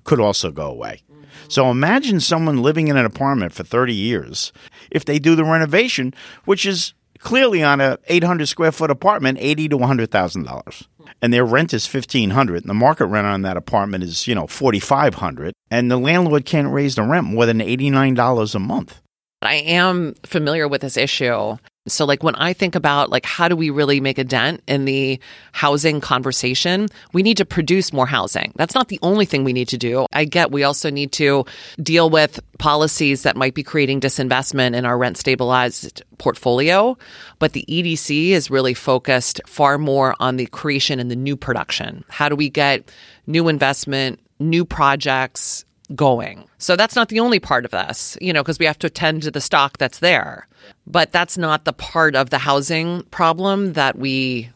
could 0.05 0.21
also 0.21 0.51
go 0.51 0.67
away. 0.67 1.03
So 1.49 1.71
imagine 1.71 2.21
someone 2.21 2.63
living 2.63 2.89
in 2.89 2.97
an 2.97 3.07
apartment 3.07 3.53
for 3.53 3.63
30 3.63 3.95
years. 3.95 4.53
If 4.91 5.05
they 5.05 5.19
do 5.19 5.37
the 5.37 5.45
renovation, 5.45 6.13
which 6.45 6.67
is 6.67 6.93
clearly 7.27 7.61
on 7.61 7.81
a 7.81 7.99
800 8.07 8.47
square 8.47 8.71
foot 8.71 8.89
apartment, 8.89 9.39
80 9.41 9.71
to 9.71 9.79
$100,000 9.79 10.87
and 11.21 11.33
their 11.33 11.45
rent 11.45 11.75
is 11.75 11.93
1500 11.93 12.63
and 12.63 12.71
the 12.71 12.75
market 12.75 13.07
rent 13.07 13.27
on 13.27 13.43
that 13.43 13.57
apartment 13.57 14.05
is, 14.05 14.29
you 14.29 14.35
know, 14.35 14.47
4500 14.47 15.53
and 15.69 15.91
the 15.91 15.97
landlord 15.97 16.45
can't 16.45 16.73
raise 16.73 16.95
the 16.95 17.03
rent 17.03 17.27
more 17.27 17.45
than 17.45 17.59
$89 17.59 18.55
a 18.55 18.59
month. 18.61 19.01
I 19.43 19.57
am 19.57 20.15
familiar 20.23 20.69
with 20.69 20.83
this 20.83 20.97
issue 20.97 21.57
so 21.87 22.05
like 22.05 22.23
when 22.23 22.35
I 22.37 22.53
think 22.53 22.75
about 22.75 23.11
like 23.11 23.25
how 23.25 23.49
do 23.49 23.57
we 23.57 23.71
really 23.71 24.01
make 24.01 24.19
a 24.19 24.25
dent 24.25 24.63
in 24.67 24.85
the 24.85 25.21
housing 25.53 26.01
conversation, 26.01 26.89
we 27.13 27.23
need 27.23 27.37
to 27.37 27.45
produce 27.45 27.93
more 27.93 28.07
housing. 28.07 28.53
That's 28.57 28.75
not 28.75 28.89
the 28.89 28.99
only 29.03 29.25
thing 29.25 29.45
we 29.45 29.53
need 29.53 29.69
to 29.69 29.79
do. 29.79 30.07
I 30.13 30.25
get 30.25 30.51
we 30.51 30.65
also 30.65 30.91
need 30.91 31.13
to 31.13 31.45
deal 31.83 32.11
with 32.11 32.41
policies 32.59 33.23
that 33.23 33.37
might 33.37 33.55
be 33.55 33.63
creating 33.63 34.01
disinvestment 34.01 34.75
in 34.75 34.85
our 34.85 34.99
rent 34.99 35.17
stabilized 35.17 36.03
portfolio, 36.19 36.97
but 37.39 37.53
the 37.53 37.65
EDC 37.69 38.31
is 38.31 38.51
really 38.51 38.75
focused 38.75 39.41
far 39.47 39.79
more 39.79 40.15
on 40.21 40.37
the 40.37 40.47
creation 40.47 40.99
and 40.99 41.11
the 41.11 41.17
new 41.17 41.37
production. 41.37 42.05
How 42.09 42.29
do 42.29 42.37
we 42.37 42.49
get 42.49 42.91
new 43.27 43.49
investment, 43.49 44.21
new 44.39 44.65
projects, 44.65 45.65
going. 45.95 46.49
So 46.59 46.77
that's 46.77 46.97
not 46.97 47.09
the 47.09 47.21
only 47.21 47.39
part 47.39 47.65
of 47.65 47.71
this, 47.71 48.17
you 48.21 48.33
know, 48.33 48.43
because 48.43 48.59
we 48.59 48.67
have 48.67 48.79
to 48.81 48.89
attend 48.89 49.23
to 49.23 49.31
the 49.31 49.41
stock 49.41 49.79
that's 49.79 50.01
there. 50.01 50.49
But 50.87 51.13
that's 51.13 51.37
not 51.37 51.65
the 51.65 51.73
part 51.73 52.15
of 52.15 52.31
the 52.31 52.39
housing 52.39 53.03
problem 53.05 53.73
that 53.73 53.99
we 53.99 54.51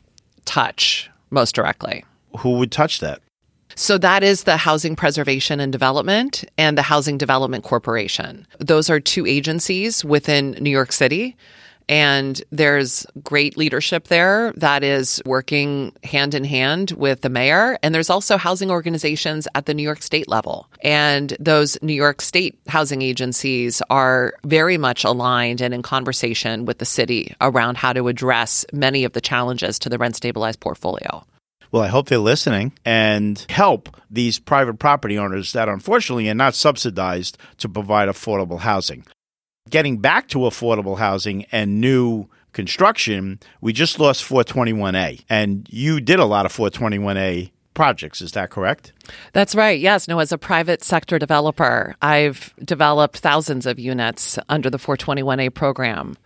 touch 0.45 1.11
most 1.31 1.55
directly. 1.55 2.05
Who 2.38 2.59
would 2.59 2.71
touch 2.71 3.01
that? 3.01 3.21
So 3.77 3.99
that 3.99 4.23
is 4.23 4.45
the 4.45 4.57
Housing 4.57 4.95
Preservation 4.95 5.59
and 5.61 5.73
Development 5.73 6.45
and 6.59 6.77
the 6.77 6.83
Housing 6.83 7.19
Development 7.19 7.64
Corporation. 7.64 8.47
Those 8.59 8.90
are 8.90 9.01
two 9.01 9.27
agencies 9.27 10.05
within 10.05 10.53
New 10.61 10.71
York 10.71 10.93
City 10.93 11.37
and 11.90 12.40
there's 12.50 13.05
great 13.24 13.57
leadership 13.57 14.07
there 14.07 14.53
that 14.53 14.85
is 14.85 15.20
working 15.26 15.92
hand 16.05 16.37
in 16.37 16.44
hand 16.44 16.92
with 16.92 17.22
the 17.22 17.29
mayor. 17.29 17.79
And 17.83 17.92
there's 17.92 18.09
also 18.09 18.37
housing 18.37 18.70
organizations 18.70 19.48
at 19.57 19.66
the 19.66 19.74
New 19.74 19.83
York 19.83 20.00
State 20.00 20.29
level. 20.29 20.68
And 20.85 21.37
those 21.40 21.76
New 21.83 21.92
York 21.92 22.22
State 22.22 22.57
housing 22.68 23.03
agencies 23.03 23.83
are 23.90 24.35
very 24.44 24.79
much 24.79 25.03
aligned 25.03 25.61
and 25.61 25.74
in 25.74 25.83
conversation 25.83 26.64
with 26.64 26.79
the 26.79 26.85
city 26.85 27.35
around 27.40 27.76
how 27.76 27.92
to 27.92 28.07
address 28.07 28.64
many 28.72 29.03
of 29.03 29.12
the 29.12 29.20
challenges 29.20 29.81
to 29.81 29.88
the 29.88 29.98
rent 29.98 30.14
stabilized 30.14 30.61
portfolio. 30.61 31.24
Well, 31.72 31.83
I 31.83 31.88
hope 31.88 32.09
they're 32.09 32.18
listening 32.18 32.72
and 32.85 33.44
help 33.48 33.96
these 34.09 34.38
private 34.38 34.79
property 34.79 35.18
owners 35.18 35.53
that 35.55 35.68
unfortunately 35.68 36.29
are 36.29 36.35
not 36.35 36.55
subsidized 36.55 37.37
to 37.59 37.68
provide 37.68 38.09
affordable 38.09 38.61
housing 38.61 39.05
getting 39.68 39.99
back 39.99 40.29
to 40.29 40.38
affordable 40.38 40.99
housing 40.99 41.44
and 41.53 41.81
new 41.81 42.27
construction, 42.53 43.38
we 43.61 43.73
just 43.73 43.99
lost 43.99 44.25
421A. 44.25 45.25
And 45.29 45.68
you 45.70 46.01
did 46.01 46.18
a 46.18 46.25
lot 46.25 46.46
of 46.46 46.53
421A 46.53 47.51
projects. 47.75 48.20
Is 48.20 48.33
that 48.33 48.51
correct? 48.51 48.92
That's 49.33 49.55
right. 49.55 49.79
Yes. 49.79 50.09
No, 50.09 50.18
as 50.18 50.33
a 50.33 50.38
private 50.38 50.83
sector 50.83 51.18
developer, 51.18 51.94
I've 52.03 52.53
developed 52.64 53.18
thousands 53.18 53.66
of 53.66 53.79
units 53.79 54.38
under 54.49 54.70
the 54.70 54.79
421A 54.79 55.55
program 55.55 56.16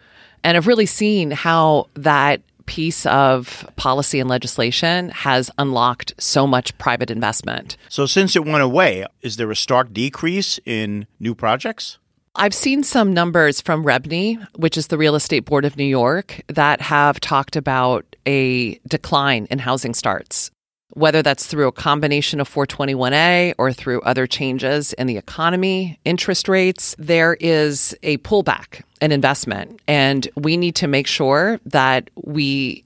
and 0.45 0.57
I've 0.57 0.67
really 0.67 0.87
seen 0.87 1.31
how 1.31 1.89
that 1.95 2.43
piece 2.67 3.05
of 3.07 3.69
policy 3.77 4.21
and 4.21 4.29
legislation 4.29 5.09
has 5.11 5.51
unlocked 5.59 6.15
so 6.19 6.47
much 6.47 6.77
private 6.79 7.11
investment. 7.11 7.77
So, 7.89 8.07
since 8.07 8.37
it 8.37 8.45
went 8.45 8.63
away, 8.63 9.07
is 9.23 9.37
there 9.37 9.51
a 9.51 9.57
stark 9.57 9.93
decrease 9.93 10.61
in 10.65 11.07
new 11.19 11.35
projects? 11.35 11.99
I've 12.37 12.55
seen 12.55 12.83
some 12.83 13.15
numbers 13.15 13.61
from 13.61 13.85
REBNY, 13.85 14.45
which 14.57 14.77
is 14.77 14.89
the 14.89 14.99
Real 14.99 15.15
Estate 15.15 15.45
Board 15.45 15.65
of 15.65 15.77
New 15.77 15.85
York, 15.85 16.43
that 16.49 16.81
have 16.81 17.21
talked 17.21 17.55
about 17.55 18.05
a 18.27 18.75
decline 18.89 19.47
in 19.53 19.61
housing 19.61 19.95
starts, 19.95 20.51
whether 20.95 21.23
that's 21.23 21.47
through 21.47 21.69
a 21.69 21.73
combination 21.73 22.41
of 22.41 22.53
421A 22.53 23.55
or 23.57 23.73
through 23.73 24.01
other 24.01 24.27
changes 24.27 24.93
in 24.95 25.07
the 25.07 25.17
economy, 25.17 26.01
interest 26.05 26.49
rates. 26.49 26.97
There 26.99 27.37
is 27.39 27.97
a 28.03 28.19
pullback 28.19 28.83
in 29.01 29.13
investment, 29.13 29.81
and 29.87 30.29
we 30.37 30.57
need 30.57 30.75
to 30.77 30.89
make 30.89 31.07
sure 31.07 31.61
that 31.67 32.11
we 32.17 32.85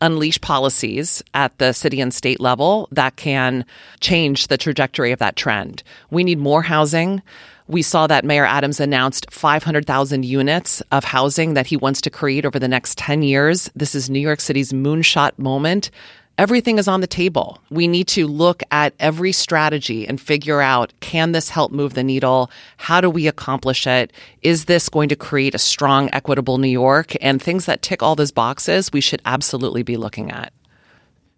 unleash 0.00 0.40
policies 0.40 1.22
at 1.32 1.56
the 1.58 1.72
city 1.72 2.00
and 2.00 2.12
state 2.12 2.40
level 2.40 2.88
that 2.90 3.14
can 3.14 3.64
change 4.00 4.48
the 4.48 4.58
trajectory 4.58 5.12
of 5.12 5.20
that 5.20 5.36
trend. 5.36 5.84
We 6.10 6.24
need 6.24 6.38
more 6.38 6.62
housing. 6.62 7.22
We 7.66 7.80
saw 7.80 8.06
that 8.08 8.26
Mayor 8.26 8.44
Adams 8.44 8.78
announced 8.78 9.26
500,000 9.30 10.24
units 10.24 10.82
of 10.92 11.02
housing 11.04 11.54
that 11.54 11.66
he 11.66 11.78
wants 11.78 12.02
to 12.02 12.10
create 12.10 12.44
over 12.44 12.58
the 12.58 12.68
next 12.68 12.98
10 12.98 13.22
years. 13.22 13.70
This 13.74 13.94
is 13.94 14.10
New 14.10 14.20
York 14.20 14.40
City's 14.40 14.74
moonshot 14.74 15.38
moment. 15.38 15.90
Everything 16.36 16.78
is 16.78 16.88
on 16.88 17.00
the 17.00 17.06
table. 17.06 17.58
We 17.70 17.88
need 17.88 18.06
to 18.08 18.26
look 18.26 18.62
at 18.70 18.92
every 19.00 19.32
strategy 19.32 20.06
and 20.06 20.20
figure 20.20 20.60
out 20.60 20.92
can 21.00 21.32
this 21.32 21.48
help 21.48 21.72
move 21.72 21.94
the 21.94 22.02
needle? 22.02 22.50
How 22.76 23.00
do 23.00 23.08
we 23.08 23.28
accomplish 23.28 23.86
it? 23.86 24.12
Is 24.42 24.66
this 24.66 24.90
going 24.90 25.08
to 25.08 25.16
create 25.16 25.54
a 25.54 25.58
strong, 25.58 26.10
equitable 26.12 26.58
New 26.58 26.68
York? 26.68 27.14
And 27.22 27.40
things 27.40 27.64
that 27.64 27.80
tick 27.80 28.02
all 28.02 28.14
those 28.14 28.32
boxes, 28.32 28.92
we 28.92 29.00
should 29.00 29.22
absolutely 29.24 29.82
be 29.82 29.96
looking 29.96 30.30
at. 30.30 30.52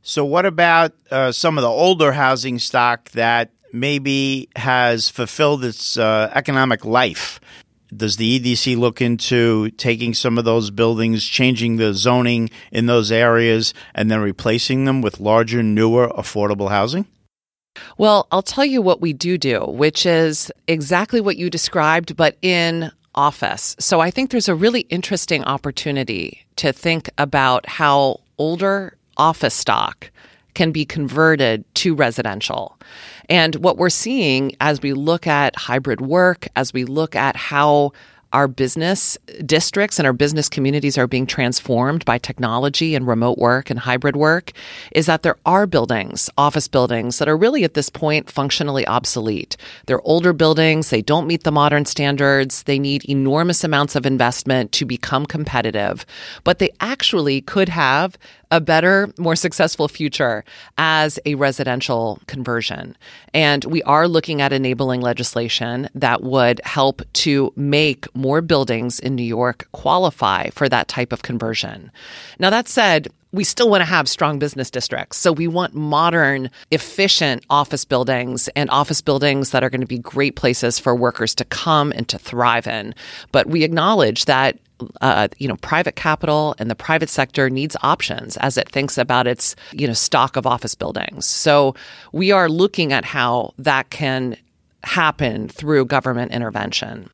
So, 0.02 0.24
what 0.24 0.46
about 0.46 0.92
uh, 1.10 1.30
some 1.30 1.58
of 1.58 1.62
the 1.62 1.68
older 1.68 2.12
housing 2.12 2.58
stock 2.58 3.10
that 3.10 3.50
maybe 3.72 4.48
has 4.56 5.08
fulfilled 5.08 5.64
its 5.64 5.96
uh, 5.96 6.30
economic 6.34 6.84
life. 6.84 7.40
Does 7.94 8.16
the 8.16 8.40
EDC 8.40 8.76
look 8.76 9.00
into 9.00 9.70
taking 9.72 10.12
some 10.12 10.38
of 10.38 10.44
those 10.44 10.70
buildings, 10.70 11.24
changing 11.24 11.76
the 11.76 11.94
zoning 11.94 12.50
in 12.72 12.86
those 12.86 13.12
areas, 13.12 13.74
and 13.94 14.10
then 14.10 14.20
replacing 14.20 14.84
them 14.84 15.02
with 15.02 15.20
larger, 15.20 15.62
newer, 15.62 16.08
affordable 16.08 16.68
housing? 16.68 17.06
Well, 17.98 18.26
I'll 18.32 18.42
tell 18.42 18.64
you 18.64 18.82
what 18.82 19.00
we 19.00 19.12
do 19.12 19.38
do, 19.38 19.60
which 19.60 20.06
is 20.06 20.50
exactly 20.66 21.20
what 21.20 21.36
you 21.36 21.50
described, 21.50 22.16
but 22.16 22.36
in 22.42 22.90
office. 23.14 23.76
So 23.78 24.00
I 24.00 24.10
think 24.10 24.30
there's 24.30 24.48
a 24.48 24.54
really 24.54 24.80
interesting 24.82 25.44
opportunity 25.44 26.46
to 26.56 26.72
think 26.72 27.08
about 27.18 27.66
how 27.66 28.20
older 28.38 28.96
office 29.16 29.54
stock 29.54 30.10
can 30.54 30.72
be 30.72 30.84
converted 30.84 31.64
to 31.74 31.94
residential. 31.94 32.78
And 33.28 33.56
what 33.56 33.76
we're 33.76 33.90
seeing 33.90 34.54
as 34.60 34.82
we 34.82 34.92
look 34.92 35.26
at 35.26 35.56
hybrid 35.56 36.00
work, 36.00 36.48
as 36.56 36.72
we 36.72 36.84
look 36.84 37.16
at 37.16 37.36
how 37.36 37.92
our 38.32 38.48
business 38.48 39.16
districts 39.46 39.98
and 39.98 40.06
our 40.06 40.12
business 40.12 40.48
communities 40.48 40.98
are 40.98 41.06
being 41.06 41.26
transformed 41.26 42.04
by 42.04 42.18
technology 42.18 42.94
and 42.94 43.06
remote 43.06 43.38
work 43.38 43.70
and 43.70 43.78
hybrid 43.78 44.16
work 44.16 44.52
is 44.92 45.06
that 45.06 45.22
there 45.22 45.36
are 45.46 45.66
buildings, 45.66 46.28
office 46.36 46.68
buildings, 46.68 47.18
that 47.18 47.28
are 47.28 47.36
really 47.36 47.64
at 47.64 47.74
this 47.74 47.88
point 47.88 48.30
functionally 48.30 48.86
obsolete. 48.86 49.56
They're 49.86 50.02
older 50.02 50.32
buildings, 50.32 50.90
they 50.90 51.02
don't 51.02 51.26
meet 51.26 51.44
the 51.44 51.52
modern 51.52 51.84
standards, 51.84 52.64
they 52.64 52.78
need 52.78 53.08
enormous 53.08 53.62
amounts 53.64 53.94
of 53.94 54.04
investment 54.04 54.72
to 54.72 54.84
become 54.84 55.24
competitive, 55.24 56.04
but 56.44 56.58
they 56.58 56.70
actually 56.80 57.40
could 57.40 57.68
have 57.68 58.18
a 58.50 58.60
better, 58.60 59.12
more 59.18 59.36
successful 59.36 59.88
future 59.88 60.44
as 60.78 61.18
a 61.26 61.34
residential 61.34 62.20
conversion. 62.26 62.96
And 63.34 63.64
we 63.64 63.82
are 63.82 64.08
looking 64.08 64.40
at 64.40 64.52
enabling 64.52 65.00
legislation 65.00 65.88
that 65.94 66.22
would 66.22 66.60
help 66.64 67.02
to 67.14 67.52
make 67.56 68.14
more 68.14 68.40
buildings 68.40 69.00
in 69.00 69.14
New 69.14 69.24
York 69.24 69.68
qualify 69.72 70.50
for 70.50 70.68
that 70.68 70.88
type 70.88 71.12
of 71.12 71.22
conversion. 71.22 71.90
Now, 72.38 72.50
that 72.50 72.68
said, 72.68 73.08
we 73.36 73.44
still 73.44 73.68
want 73.68 73.82
to 73.82 73.86
have 73.86 74.08
strong 74.08 74.38
business 74.38 74.70
districts. 74.70 75.18
So 75.18 75.30
we 75.30 75.46
want 75.46 75.74
modern, 75.74 76.50
efficient 76.70 77.44
office 77.50 77.84
buildings 77.84 78.48
and 78.56 78.70
office 78.70 79.00
buildings 79.00 79.50
that 79.50 79.62
are 79.62 79.70
going 79.70 79.82
to 79.82 79.86
be 79.86 79.98
great 79.98 80.36
places 80.36 80.78
for 80.78 80.96
workers 80.96 81.34
to 81.36 81.44
come 81.44 81.92
and 81.92 82.08
to 82.08 82.18
thrive 82.18 82.66
in. 82.66 82.94
But 83.32 83.46
we 83.46 83.62
acknowledge 83.62 84.24
that 84.24 84.58
uh, 85.00 85.28
you 85.38 85.48
know, 85.48 85.56
private 85.56 85.96
capital 85.96 86.54
and 86.58 86.70
the 86.70 86.74
private 86.74 87.08
sector 87.08 87.48
needs 87.48 87.76
options 87.82 88.36
as 88.38 88.58
it 88.58 88.68
thinks 88.68 88.98
about 88.98 89.26
its, 89.26 89.56
you 89.72 89.86
know, 89.86 89.94
stock 89.94 90.36
of 90.36 90.46
office 90.46 90.74
buildings. 90.74 91.24
So 91.24 91.74
we 92.12 92.30
are 92.30 92.48
looking 92.48 92.92
at 92.92 93.04
how 93.04 93.54
that 93.58 93.88
can 93.88 94.36
happen 94.84 95.48
through 95.48 95.86
government 95.86 96.32
intervention. 96.32 97.08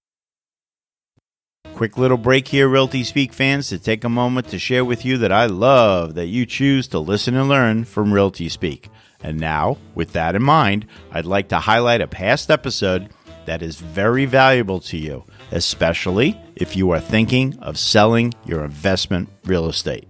Quick 1.74 1.98
little 1.98 2.18
break 2.18 2.46
here, 2.46 2.68
Realty 2.68 3.02
Speak 3.02 3.32
fans, 3.32 3.68
to 3.68 3.78
take 3.78 4.04
a 4.04 4.08
moment 4.08 4.48
to 4.48 4.58
share 4.58 4.84
with 4.84 5.04
you 5.04 5.18
that 5.18 5.32
I 5.32 5.46
love 5.46 6.14
that 6.14 6.26
you 6.26 6.46
choose 6.46 6.86
to 6.88 6.98
listen 7.00 7.34
and 7.34 7.48
learn 7.48 7.84
from 7.84 8.12
Realty 8.12 8.48
Speak. 8.48 8.88
And 9.22 9.40
now, 9.40 9.78
with 9.94 10.12
that 10.12 10.36
in 10.36 10.42
mind, 10.42 10.86
I'd 11.10 11.26
like 11.26 11.48
to 11.48 11.58
highlight 11.58 12.00
a 12.00 12.06
past 12.06 12.50
episode 12.50 13.08
that 13.46 13.62
is 13.62 13.76
very 13.76 14.26
valuable 14.26 14.80
to 14.80 14.96
you, 14.96 15.24
especially 15.50 16.38
if 16.54 16.76
you 16.76 16.90
are 16.90 17.00
thinking 17.00 17.58
of 17.58 17.78
selling 17.78 18.32
your 18.44 18.64
investment 18.64 19.28
real 19.44 19.68
estate. 19.68 20.06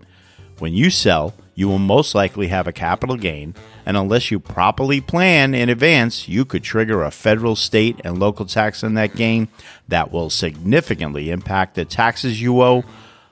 When 0.59 0.75
you 0.75 0.91
sell, 0.91 1.33
you 1.55 1.69
will 1.69 1.79
most 1.79 2.15
likely 2.15 2.49
have 2.49 2.67
a 2.67 2.73
capital 2.73 3.17
gain, 3.17 3.55
and 3.85 3.97
unless 3.97 4.31
you 4.31 4.39
properly 4.39 5.01
plan 5.01 5.55
in 5.55 5.69
advance, 5.69 6.29
you 6.29 6.45
could 6.45 6.63
trigger 6.63 7.03
a 7.03 7.11
federal, 7.11 7.57
state, 7.57 8.01
and 8.05 8.19
local 8.19 8.47
tax 8.47 8.85
on 8.85 8.95
that 8.95 9.17
gain 9.17 9.49
that 9.89 10.13
will 10.13 10.31
significantly 10.31 11.31
impact 11.31 11.75
the 11.75 11.85
taxes 11.85 12.41
you 12.41 12.61
owe 12.63 12.85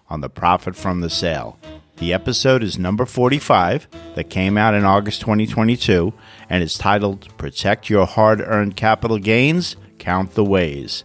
on 0.09 0.21
the 0.21 0.29
profit 0.29 0.75
from 0.75 1.01
the 1.01 1.11
sale. 1.11 1.59
The 1.99 2.13
episode 2.15 2.63
is 2.63 2.79
number 2.79 3.05
45 3.05 3.87
that 4.15 4.31
came 4.31 4.57
out 4.57 4.75
in 4.75 4.85
August 4.85 5.21
2022 5.21 6.13
and 6.49 6.63
is 6.63 6.79
titled 6.79 7.37
Protect 7.37 7.91
Your 7.91 8.07
Hard 8.07 8.41
Earned 8.41 8.75
Capital 8.75 9.19
Gains, 9.19 9.77
Count 9.99 10.33
the 10.33 10.45
Ways. 10.45 11.05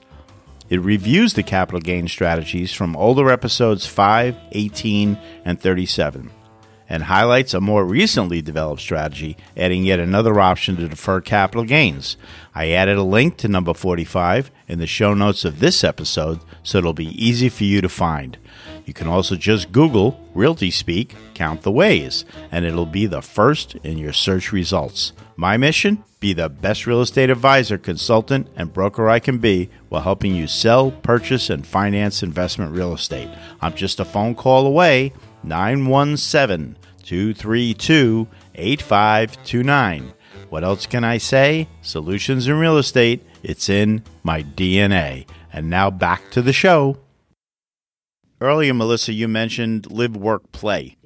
It 0.70 0.80
reviews 0.82 1.34
the 1.34 1.44
capital 1.44 1.82
gain 1.82 2.08
strategies 2.08 2.74
from 2.74 2.96
older 2.96 3.30
episodes 3.30 3.86
5, 3.86 4.36
18, 4.54 5.20
and 5.44 5.62
37 5.62 6.32
and 6.90 7.04
highlights 7.04 7.54
a 7.54 7.62
more 7.62 7.86
recently 7.86 8.42
developed 8.42 8.82
strategy, 8.82 9.38
adding 9.58 9.84
yet 9.84 10.00
another 10.00 10.40
option 10.40 10.76
to 10.78 10.88
defer 10.88 11.22
capital 11.22 11.64
gains. 11.64 12.18
I 12.54 12.72
added 12.72 12.98
a 12.98 13.04
link 13.04 13.38
to 13.38 13.48
number 13.48 13.74
45 13.74 14.52
in 14.68 14.80
the 14.80 14.88
show 14.88 15.14
notes 15.14 15.46
of 15.46 15.60
this 15.60 15.84
episode 15.84 16.40
so 16.66 16.80
it'll 16.80 16.94
be 16.94 17.24
easy 17.24 17.48
for 17.48 17.64
you 17.64 17.80
to 17.82 17.88
find. 17.90 18.38
You 18.86 18.94
can 18.94 19.08
also 19.08 19.36
just 19.36 19.72
Google 19.72 20.20
Realty 20.34 20.72
Speak 20.72 21.16
Count 21.34 21.62
the 21.62 21.72
Ways, 21.72 22.26
and 22.52 22.66
it'll 22.66 22.86
be 22.86 23.06
the 23.06 23.22
first 23.22 23.76
in 23.84 23.98
your 23.98 24.14
search 24.14 24.52
results. 24.52 25.14
My 25.36 25.58
mission? 25.58 26.04
Be 26.20 26.34
the 26.34 26.50
best 26.50 26.88
real 26.88 27.02
estate 27.02 27.30
advisor, 27.30 27.78
consultant, 27.78 28.48
and 28.56 28.74
broker 28.74 29.10
I 29.10 29.20
can 29.20 29.38
be 29.38 29.70
while 29.90 30.02
helping 30.02 30.34
you 30.34 30.48
sell, 30.48 30.92
purchase, 30.92 31.50
and 31.50 31.66
finance 31.66 32.24
investment 32.24 32.72
real 32.72 32.94
estate. 32.94 33.30
I'm 33.62 33.76
just 33.76 34.00
a 34.00 34.06
phone 34.06 34.34
call 34.34 34.66
away 34.66 35.14
917 35.48 36.78
232 37.04 38.28
8529. 38.56 40.14
What 40.50 40.64
else 40.64 40.86
can 40.86 41.04
I 41.04 41.18
say? 41.18 41.68
Solutions 41.82 42.48
in 42.48 42.58
real 42.58 42.78
estate, 42.78 43.24
it's 43.44 43.70
in 43.70 44.04
my 44.24 44.44
DNA. 44.44 45.28
And 45.52 45.70
now 45.70 45.90
back 45.90 46.30
to 46.32 46.42
the 46.42 46.54
show. 46.54 46.98
Earlier, 48.42 48.74
Melissa, 48.74 49.14
you 49.14 49.28
mentioned 49.28 49.92
live, 49.92 50.16
work, 50.16 50.52
play. 50.52 50.98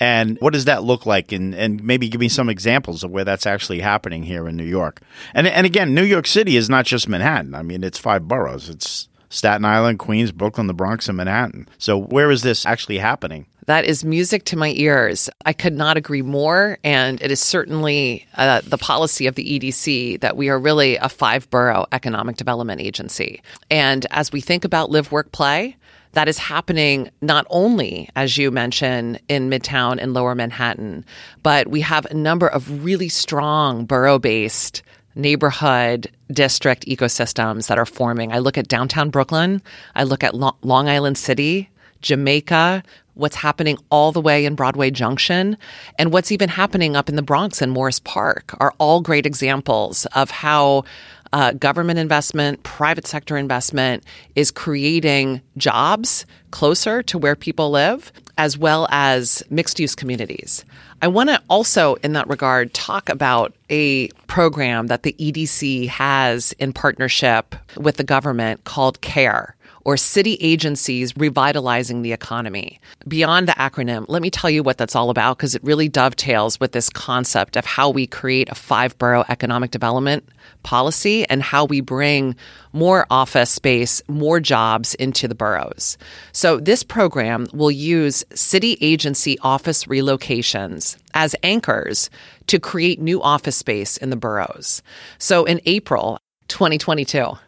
And 0.00 0.38
what 0.40 0.52
does 0.52 0.66
that 0.66 0.84
look 0.84 1.06
like? 1.06 1.32
And, 1.32 1.54
and 1.54 1.82
maybe 1.82 2.08
give 2.08 2.20
me 2.20 2.28
some 2.28 2.48
examples 2.48 3.02
of 3.02 3.10
where 3.10 3.24
that's 3.24 3.46
actually 3.46 3.80
happening 3.80 4.22
here 4.22 4.48
in 4.48 4.56
New 4.56 4.64
York. 4.64 5.00
And, 5.34 5.46
and 5.46 5.66
again, 5.66 5.94
New 5.94 6.04
York 6.04 6.26
City 6.26 6.56
is 6.56 6.70
not 6.70 6.86
just 6.86 7.08
Manhattan. 7.08 7.54
I 7.54 7.62
mean, 7.62 7.82
it's 7.82 7.98
five 7.98 8.28
boroughs. 8.28 8.68
It's 8.68 9.08
Staten 9.28 9.64
Island, 9.64 9.98
Queens, 9.98 10.30
Brooklyn, 10.30 10.68
the 10.68 10.74
Bronx, 10.74 11.08
and 11.08 11.16
Manhattan. 11.16 11.68
So 11.78 11.98
where 11.98 12.30
is 12.30 12.42
this 12.42 12.64
actually 12.64 12.98
happening? 12.98 13.46
That 13.68 13.84
is 13.84 14.02
music 14.02 14.44
to 14.44 14.56
my 14.56 14.72
ears. 14.76 15.28
I 15.44 15.52
could 15.52 15.74
not 15.74 15.98
agree 15.98 16.22
more. 16.22 16.78
And 16.82 17.20
it 17.20 17.30
is 17.30 17.38
certainly 17.38 18.26
uh, 18.34 18.62
the 18.64 18.78
policy 18.78 19.26
of 19.26 19.34
the 19.34 19.44
EDC 19.44 20.20
that 20.20 20.38
we 20.38 20.48
are 20.48 20.58
really 20.58 20.96
a 20.96 21.10
five 21.10 21.50
borough 21.50 21.84
economic 21.92 22.36
development 22.36 22.80
agency. 22.80 23.42
And 23.70 24.06
as 24.10 24.32
we 24.32 24.40
think 24.40 24.64
about 24.64 24.90
live, 24.90 25.12
work, 25.12 25.32
play, 25.32 25.76
that 26.12 26.28
is 26.28 26.38
happening 26.38 27.10
not 27.20 27.46
only, 27.50 28.08
as 28.16 28.38
you 28.38 28.50
mentioned, 28.50 29.20
in 29.28 29.50
Midtown 29.50 29.98
and 30.00 30.14
Lower 30.14 30.34
Manhattan, 30.34 31.04
but 31.42 31.68
we 31.68 31.82
have 31.82 32.06
a 32.06 32.14
number 32.14 32.48
of 32.48 32.82
really 32.82 33.10
strong 33.10 33.84
borough 33.84 34.18
based 34.18 34.80
neighborhood 35.14 36.10
district 36.30 36.86
ecosystems 36.86 37.66
that 37.66 37.78
are 37.78 37.84
forming. 37.84 38.32
I 38.32 38.38
look 38.38 38.56
at 38.56 38.68
downtown 38.68 39.10
Brooklyn, 39.10 39.60
I 39.94 40.04
look 40.04 40.24
at 40.24 40.34
Long 40.34 40.88
Island 40.88 41.18
City, 41.18 41.68
Jamaica, 42.02 42.82
what's 43.14 43.36
happening 43.36 43.76
all 43.90 44.12
the 44.12 44.20
way 44.20 44.44
in 44.44 44.54
Broadway 44.54 44.90
Junction, 44.90 45.56
and 45.98 46.12
what's 46.12 46.32
even 46.32 46.48
happening 46.48 46.96
up 46.96 47.08
in 47.08 47.16
the 47.16 47.22
Bronx 47.22 47.60
and 47.60 47.72
Morris 47.72 48.00
Park 48.00 48.54
are 48.60 48.72
all 48.78 49.00
great 49.00 49.26
examples 49.26 50.06
of 50.14 50.30
how 50.30 50.84
uh, 51.32 51.52
government 51.52 51.98
investment, 51.98 52.62
private 52.62 53.06
sector 53.06 53.36
investment 53.36 54.04
is 54.34 54.50
creating 54.50 55.42
jobs 55.56 56.24
closer 56.52 57.02
to 57.02 57.18
where 57.18 57.36
people 57.36 57.70
live, 57.70 58.12
as 58.38 58.56
well 58.56 58.86
as 58.90 59.42
mixed 59.50 59.78
use 59.78 59.94
communities. 59.94 60.64
I 61.02 61.08
want 61.08 61.28
to 61.28 61.42
also, 61.50 61.96
in 61.96 62.12
that 62.14 62.28
regard, 62.28 62.72
talk 62.72 63.08
about 63.08 63.54
a 63.68 64.08
program 64.26 64.86
that 64.86 65.02
the 65.02 65.14
EDC 65.18 65.88
has 65.88 66.52
in 66.52 66.72
partnership 66.72 67.54
with 67.76 67.96
the 67.96 68.04
government 68.04 68.64
called 68.64 69.00
CARE 69.00 69.54
or 69.84 69.96
city 69.96 70.36
agencies 70.40 71.16
revitalizing 71.16 72.02
the 72.02 72.12
economy. 72.12 72.80
Beyond 73.06 73.48
the 73.48 73.52
acronym, 73.52 74.04
let 74.08 74.22
me 74.22 74.30
tell 74.30 74.50
you 74.50 74.62
what 74.62 74.78
that's 74.78 74.96
all 74.96 75.10
about 75.10 75.36
because 75.36 75.54
it 75.54 75.64
really 75.64 75.88
dovetails 75.88 76.60
with 76.60 76.72
this 76.72 76.90
concept 76.90 77.56
of 77.56 77.64
how 77.64 77.90
we 77.90 78.06
create 78.06 78.48
a 78.48 78.54
five 78.54 78.96
borough 78.98 79.24
economic 79.28 79.70
development 79.70 80.28
policy 80.62 81.28
and 81.28 81.42
how 81.42 81.64
we 81.64 81.80
bring 81.80 82.34
more 82.72 83.06
office 83.10 83.50
space, 83.50 84.02
more 84.08 84.40
jobs 84.40 84.94
into 84.94 85.28
the 85.28 85.34
boroughs. 85.34 85.96
So 86.32 86.58
this 86.58 86.82
program 86.82 87.46
will 87.52 87.70
use 87.70 88.24
city 88.34 88.76
agency 88.80 89.38
office 89.40 89.84
relocations 89.84 90.96
as 91.14 91.34
anchors 91.42 92.10
to 92.46 92.58
create 92.58 93.00
new 93.00 93.22
office 93.22 93.56
space 93.56 93.96
in 93.96 94.10
the 94.10 94.16
boroughs. 94.16 94.82
So 95.18 95.44
in 95.44 95.60
April 95.64 96.18
2022, 96.48 97.38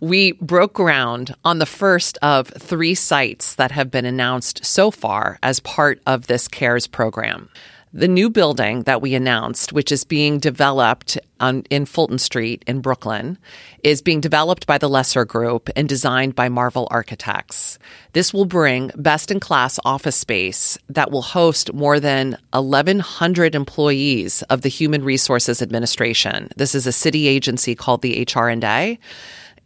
we 0.00 0.32
broke 0.32 0.74
ground 0.74 1.34
on 1.44 1.58
the 1.58 1.66
first 1.66 2.18
of 2.22 2.48
three 2.48 2.94
sites 2.94 3.54
that 3.56 3.70
have 3.70 3.90
been 3.90 4.04
announced 4.04 4.64
so 4.64 4.90
far 4.90 5.38
as 5.42 5.60
part 5.60 6.00
of 6.06 6.26
this 6.26 6.48
CARES 6.48 6.86
program. 6.86 7.48
The 7.94 8.08
new 8.08 8.28
building 8.28 8.82
that 8.82 9.00
we 9.00 9.14
announced, 9.14 9.72
which 9.72 9.90
is 9.90 10.04
being 10.04 10.38
developed 10.38 11.18
on, 11.40 11.62
in 11.70 11.86
Fulton 11.86 12.18
Street 12.18 12.62
in 12.66 12.82
Brooklyn, 12.82 13.38
is 13.82 14.02
being 14.02 14.20
developed 14.20 14.66
by 14.66 14.76
the 14.76 14.90
Lesser 14.90 15.24
Group 15.24 15.70
and 15.74 15.88
designed 15.88 16.34
by 16.34 16.50
Marvel 16.50 16.86
Architects. 16.90 17.78
This 18.12 18.34
will 18.34 18.44
bring 18.44 18.90
best 18.94 19.30
in 19.30 19.40
class 19.40 19.80
office 19.86 20.16
space 20.16 20.76
that 20.90 21.10
will 21.10 21.22
host 21.22 21.72
more 21.72 21.98
than 21.98 22.36
1,100 22.52 23.54
employees 23.54 24.42
of 24.42 24.60
the 24.60 24.68
Human 24.68 25.02
Resources 25.02 25.62
Administration. 25.62 26.50
This 26.56 26.74
is 26.74 26.86
a 26.86 26.92
city 26.92 27.26
agency 27.26 27.74
called 27.74 28.02
the 28.02 28.28
HR&A 28.30 28.98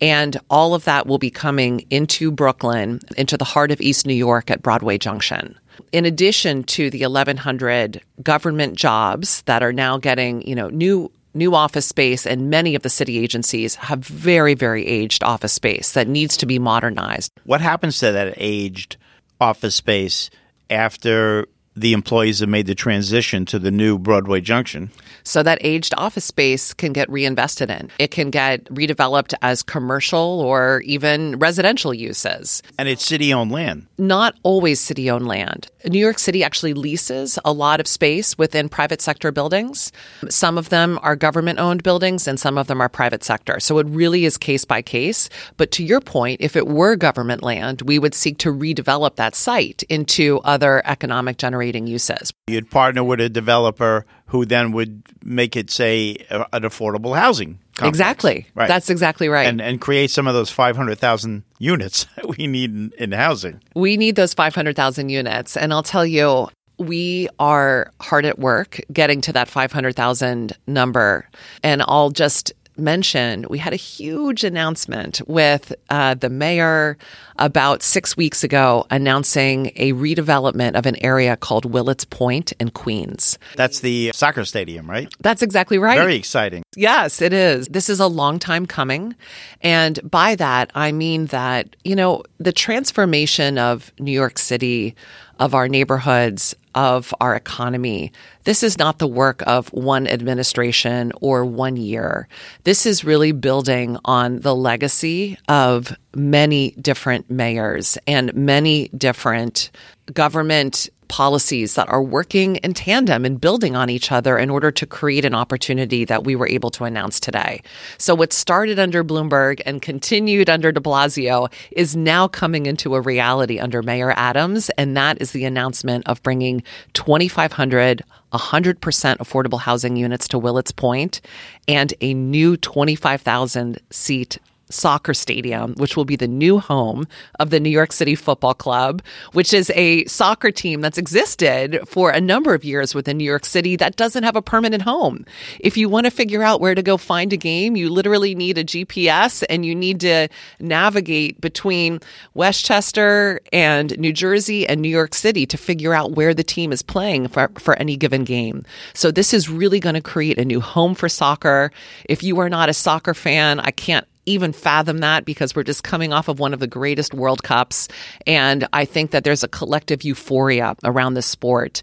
and 0.03 0.37
all 0.51 0.75
of 0.75 0.85
that 0.85 1.07
will 1.07 1.19
be 1.19 1.31
coming 1.31 1.87
into 1.89 2.33
Brooklyn, 2.33 3.01
into 3.17 3.39
the 3.39 3.45
heart 3.45 3.71
of 3.71 3.81
East 3.81 4.05
New 4.05 4.15
York 4.15 4.51
at 4.51 4.61
Broadway 4.61 4.99
Junction. 4.99 5.57
In 5.93 6.05
addition 6.05 6.65
to 6.65 6.91
the 6.91 7.03
1,100 7.03 8.03
government 8.23 8.75
jobs 8.75 9.43
that 9.43 9.63
are 9.63 9.73
now 9.73 9.97
getting, 9.97 10.47
you 10.47 10.57
know, 10.57 10.69
new 10.69 11.11
new 11.35 11.55
office 11.55 11.87
space 11.87 12.27
and 12.27 12.51
many 12.51 12.75
of 12.75 12.83
the 12.83 12.91
city 12.91 13.19
agencies 13.19 13.75
have 13.77 14.05
very 14.05 14.53
very 14.53 14.87
aged 14.87 15.25
office 15.25 15.55
space 15.55 15.93
that 15.93 16.07
needs 16.07 16.37
to 16.37 16.45
be 16.45 16.59
modernized. 16.59 17.33
What 17.45 17.63
happens 17.63 17.99
to 18.01 18.13
that 18.13 18.35
aged 18.37 18.99
office 19.41 19.75
space 19.75 20.29
after 20.69 21.47
the 21.75 21.93
employees 21.93 22.41
have 22.41 22.49
made 22.49 22.67
the 22.67 22.75
transition 22.75 23.47
to 23.47 23.59
the 23.59 23.71
new 23.71 23.99
Broadway 23.99 24.41
Junction. 24.41 24.91
So 25.25 25.43
that 25.43 25.59
aged 25.63 25.95
office 25.97 26.25
space 26.25 26.75
can 26.75 26.93
get 26.93 27.09
reinvested 27.09 27.71
in. 27.71 27.91
It 27.99 28.11
can 28.11 28.31
get 28.31 28.65
redeveloped 28.67 29.35
as 29.41 29.63
commercial 29.63 30.41
or 30.41 30.83
even 30.85 31.39
residential 31.39 31.95
uses. 31.95 32.63
And 32.79 32.89
it's 32.89 33.05
city 33.05 33.33
owned 33.33 33.53
land. 33.53 33.87
Not 33.97 34.35
always 34.43 34.81
city 34.81 35.11
owned 35.11 35.29
land. 35.29 35.69
New 35.87 35.99
York 35.99 36.19
City 36.19 36.45
actually 36.45 36.75
leases 36.75 37.39
a 37.45 37.53
lot 37.53 37.81
of 37.81 37.87
space 37.87 38.37
within 38.37 38.69
private 38.69 39.01
sector 39.01 39.33
buildings. 39.33 39.93
Some 40.29 40.59
of 40.59 40.69
them 40.69 40.99
are 41.03 41.17
government 41.17 41.59
owned 41.59 41.83
buildings 41.83 42.29
and 42.29 42.39
some 42.39 42.59
of 42.59 42.67
them 42.67 42.81
are 42.81 42.89
private 42.89 43.25
sector. 43.25 43.61
So 43.61 43.79
it 43.79 43.87
really 43.87 44.25
is 44.25 44.37
case 44.37 44.65
by 44.65 44.83
case. 44.83 45.29
But 45.57 45.71
to 45.73 45.85
your 45.85 46.01
point, 46.01 46.41
if 46.41 46.57
it 46.57 46.67
were 46.67 46.97
government 46.97 47.43
land, 47.43 47.83
we 47.83 47.99
would 47.99 48.15
seek 48.15 48.39
to 48.39 48.53
redevelop 48.53 49.17
that 49.17 49.35
site 49.35 49.83
into 49.85 50.41
other 50.45 50.83
economic 50.85 51.39
generations 51.39 51.62
generating 51.63 51.87
uses. 51.87 52.33
You'd 52.47 52.71
partner 52.71 53.05
with 53.05 53.21
a 53.21 53.29
developer 53.29 54.05
who 54.27 54.45
then 54.45 54.73
would 54.73 55.03
make 55.23 55.57
it, 55.57 55.71
say, 55.71 56.17
an 56.31 56.63
affordable 56.63 57.17
housing. 57.17 57.59
Complex. 57.77 57.97
Exactly. 57.97 58.47
Right. 58.55 58.69
That's 58.69 58.91
exactly 58.91 59.29
right. 59.29 59.47
And, 59.47 59.61
and 59.61 59.81
create 59.81 60.11
some 60.11 60.27
of 60.27 60.35
those 60.35 60.51
500,000 60.51 61.45
units 61.59 62.07
that 62.17 62.37
we 62.37 62.47
need 62.47 62.71
in, 62.71 62.93
in 62.99 63.13
housing. 63.13 63.61
We 63.75 63.97
need 63.97 64.17
those 64.17 64.35
500,000 64.35 65.09
units. 65.09 65.57
And 65.57 65.73
I'll 65.73 65.83
tell 65.83 66.05
you, 66.07 66.49
we 66.79 67.29
are 67.39 67.93
hard 68.01 68.25
at 68.25 68.39
work 68.39 68.81
getting 68.93 69.21
to 69.23 69.33
that 69.35 69.49
500,000 69.49 70.53
number. 70.67 71.29
And 71.63 71.83
I'll 71.87 72.11
just 72.11 72.53
mentioned, 72.77 73.47
we 73.47 73.59
had 73.59 73.73
a 73.73 73.77
huge 73.77 74.45
announcement 74.45 75.21
with 75.27 75.75
uh, 75.91 76.15
the 76.15 76.31
mayor 76.31 76.97
about 77.37 77.83
six 77.83 78.17
weeks 78.17 78.45
ago 78.45 78.87
announcing 78.91 79.73
a 79.77 79.93
redevelopment 79.93 80.75
of 80.75 80.87
an 80.87 80.97
area 81.05 81.37
called 81.37 81.65
Willets 81.65 82.05
Point 82.05 82.53
in 82.53 82.71
Queens. 82.71 83.39
That's 83.57 83.81
the 83.81 84.13
soccer 84.15 84.45
stadium, 84.45 84.89
right? 84.89 85.13
That's 85.21 85.43
exactly 85.43 85.79
right. 85.79 85.99
Very 85.99 86.17
exciting. 86.17 86.63
Yes, 86.77 87.21
it 87.21 87.33
is. 87.33 87.67
This 87.69 87.89
is 87.89 88.01
a 88.01 88.07
long 88.07 88.39
time 88.39 88.67
coming. 88.67 89.15
And 89.61 89.99
by 90.09 90.35
that, 90.37 90.71
I 90.75 90.93
mean 90.93 91.27
that, 91.27 91.77
you 91.85 91.97
know, 91.97 92.23
the 92.39 92.53
transformation 92.53 93.59
of 93.59 93.93
New 93.99 94.13
York 94.13 94.39
City, 94.39 94.95
of 95.43 95.57
our 95.57 95.67
neighborhoods, 95.67 96.55
of 96.77 97.13
our 97.21 97.35
economy. 97.35 98.13
This 98.45 98.63
is 98.63 98.79
not 98.79 99.01
the 99.01 99.09
work 99.09 99.43
of 99.45 99.67
one 99.73 100.07
administration 100.07 101.11
or 101.21 101.45
one 101.45 101.75
year. 101.75 102.29
This 102.63 102.87
is 102.87 103.03
really 103.03 103.33
building 103.33 103.99
on 104.05 104.39
the 104.39 104.55
legacy 104.55 105.37
of 105.49 105.97
many 106.15 106.71
different 106.81 107.29
mayors 107.29 107.99
and 108.07 108.33
many 108.35 108.87
different 108.97 109.73
government 110.15 110.89
policies 111.13 111.75
that 111.75 111.87
are 111.91 112.03
working 112.03 112.57
in 112.57 112.73
tandem 112.73 113.27
and 113.27 113.39
building 113.39 113.77
on 113.77 113.91
each 113.91 114.11
other 114.11 114.39
in 114.39 114.49
order 114.49 114.71
to 114.71 114.87
create 114.87 115.27
an 115.27 115.35
opportunity 115.35 116.07
that 116.07 116.25
we 116.25 116.35
were 116.35 116.49
able 116.49 116.71
to 116.71 116.85
announce 116.85 117.21
today. 117.21 117.61
So, 117.99 118.15
what 118.15 118.33
started 118.33 118.79
under 118.79 119.05
Bloomberg 119.05 119.61
and 119.67 119.83
continued 119.83 120.49
under 120.49 120.73
de 120.73 120.81
Blasio 120.81 121.53
is 121.71 121.95
now 121.95 122.29
coming 122.29 122.65
into 122.65 122.95
a 122.95 123.01
reality 123.03 123.59
under 123.59 123.83
Mayor 123.83 124.15
Adams, 124.17 124.71
and 124.79 124.97
that 124.97 125.21
is 125.21 125.33
the 125.33 125.45
announcement 125.45 126.09
of 126.09 126.23
bringing 126.23 126.63
2,500 126.95 128.03
100% 128.33 128.81
affordable 129.19 129.61
housing 129.61 129.95
units 129.95 130.27
to 130.29 130.39
Willets 130.39 130.73
Point 130.73 131.21
and 131.69 131.93
a 132.01 132.15
new 132.15 132.57
25,000 132.57 133.79
seat 133.91 134.39
Soccer 134.73 135.15
Stadium, 135.15 135.75
which 135.75 135.97
will 135.97 136.05
be 136.05 136.17
the 136.17 136.29
new 136.29 136.59
home 136.59 137.07
of 137.39 137.51
the 137.51 137.61
New 137.61 137.71
York 137.71 137.93
City 137.93 138.15
Football 138.15 138.55
Club, 138.55 139.03
which 139.33 139.53
is 139.53 139.71
a 139.75 140.05
soccer 140.07 140.51
team 140.51 140.81
that's 140.81 140.99
existed 140.99 141.81
for 141.87 142.11
a 142.11 142.21
number 142.21 142.55
of 142.55 142.65
years 142.65 142.95
within 142.95 143.17
New 143.19 143.25
York 143.25 143.45
City 143.45 143.77
that 143.77 143.97
doesn't 143.97 144.23
have 144.23 144.37
a 144.37 144.43
permanent 144.43 144.83
home. 144.83 145.25
If 145.61 145.77
you 145.77 145.89
want 145.89 146.07
to 146.07 146.11
figure 146.11 146.43
out 146.43 146.61
where 146.61 146.75
to 146.75 146.83
go 146.83 146.97
find 146.97 147.33
a 147.33 147.37
game, 147.37 147.77
you 147.77 147.91
literally 147.91 148.35
need 148.35 148.59
a 148.59 148.65
GPS 148.65 149.45
and 149.49 149.65
you 149.65 149.75
need 149.75 150.01
to 150.01 150.29
navigate 150.61 151.41
between 151.41 152.01
Westchester 152.35 153.41
and 153.53 153.99
New 153.99 154.13
Jersey 154.13 154.67
and 154.67 154.81
New 154.81 154.89
York 154.89 155.15
City 155.15 155.47
to 155.47 155.57
figure 155.57 155.95
out 155.95 156.13
where 156.13 156.35
the 156.35 156.45
team 156.45 156.73
is 156.73 156.83
playing 156.83 157.29
for, 157.29 157.51
for 157.59 157.75
any 157.79 157.97
given 157.97 158.25
game. 158.25 158.65
So 158.95 159.11
this 159.11 159.35
is 159.35 159.49
really 159.49 159.81
going 159.81 159.95
to 159.95 160.01
create 160.01 160.39
a 160.39 160.45
new 160.45 160.61
home 160.61 160.95
for 160.95 161.09
soccer. 161.09 161.73
If 162.09 162.23
you 162.23 162.39
are 162.41 162.49
not 162.49 162.69
a 162.69 162.75
soccer 162.75 163.15
fan, 163.15 163.61
I 163.61 163.71
can't 163.71 164.07
even 164.27 164.53
fathom 164.53 164.99
that 164.99 165.25
because 165.25 165.55
we're 165.55 165.63
just 165.63 165.85
coming 165.85 166.13
off 166.13 166.29
of 166.29 166.39
one 166.39 166.55
of 166.55 166.61
the 166.61 166.67
greatest 166.67 167.15
World 167.15 167.43
Cups. 167.43 167.89
And 168.27 168.67
I 168.73 168.85
think 168.85 169.11
that 169.11 169.25
there's 169.25 169.43
a 169.43 169.49
collective 169.49 170.03
euphoria 170.05 170.77
around 170.85 171.15
the 171.15 171.23
sport 171.23 171.83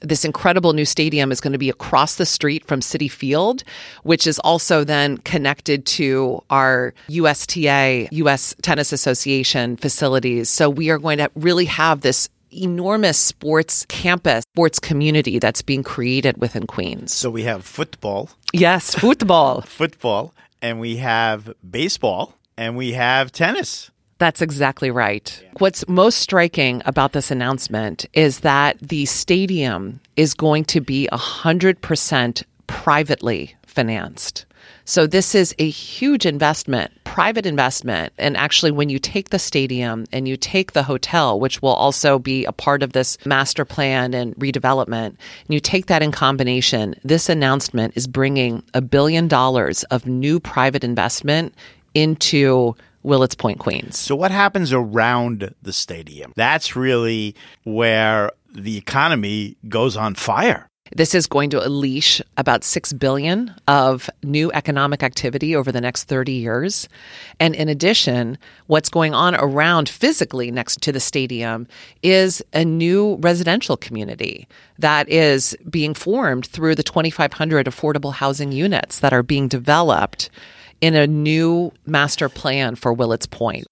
this 0.00 0.24
incredible 0.24 0.72
new 0.72 0.84
stadium 0.84 1.32
is 1.32 1.40
going 1.40 1.52
to 1.52 1.58
be 1.58 1.70
across 1.70 2.16
the 2.16 2.26
street 2.26 2.64
from 2.64 2.80
Citi 2.80 3.10
Field, 3.10 3.64
which 4.02 4.26
is 4.26 4.38
also 4.40 4.84
then 4.84 5.18
connected 5.18 5.86
to 5.86 6.42
our 6.50 6.94
USTA, 7.08 8.08
US 8.12 8.54
Tennis 8.62 8.92
Association 8.92 9.76
facilities. 9.76 10.48
So 10.48 10.68
we 10.70 10.90
are 10.90 10.98
going 10.98 11.18
to 11.18 11.30
really 11.34 11.64
have 11.64 12.02
this 12.02 12.28
enormous 12.52 13.18
sports 13.18 13.84
campus, 13.88 14.44
sports 14.54 14.78
community 14.78 15.38
that's 15.38 15.62
being 15.62 15.82
created 15.82 16.38
within 16.38 16.66
Queens. 16.66 17.12
So 17.12 17.30
we 17.30 17.42
have 17.42 17.64
football. 17.64 18.30
Yes, 18.52 18.94
football. 18.94 19.60
football 19.66 20.32
and 20.66 20.80
we 20.80 20.96
have 20.96 21.54
baseball 21.68 22.34
and 22.56 22.76
we 22.76 22.92
have 22.92 23.30
tennis. 23.30 23.92
That's 24.18 24.42
exactly 24.42 24.90
right. 24.90 25.44
What's 25.58 25.86
most 25.86 26.16
striking 26.18 26.82
about 26.86 27.12
this 27.12 27.30
announcement 27.30 28.06
is 28.14 28.40
that 28.40 28.76
the 28.80 29.06
stadium 29.06 30.00
is 30.16 30.34
going 30.34 30.64
to 30.64 30.80
be 30.80 31.08
100% 31.12 32.42
privately 32.66 33.54
financed. 33.64 34.45
So 34.88 35.08
this 35.08 35.34
is 35.34 35.52
a 35.58 35.68
huge 35.68 36.24
investment, 36.24 36.92
private 37.02 37.44
investment. 37.44 38.12
And 38.18 38.36
actually, 38.36 38.70
when 38.70 38.88
you 38.88 39.00
take 39.00 39.30
the 39.30 39.38
stadium 39.38 40.06
and 40.12 40.28
you 40.28 40.36
take 40.36 40.72
the 40.72 40.84
hotel, 40.84 41.40
which 41.40 41.60
will 41.60 41.74
also 41.74 42.20
be 42.20 42.44
a 42.44 42.52
part 42.52 42.84
of 42.84 42.92
this 42.92 43.18
master 43.26 43.64
plan 43.64 44.14
and 44.14 44.34
redevelopment, 44.36 45.08
and 45.08 45.18
you 45.48 45.58
take 45.58 45.86
that 45.86 46.04
in 46.04 46.12
combination, 46.12 46.94
this 47.02 47.28
announcement 47.28 47.96
is 47.96 48.06
bringing 48.06 48.62
a 48.74 48.80
billion 48.80 49.26
dollars 49.26 49.82
of 49.84 50.06
new 50.06 50.38
private 50.38 50.84
investment 50.84 51.52
into 51.94 52.76
Willets 53.02 53.34
Point, 53.34 53.58
Queens. 53.58 53.98
So, 53.98 54.14
what 54.14 54.30
happens 54.30 54.72
around 54.72 55.52
the 55.62 55.72
stadium? 55.72 56.32
That's 56.36 56.76
really 56.76 57.34
where 57.64 58.30
the 58.54 58.76
economy 58.76 59.56
goes 59.68 59.96
on 59.96 60.14
fire. 60.14 60.68
This 60.94 61.14
is 61.14 61.26
going 61.26 61.50
to 61.50 61.60
unleash 61.60 62.22
about 62.36 62.62
6 62.62 62.92
billion 62.94 63.54
of 63.66 64.08
new 64.22 64.52
economic 64.52 65.02
activity 65.02 65.56
over 65.56 65.72
the 65.72 65.80
next 65.80 66.04
30 66.04 66.32
years. 66.32 66.88
And 67.40 67.54
in 67.54 67.68
addition, 67.68 68.38
what's 68.66 68.88
going 68.88 69.12
on 69.12 69.34
around 69.34 69.88
physically 69.88 70.50
next 70.50 70.80
to 70.82 70.92
the 70.92 71.00
stadium 71.00 71.66
is 72.02 72.42
a 72.52 72.64
new 72.64 73.16
residential 73.16 73.76
community 73.76 74.46
that 74.78 75.08
is 75.08 75.56
being 75.68 75.92
formed 75.92 76.46
through 76.46 76.76
the 76.76 76.82
2500 76.82 77.66
affordable 77.66 78.12
housing 78.12 78.52
units 78.52 79.00
that 79.00 79.12
are 79.12 79.24
being 79.24 79.48
developed 79.48 80.30
in 80.80 80.94
a 80.94 81.06
new 81.06 81.72
master 81.86 82.28
plan 82.28 82.76
for 82.76 82.92
Willets 82.92 83.26
Point. 83.26 83.66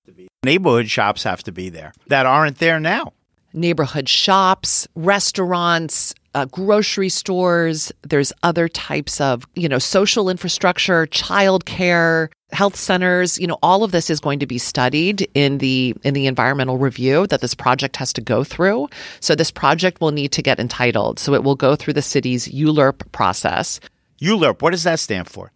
Neighborhood 0.44 0.90
shops 0.90 1.22
have 1.22 1.42
to 1.44 1.52
be 1.52 1.70
there 1.70 1.92
that 2.08 2.26
aren't 2.26 2.58
there 2.58 2.80
now. 2.80 3.12
Neighborhood 3.52 4.08
shops, 4.08 4.88
restaurants, 4.96 6.14
uh, 6.34 6.46
grocery 6.46 7.08
stores. 7.08 7.92
There's 8.02 8.32
other 8.42 8.68
types 8.68 9.20
of, 9.20 9.46
you 9.54 9.68
know, 9.68 9.78
social 9.78 10.28
infrastructure, 10.28 11.06
childcare, 11.06 12.30
health 12.52 12.76
centers. 12.76 13.38
You 13.38 13.46
know, 13.46 13.58
all 13.62 13.84
of 13.84 13.92
this 13.92 14.10
is 14.10 14.20
going 14.20 14.38
to 14.38 14.46
be 14.46 14.58
studied 14.58 15.28
in 15.34 15.58
the 15.58 15.94
in 16.02 16.14
the 16.14 16.26
environmental 16.26 16.78
review 16.78 17.26
that 17.28 17.40
this 17.40 17.54
project 17.54 17.96
has 17.96 18.12
to 18.14 18.20
go 18.20 18.44
through. 18.44 18.88
So 19.20 19.34
this 19.34 19.50
project 19.50 20.00
will 20.00 20.12
need 20.12 20.32
to 20.32 20.42
get 20.42 20.60
entitled. 20.60 21.18
So 21.18 21.34
it 21.34 21.44
will 21.44 21.56
go 21.56 21.76
through 21.76 21.94
the 21.94 22.02
city's 22.02 22.48
ULURP 22.48 23.10
process. 23.12 23.80
ULURP, 24.20 24.62
what 24.62 24.70
does 24.70 24.84
that 24.84 25.00
stand 25.00 25.28
for? 25.28 25.52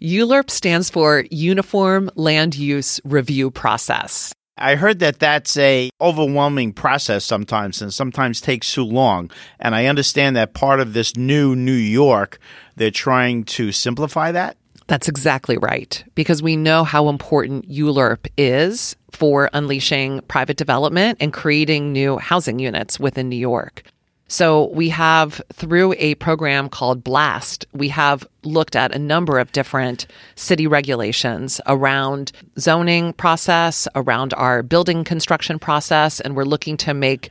ULURP 0.00 0.50
stands 0.50 0.88
for 0.88 1.24
Uniform 1.30 2.10
Land 2.14 2.56
Use 2.56 3.00
Review 3.04 3.50
Process. 3.50 4.32
I 4.60 4.76
heard 4.76 4.98
that 4.98 5.18
that's 5.18 5.56
a 5.56 5.90
overwhelming 6.00 6.74
process 6.74 7.24
sometimes 7.24 7.80
and 7.80 7.92
sometimes 7.92 8.40
takes 8.40 8.72
too 8.72 8.84
long. 8.84 9.30
And 9.58 9.74
I 9.74 9.86
understand 9.86 10.36
that 10.36 10.52
part 10.52 10.80
of 10.80 10.92
this 10.92 11.16
new 11.16 11.56
New 11.56 11.72
York, 11.72 12.38
they're 12.76 12.90
trying 12.90 13.44
to 13.44 13.72
simplify 13.72 14.32
that. 14.32 14.56
That's 14.86 15.08
exactly 15.08 15.56
right. 15.56 16.04
Because 16.14 16.42
we 16.42 16.56
know 16.56 16.84
how 16.84 17.08
important 17.08 17.70
ULURP 17.70 18.26
is 18.36 18.96
for 19.12 19.48
unleashing 19.52 20.20
private 20.22 20.56
development 20.56 21.18
and 21.20 21.32
creating 21.32 21.92
new 21.92 22.18
housing 22.18 22.58
units 22.58 23.00
within 23.00 23.28
New 23.28 23.36
York. 23.36 23.84
So 24.30 24.66
we 24.66 24.90
have 24.90 25.42
through 25.52 25.94
a 25.98 26.14
program 26.14 26.68
called 26.68 27.02
BLAST, 27.02 27.66
we 27.72 27.88
have 27.88 28.24
looked 28.44 28.76
at 28.76 28.94
a 28.94 28.98
number 28.98 29.40
of 29.40 29.50
different 29.50 30.06
city 30.36 30.68
regulations 30.68 31.60
around 31.66 32.30
zoning 32.56 33.12
process, 33.14 33.88
around 33.96 34.32
our 34.34 34.62
building 34.62 35.02
construction 35.02 35.58
process, 35.58 36.20
and 36.20 36.36
we're 36.36 36.44
looking 36.44 36.76
to 36.76 36.94
make 36.94 37.30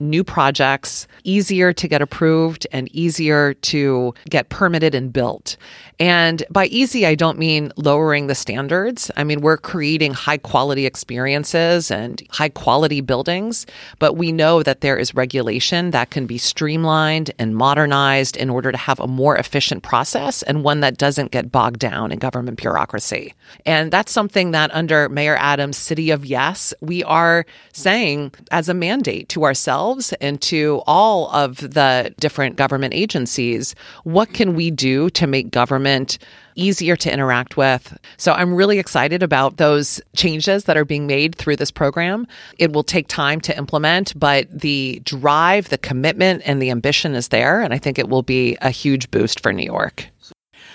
new 0.00 0.24
projects 0.24 1.06
easier 1.24 1.72
to 1.72 1.88
get 1.88 2.02
approved 2.02 2.66
and 2.72 2.88
easier 2.94 3.54
to 3.54 4.14
get 4.28 4.48
permitted 4.48 4.94
and 4.94 5.12
built. 5.12 5.56
And 6.00 6.44
by 6.48 6.66
easy, 6.66 7.06
I 7.06 7.16
don't 7.16 7.38
mean 7.38 7.72
lowering 7.76 8.28
the 8.28 8.34
standards. 8.34 9.10
I 9.16 9.24
mean, 9.24 9.40
we're 9.40 9.56
creating 9.56 10.14
high 10.14 10.38
quality 10.38 10.86
experiences 10.86 11.90
and 11.90 12.22
high 12.30 12.50
quality 12.50 13.00
buildings, 13.00 13.66
but 13.98 14.14
we 14.14 14.30
know 14.30 14.62
that 14.62 14.80
there 14.80 14.96
is 14.96 15.14
regulation 15.14 15.90
that 15.90 16.10
can 16.10 16.26
be 16.26 16.38
streamlined 16.38 17.32
and 17.38 17.56
modernized 17.56 18.36
in 18.36 18.48
order 18.48 18.70
to 18.70 18.78
have 18.78 19.00
a 19.00 19.08
more 19.08 19.36
efficient 19.36 19.82
process 19.82 20.42
and 20.44 20.62
one 20.62 20.80
that 20.80 20.98
doesn't 20.98 21.32
get 21.32 21.50
bogged 21.50 21.80
down 21.80 22.12
in 22.12 22.18
government 22.20 22.58
bureaucracy. 22.58 23.34
And 23.66 23.90
that's 23.90 24.12
something 24.12 24.52
that 24.52 24.72
under 24.72 25.08
Mayor 25.08 25.36
Adams' 25.36 25.76
City 25.76 26.10
of 26.10 26.24
Yes, 26.24 26.72
we 26.80 27.02
are 27.04 27.44
saying 27.72 28.32
as 28.52 28.68
a 28.68 28.74
mandate 28.74 29.28
to 29.30 29.44
ourselves 29.44 29.87
and 30.20 30.40
to 30.42 30.82
all 30.86 31.30
of 31.30 31.56
the 31.58 32.14
different 32.20 32.56
government 32.56 32.94
agencies, 32.94 33.74
what 34.04 34.32
can 34.32 34.54
we 34.54 34.70
do 34.70 35.10
to 35.10 35.26
make 35.26 35.50
government 35.50 36.18
easier 36.58 36.96
to 36.96 37.12
interact 37.12 37.56
with. 37.56 37.96
So 38.16 38.32
I'm 38.32 38.54
really 38.54 38.78
excited 38.78 39.22
about 39.22 39.56
those 39.56 40.00
changes 40.16 40.64
that 40.64 40.76
are 40.76 40.84
being 40.84 41.06
made 41.06 41.36
through 41.36 41.56
this 41.56 41.70
program. 41.70 42.26
It 42.58 42.72
will 42.72 42.82
take 42.82 43.06
time 43.06 43.40
to 43.42 43.56
implement, 43.56 44.18
but 44.18 44.46
the 44.50 45.00
drive, 45.04 45.68
the 45.68 45.78
commitment, 45.78 46.42
and 46.44 46.60
the 46.60 46.70
ambition 46.70 47.14
is 47.14 47.28
there. 47.28 47.60
And 47.60 47.72
I 47.72 47.78
think 47.78 47.98
it 47.98 48.08
will 48.08 48.22
be 48.22 48.56
a 48.60 48.70
huge 48.70 49.10
boost 49.10 49.40
for 49.40 49.52
New 49.52 49.64
York. 49.64 50.08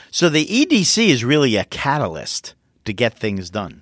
So 0.09 0.29
the 0.29 0.45
EDC 0.45 1.09
is 1.09 1.25
really 1.25 1.57
a 1.57 1.65
catalyst 1.65 2.55
to 2.85 2.93
get 2.93 3.13
things 3.13 3.49
done. 3.49 3.81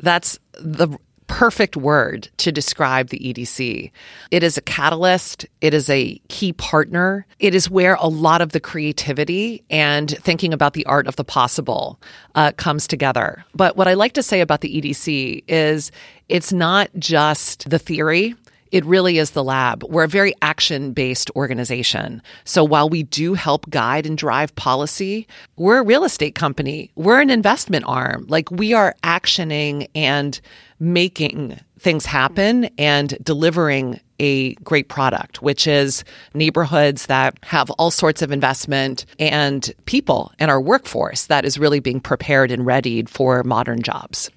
That's 0.00 0.38
the 0.54 0.98
perfect 1.30 1.76
word 1.76 2.28
to 2.38 2.50
describe 2.50 3.08
the 3.08 3.18
EDC. 3.20 3.92
It 4.32 4.42
is 4.42 4.58
a 4.58 4.60
catalyst, 4.60 5.46
it 5.60 5.72
is 5.72 5.88
a 5.88 6.20
key 6.28 6.52
partner, 6.52 7.24
it 7.38 7.54
is 7.54 7.70
where 7.70 7.94
a 7.94 8.08
lot 8.08 8.40
of 8.40 8.50
the 8.50 8.58
creativity 8.58 9.62
and 9.70 10.10
thinking 10.18 10.52
about 10.52 10.74
the 10.74 10.84
art 10.86 11.06
of 11.06 11.14
the 11.14 11.24
possible 11.24 12.00
uh, 12.34 12.50
comes 12.56 12.88
together. 12.88 13.44
But 13.54 13.76
what 13.76 13.86
I 13.86 13.94
like 13.94 14.12
to 14.14 14.24
say 14.24 14.40
about 14.40 14.60
the 14.60 14.80
EDC 14.80 15.44
is 15.46 15.92
it's 16.28 16.52
not 16.52 16.90
just 16.98 17.70
the 17.70 17.78
theory. 17.78 18.34
It 18.70 18.84
really 18.84 19.18
is 19.18 19.32
the 19.32 19.44
lab. 19.44 19.82
We're 19.84 20.04
a 20.04 20.08
very 20.08 20.34
action 20.42 20.92
based 20.92 21.30
organization. 21.34 22.22
So 22.44 22.62
while 22.62 22.88
we 22.88 23.02
do 23.02 23.34
help 23.34 23.68
guide 23.70 24.06
and 24.06 24.16
drive 24.16 24.54
policy, 24.54 25.26
we're 25.56 25.78
a 25.78 25.84
real 25.84 26.04
estate 26.04 26.34
company. 26.34 26.90
We're 26.94 27.20
an 27.20 27.30
investment 27.30 27.84
arm. 27.86 28.26
Like 28.28 28.50
we 28.50 28.72
are 28.72 28.94
actioning 29.02 29.88
and 29.94 30.40
making 30.78 31.58
things 31.78 32.06
happen 32.06 32.66
and 32.78 33.18
delivering 33.22 34.00
a 34.18 34.54
great 34.56 34.88
product, 34.88 35.42
which 35.42 35.66
is 35.66 36.04
neighborhoods 36.34 37.06
that 37.06 37.38
have 37.42 37.70
all 37.72 37.90
sorts 37.90 38.22
of 38.22 38.30
investment 38.30 39.06
and 39.18 39.72
people 39.86 40.32
and 40.38 40.50
our 40.50 40.60
workforce 40.60 41.26
that 41.26 41.44
is 41.44 41.58
really 41.58 41.80
being 41.80 42.00
prepared 42.00 42.50
and 42.50 42.66
readied 42.66 43.08
for 43.08 43.42
modern 43.42 43.82
jobs. 43.82 44.30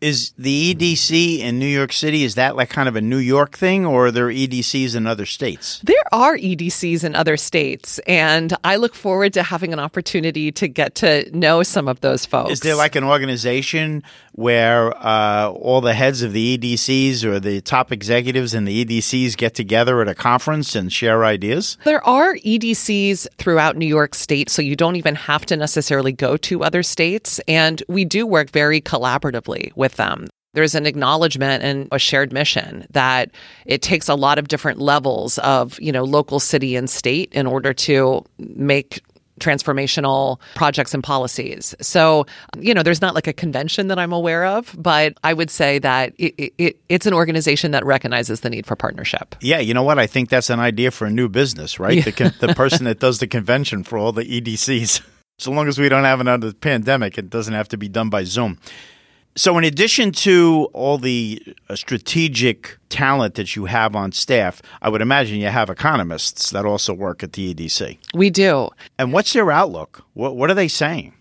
Is 0.00 0.32
the 0.38 0.74
EDC 0.74 1.40
in 1.40 1.58
New 1.58 1.66
York 1.66 1.92
City, 1.92 2.24
is 2.24 2.36
that 2.36 2.56
like 2.56 2.70
kind 2.70 2.88
of 2.88 2.96
a 2.96 3.02
New 3.02 3.18
York 3.18 3.56
thing 3.56 3.84
or 3.84 4.06
are 4.06 4.10
there 4.10 4.28
EDCs 4.28 4.96
in 4.96 5.06
other 5.06 5.26
states? 5.26 5.78
There 5.84 5.96
are 6.10 6.38
EDCs 6.38 7.04
in 7.04 7.14
other 7.14 7.36
states, 7.36 7.98
and 8.06 8.56
I 8.64 8.76
look 8.76 8.94
forward 8.94 9.34
to 9.34 9.42
having 9.42 9.74
an 9.74 9.78
opportunity 9.78 10.52
to 10.52 10.68
get 10.68 10.94
to 10.96 11.30
know 11.36 11.62
some 11.62 11.86
of 11.86 12.00
those 12.00 12.24
folks. 12.24 12.52
Is 12.52 12.60
there 12.60 12.76
like 12.76 12.96
an 12.96 13.04
organization 13.04 14.02
where 14.32 14.96
uh, 14.96 15.50
all 15.50 15.82
the 15.82 15.92
heads 15.92 16.22
of 16.22 16.32
the 16.32 16.56
EDCs 16.56 17.24
or 17.24 17.38
the 17.38 17.60
top 17.60 17.92
executives 17.92 18.54
in 18.54 18.64
the 18.64 18.84
EDCs 18.84 19.36
get 19.36 19.54
together 19.54 20.00
at 20.00 20.08
a 20.08 20.14
conference 20.14 20.74
and 20.74 20.90
share 20.90 21.26
ideas? 21.26 21.76
There 21.84 22.02
are 22.06 22.36
EDCs 22.36 23.26
throughout 23.36 23.76
New 23.76 23.86
York 23.86 24.14
State, 24.14 24.48
so 24.48 24.62
you 24.62 24.76
don't 24.76 24.96
even 24.96 25.14
have 25.14 25.44
to 25.46 25.56
necessarily 25.56 26.12
go 26.12 26.38
to 26.38 26.64
other 26.64 26.82
states. 26.82 27.38
And 27.46 27.82
we 27.86 28.06
do 28.06 28.26
work 28.26 28.50
very 28.50 28.80
collaboratively 28.80 29.76
with 29.76 29.89
them. 29.96 30.26
There's 30.52 30.74
an 30.74 30.84
acknowledgement 30.84 31.62
and 31.62 31.88
a 31.92 31.98
shared 31.98 32.32
mission 32.32 32.86
that 32.90 33.30
it 33.66 33.82
takes 33.82 34.08
a 34.08 34.16
lot 34.16 34.38
of 34.38 34.48
different 34.48 34.80
levels 34.80 35.38
of, 35.38 35.78
you 35.80 35.92
know, 35.92 36.02
local, 36.02 36.40
city, 36.40 36.74
and 36.74 36.90
state 36.90 37.32
in 37.32 37.46
order 37.46 37.72
to 37.72 38.24
make 38.38 39.00
transformational 39.40 40.38
projects 40.54 40.94
and 40.94 41.02
policies. 41.02 41.74
So, 41.80 42.26
you 42.58 42.72
know, 42.74 42.82
there's 42.82 43.00
not 43.00 43.14
like 43.14 43.26
a 43.26 43.32
convention 43.32 43.88
that 43.88 43.98
I'm 43.98 44.12
aware 44.12 44.44
of, 44.44 44.74
but 44.78 45.14
I 45.24 45.32
would 45.32 45.50
say 45.50 45.78
that 45.80 46.12
it, 46.18 46.52
it, 46.58 46.80
it's 46.88 47.06
an 47.06 47.14
organization 47.14 47.72
that 47.72 47.84
recognizes 47.84 48.40
the 48.40 48.50
need 48.50 48.66
for 48.66 48.76
partnership. 48.76 49.34
Yeah, 49.40 49.58
you 49.58 49.74
know 49.74 49.82
what? 49.82 49.98
I 49.98 50.06
think 50.06 50.28
that's 50.28 50.50
an 50.50 50.60
idea 50.60 50.90
for 50.90 51.06
a 51.06 51.10
new 51.10 51.28
business, 51.28 51.80
right? 51.80 51.96
Yeah. 51.96 52.28
The, 52.28 52.46
the 52.46 52.54
person 52.56 52.84
that 52.84 53.00
does 53.00 53.18
the 53.18 53.26
convention 53.26 53.82
for 53.82 53.98
all 53.98 54.12
the 54.12 54.24
EDCs. 54.24 55.00
So 55.38 55.50
long 55.50 55.68
as 55.68 55.78
we 55.78 55.88
don't 55.88 56.04
have 56.04 56.20
another 56.20 56.52
pandemic, 56.52 57.16
it 57.16 57.30
doesn't 57.30 57.54
have 57.54 57.66
to 57.68 57.78
be 57.78 57.88
done 57.88 58.10
by 58.10 58.24
Zoom. 58.24 58.58
So, 59.36 59.56
in 59.58 59.64
addition 59.64 60.10
to 60.12 60.68
all 60.72 60.98
the 60.98 61.40
uh, 61.68 61.76
strategic 61.76 62.78
talent 62.88 63.36
that 63.36 63.54
you 63.54 63.66
have 63.66 63.94
on 63.94 64.10
staff, 64.12 64.60
I 64.82 64.88
would 64.88 65.00
imagine 65.00 65.38
you 65.38 65.48
have 65.48 65.70
economists 65.70 66.50
that 66.50 66.64
also 66.64 66.92
work 66.92 67.22
at 67.22 67.34
the 67.34 67.54
EDC. 67.54 67.98
We 68.12 68.30
do. 68.30 68.70
And 68.98 69.12
what's 69.12 69.32
their 69.32 69.50
outlook? 69.50 70.04
What, 70.14 70.36
what 70.36 70.50
are 70.50 70.54
they 70.54 70.68
saying? 70.68 71.14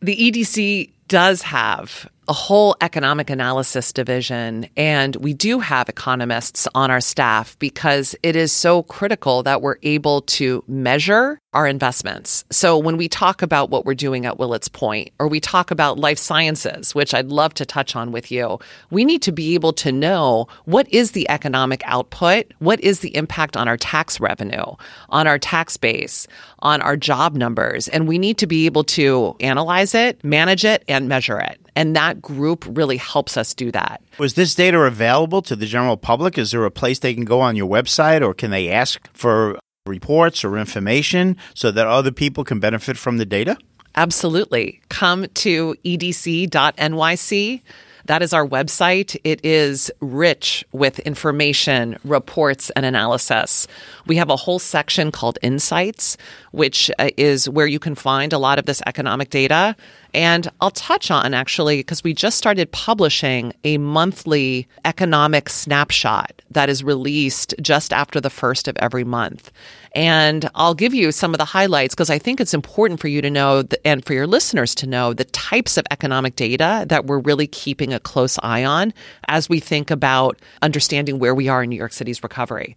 The 0.00 0.16
EDC 0.16 0.90
does 1.08 1.42
have 1.42 2.08
a 2.28 2.32
whole 2.32 2.76
economic 2.80 3.30
analysis 3.30 3.92
division, 3.92 4.68
and 4.76 5.16
we 5.16 5.34
do 5.34 5.58
have 5.58 5.88
economists 5.88 6.68
on 6.74 6.90
our 6.90 7.00
staff 7.00 7.58
because 7.58 8.14
it 8.22 8.36
is 8.36 8.52
so 8.52 8.84
critical 8.84 9.42
that 9.42 9.60
we're 9.60 9.76
able 9.82 10.22
to 10.22 10.62
measure 10.68 11.40
our 11.52 11.66
investments. 11.66 12.44
So 12.50 12.78
when 12.78 12.96
we 12.96 13.08
talk 13.08 13.42
about 13.42 13.68
what 13.68 13.84
we're 13.84 13.94
doing 13.94 14.24
at 14.24 14.38
Willets 14.38 14.68
Point, 14.68 15.10
or 15.18 15.28
we 15.28 15.40
talk 15.40 15.70
about 15.70 15.98
life 15.98 16.16
sciences, 16.16 16.94
which 16.94 17.12
I'd 17.12 17.26
love 17.26 17.52
to 17.54 17.66
touch 17.66 17.94
on 17.94 18.12
with 18.12 18.30
you, 18.30 18.58
we 18.90 19.04
need 19.04 19.20
to 19.22 19.32
be 19.32 19.54
able 19.54 19.72
to 19.74 19.92
know 19.92 20.46
what 20.64 20.90
is 20.90 21.10
the 21.10 21.28
economic 21.28 21.82
output, 21.84 22.46
what 22.60 22.80
is 22.80 23.00
the 23.00 23.14
impact 23.14 23.56
on 23.56 23.68
our 23.68 23.76
tax 23.76 24.18
revenue, 24.20 24.64
on 25.10 25.26
our 25.26 25.38
tax 25.38 25.76
base, 25.76 26.26
on 26.60 26.80
our 26.80 26.96
job 26.96 27.36
numbers, 27.36 27.88
and 27.88 28.08
we 28.08 28.16
need 28.16 28.38
to 28.38 28.46
be 28.46 28.64
able 28.64 28.84
to 28.84 29.36
analyze 29.40 29.94
it, 29.94 30.22
manage 30.24 30.64
it, 30.64 30.84
and 30.92 31.08
measure 31.08 31.38
it. 31.38 31.60
And 31.74 31.96
that 31.96 32.20
group 32.20 32.64
really 32.68 32.96
helps 32.96 33.36
us 33.36 33.54
do 33.54 33.70
that. 33.72 34.02
Was 34.18 34.34
this 34.34 34.54
data 34.54 34.78
available 34.80 35.42
to 35.42 35.56
the 35.56 35.66
general 35.66 35.96
public? 35.96 36.38
Is 36.38 36.50
there 36.50 36.64
a 36.64 36.70
place 36.70 36.98
they 36.98 37.14
can 37.14 37.24
go 37.24 37.40
on 37.40 37.56
your 37.56 37.68
website 37.68 38.24
or 38.26 38.34
can 38.34 38.50
they 38.50 38.70
ask 38.70 39.08
for 39.12 39.58
reports 39.86 40.44
or 40.44 40.56
information 40.56 41.36
so 41.54 41.70
that 41.70 41.86
other 41.86 42.12
people 42.12 42.44
can 42.44 42.60
benefit 42.60 42.96
from 42.96 43.18
the 43.18 43.26
data? 43.26 43.56
Absolutely. 43.94 44.80
Come 44.88 45.26
to 45.34 45.74
edc.nyc. 45.84 47.62
That 48.06 48.22
is 48.22 48.32
our 48.32 48.46
website. 48.46 49.16
It 49.22 49.44
is 49.44 49.90
rich 50.00 50.64
with 50.72 50.98
information, 51.00 51.98
reports, 52.04 52.70
and 52.70 52.84
analysis. 52.84 53.68
We 54.06 54.16
have 54.16 54.28
a 54.28 54.36
whole 54.36 54.58
section 54.58 55.12
called 55.12 55.38
Insights, 55.42 56.16
which 56.50 56.90
uh, 56.98 57.10
is 57.16 57.48
where 57.48 57.66
you 57.66 57.78
can 57.78 57.94
find 57.94 58.32
a 58.32 58.38
lot 58.38 58.58
of 58.58 58.66
this 58.66 58.82
economic 58.86 59.30
data. 59.30 59.76
And 60.14 60.50
I'll 60.60 60.70
touch 60.70 61.10
on 61.10 61.34
actually, 61.34 61.78
because 61.78 62.04
we 62.04 62.12
just 62.12 62.38
started 62.38 62.70
publishing 62.72 63.52
a 63.64 63.78
monthly 63.78 64.68
economic 64.84 65.48
snapshot 65.48 66.42
that 66.50 66.68
is 66.68 66.84
released 66.84 67.54
just 67.60 67.92
after 67.92 68.20
the 68.20 68.30
first 68.30 68.68
of 68.68 68.76
every 68.76 69.04
month. 69.04 69.50
And 69.94 70.48
I'll 70.54 70.74
give 70.74 70.94
you 70.94 71.12
some 71.12 71.34
of 71.34 71.38
the 71.38 71.44
highlights 71.44 71.94
because 71.94 72.10
I 72.10 72.18
think 72.18 72.40
it's 72.40 72.54
important 72.54 73.00
for 73.00 73.08
you 73.08 73.20
to 73.20 73.30
know 73.30 73.64
and 73.84 74.04
for 74.04 74.14
your 74.14 74.26
listeners 74.26 74.74
to 74.76 74.86
know 74.86 75.12
the 75.12 75.24
types 75.24 75.76
of 75.76 75.86
economic 75.90 76.36
data 76.36 76.84
that 76.88 77.06
we're 77.06 77.18
really 77.18 77.46
keeping 77.46 77.92
a 77.92 78.00
close 78.00 78.38
eye 78.42 78.64
on 78.64 78.94
as 79.28 79.48
we 79.48 79.60
think 79.60 79.90
about 79.90 80.38
understanding 80.62 81.18
where 81.18 81.34
we 81.34 81.48
are 81.48 81.62
in 81.62 81.70
New 81.70 81.76
York 81.76 81.92
City's 81.92 82.22
recovery. 82.22 82.76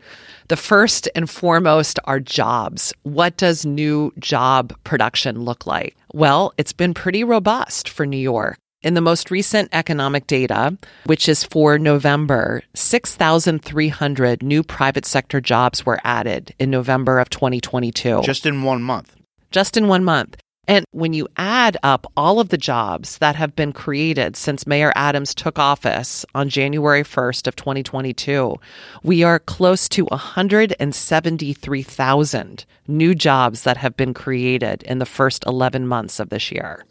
The 0.49 0.57
first 0.57 1.07
and 1.15 1.29
foremost 1.29 1.99
are 2.03 2.19
jobs. 2.19 2.93
What 3.03 3.38
does 3.38 3.65
new 3.65 4.11
job 4.19 4.75
production 4.83 5.39
look 5.41 5.65
like? 5.65 5.95
Well, 6.16 6.53
it's 6.57 6.72
been 6.72 6.93
pretty 6.93 7.26
robust 7.26 7.89
for 7.89 8.05
New 8.05 8.16
York. 8.16 8.57
In 8.82 8.93
the 8.93 9.01
most 9.01 9.32
recent 9.32 9.68
economic 9.74 10.28
data, 10.28 10.78
which 11.05 11.28
is 11.28 11.43
for 11.43 11.78
November, 11.78 12.63
6,300 12.74 14.41
new 14.41 14.63
private 14.63 15.05
sector 15.05 15.41
jobs 15.41 15.86
were 15.86 15.99
added 16.05 16.55
in 16.57 16.72
November 16.72 17.20
of 17.20 17.30
2022. 17.30 18.22
Just 18.22 18.45
in 18.45 18.63
one 18.63 18.82
month. 18.82 19.13
Just 19.51 19.76
in 19.76 19.89
one 19.89 20.05
month. 20.05 20.38
And 20.68 20.84
when 20.91 21.13
you 21.13 21.28
add 21.38 21.78
up 21.84 22.11
all 22.18 22.39
of 22.39 22.49
the 22.49 22.57
jobs 22.57 23.20
that 23.20 23.36
have 23.36 23.55
been 23.55 23.72
created 23.72 24.36
since 24.36 24.66
Mayor 24.66 24.91
Adams 24.95 25.36
took 25.36 25.59
office 25.59 26.26
on 26.34 26.49
January 26.49 27.03
1st 27.03 27.45
of 27.47 27.55
2022, 27.55 28.59
we 29.03 29.22
are 29.24 29.39
close 29.39 29.88
to 29.89 30.05
173,000 30.05 32.66
new 32.88 33.13
jobs 33.16 33.63
that 33.63 33.78
have 33.78 33.95
been 33.95 34.13
created 34.13 34.84
in 34.84 34.99
the 34.99 35.05
first 35.05 35.45
11 35.45 35.88
months 35.88 36.20
of 36.20 36.28
this 36.30 36.51
year. 36.51 36.84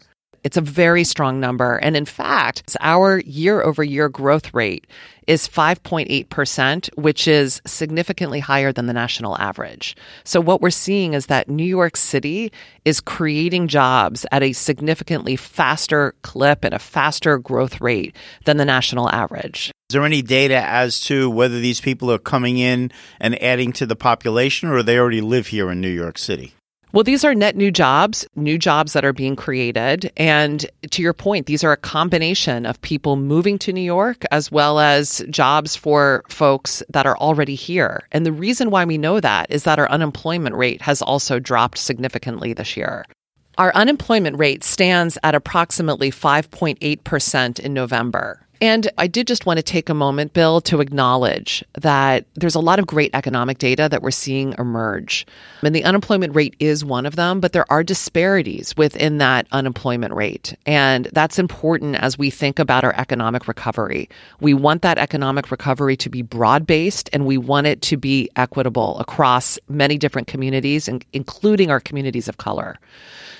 It's 0.45 0.59
a 0.59 0.61
very 0.61 1.05
strong 1.05 1.41
number. 1.41 1.77
And 1.77 1.97
in 1.97 2.05
fact, 2.05 2.61
it's 2.61 2.77
our 2.81 3.21
year 3.21 3.63
over 3.63 3.83
year 3.83 4.11
growth 4.11 4.53
rate 4.53 4.87
is 5.27 5.49
5.8%, 5.49 6.89
which 6.97 7.27
is 7.29 7.61
significantly 7.67 8.41
higher 8.41 8.73
than 8.73 8.87
the 8.87 8.93
national 8.93 9.37
average. 9.39 9.97
So 10.25 10.41
what 10.41 10.61
we're 10.61 10.71
seeing 10.71 11.15
is 11.15 11.27
that 11.27 11.49
New 11.49 11.65
York 11.65 11.97
City 11.97 12.53
is 12.85 13.01
creating 13.01 13.69
jobs 13.69 14.27
at 14.33 14.43
a 14.43 14.53
significantly 14.53 15.37
faster 15.37 16.15
clip 16.23 16.65
and 16.65 16.75
a 16.75 16.79
faster 16.79 17.39
growth 17.39 17.81
rate 17.81 18.15
than 18.45 18.57
the 18.57 18.65
national 18.65 19.11
average. 19.11 19.71
Is 19.91 19.95
there 19.95 20.05
any 20.05 20.23
data 20.23 20.57
as 20.57 21.01
to 21.03 21.29
whether 21.31 21.61
these 21.61 21.81
people 21.81 22.11
are 22.11 22.19
coming 22.19 22.59
in 22.59 22.91
and 23.21 23.41
adding 23.43 23.73
to 23.75 23.87
the 23.87 23.97
population 23.97 24.69
or 24.69 24.83
they 24.83 24.99
already 24.99 25.21
live 25.21 25.49
here 25.49 25.71
in 25.71 25.81
New 25.81 25.89
York 25.89 26.19
City? 26.19 26.55
Well, 26.95 27.03
these 27.03 27.25
are 27.25 27.35
net 27.35 27.57
new 27.57 27.73
jobs, 27.73 28.25
new 28.37 28.57
jobs 28.57 28.93
that 28.93 29.05
are 29.05 29.13
being 29.13 29.35
created. 29.35 30.13
And 30.17 30.65
to 30.93 31.03
your 31.03 31.13
point, 31.13 31.47
these 31.47 31.65
are 31.65 31.73
a 31.73 31.77
combination 31.77 32.65
of 32.67 32.81
people 32.83 33.17
moving 33.17 33.59
to 33.59 33.73
New 33.73 33.81
York 33.81 34.23
as 34.31 34.53
well 34.53 34.79
as 34.79 35.21
jobs 35.29 35.75
for 35.75 36.23
folks 36.29 36.85
that 36.91 37.05
are 37.05 37.19
already 37.19 37.57
here. 37.57 38.07
And 38.13 38.25
the 38.25 38.31
reason 38.31 38.71
why 38.71 38.85
we 38.85 38.97
know 38.97 39.19
that 39.19 39.51
is 39.51 39.65
that 39.65 39.81
our 39.81 39.91
unemployment 39.91 40.55
rate 40.55 40.83
has 40.83 41.03
also 41.03 41.41
dropped 41.41 41.79
significantly 41.79 42.53
this 42.53 42.77
year. 42.77 43.05
Our 43.59 43.75
unemployment 43.75 44.39
rate 44.39 44.63
stands 44.63 45.19
at 45.25 45.35
approximately 45.35 46.13
5.8% 46.13 47.59
in 47.59 47.75
November. 47.75 48.44
And 48.61 48.91
I 48.99 49.07
did 49.07 49.27
just 49.27 49.47
want 49.47 49.59
to 49.59 49.63
take 49.63 49.89
a 49.89 49.95
moment, 49.95 50.33
Bill, 50.33 50.61
to 50.63 50.81
acknowledge 50.81 51.65
that 51.75 52.27
there's 52.35 52.55
a 52.55 52.61
lot 52.61 52.79
of 52.79 52.87
great 52.87 53.11
economic 53.15 53.59
data 53.59 53.89
that 53.89 54.03
we're 54.03 54.11
seeing 54.11 54.55
emerge. 54.59 55.27
And 55.63 55.75
the 55.75 55.85
unemployment 55.85 56.35
rate 56.35 56.55
is 56.61 56.85
one 56.85 57.07
of 57.07 57.17
them, 57.17 57.41
but 57.41 57.53
there 57.53 57.71
are 57.71 57.83
disparities 57.83 58.77
within 58.77 59.19
that 59.19 59.47
unemployment 59.53 60.15
rate. 60.15 60.57
And 60.67 61.07
that's 61.13 61.39
important 61.39 61.97
as 61.97 62.19
we 62.19 62.31
think 62.31 62.59
about 62.59 62.85
our 62.85 62.95
economic 62.97 63.49
recovery. 63.49 64.09
We 64.41 64.55
want 64.55 64.83
that 64.83 64.99
economic 64.99 65.51
recovery 65.51 65.97
to 65.97 66.11
be 66.11 66.23
broad 66.23 66.67
based 66.67 67.09
and 67.13 67.27
we 67.27 67.39
want 67.39 67.67
it 67.67 67.83
to 67.83 67.97
be 67.97 68.29
equitable 68.37 68.99
across 68.99 69.59
many 69.69 69.99
different 69.99 70.29
communities, 70.29 70.89
including 71.13 71.71
our 71.71 71.81
communities 71.81 72.29
of 72.29 72.37
color. 72.37 72.79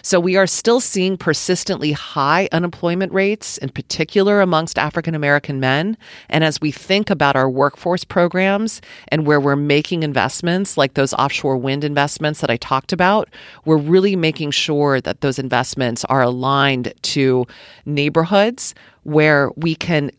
So 0.03 0.21
we 0.21 0.37
are 0.37 0.47
still 0.47 0.81
seeing 0.81 1.17
persistently 1.17 1.93
high 1.93 2.49
unemployment 2.53 3.13
rates, 3.13 3.57
in 3.59 3.71
particular 3.71 4.41
amongst 4.41 4.79
African 4.79 5.04
American 5.13 5.59
men. 5.59 5.97
And 6.29 6.45
as 6.45 6.61
we 6.61 6.71
think 6.71 7.11
about 7.11 7.35
our 7.35 7.51
workforce 7.51 8.05
programs 8.05 8.81
and 9.09 9.27
where 9.27 9.41
we're 9.41 9.57
making 9.57 10.05
investments, 10.05 10.77
like 10.77 10.95
those 10.95 11.13
offshore 11.15 11.57
wind 11.57 11.83
investments 11.83 12.41
that 12.41 12.51
I 12.51 12.57
talked 12.59 12.93
about, 12.93 13.29
we're 13.65 13.77
really 13.77 14.15
making 14.15 14.53
sure 14.53 15.01
that 15.01 15.21
those 15.21 15.41
investments 15.41 16.05
are 16.05 16.23
aligned 16.23 16.95
to 17.03 17.45
neighborhoods 17.85 18.73
where 19.03 19.51
we 19.57 19.75
can 19.75 20.13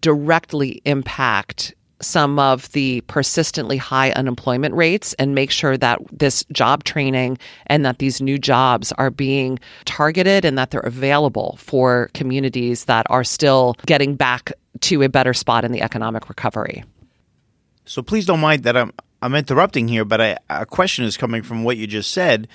directly 0.00 0.80
impact 0.86 1.74
some 2.02 2.38
of 2.38 2.70
the 2.72 3.00
persistently 3.02 3.76
high 3.76 4.10
unemployment 4.12 4.74
rates 4.74 5.14
and 5.14 5.34
make 5.34 5.50
sure 5.50 5.76
that 5.76 6.00
this 6.12 6.44
job 6.52 6.84
training 6.84 7.38
and 7.66 7.84
that 7.84 7.98
these 7.98 8.20
new 8.20 8.38
jobs 8.38 8.92
are 8.92 9.10
being 9.10 9.58
targeted 9.84 10.44
and 10.44 10.58
that 10.58 10.70
they're 10.70 10.80
available 10.80 11.56
for 11.58 12.10
communities 12.14 12.84
that 12.86 13.06
are 13.08 13.24
still 13.24 13.76
getting 13.86 14.14
back 14.16 14.52
to 14.80 15.02
a 15.02 15.08
better 15.08 15.32
spot 15.32 15.64
in 15.64 15.72
the 15.72 15.82
economic 15.82 16.28
recovery. 16.28 16.84
So 17.84 18.02
please 18.02 18.26
don't 18.26 18.40
mind 18.40 18.64
that 18.64 18.76
I'm 18.76 18.92
I'm 19.20 19.34
interrupting 19.36 19.86
here, 19.86 20.04
but 20.04 20.20
I, 20.20 20.38
a 20.50 20.66
question 20.66 21.04
is 21.04 21.16
coming 21.16 21.42
from 21.42 21.62
what 21.62 21.76
you 21.76 21.86
just 21.86 22.12
said. 22.12 22.48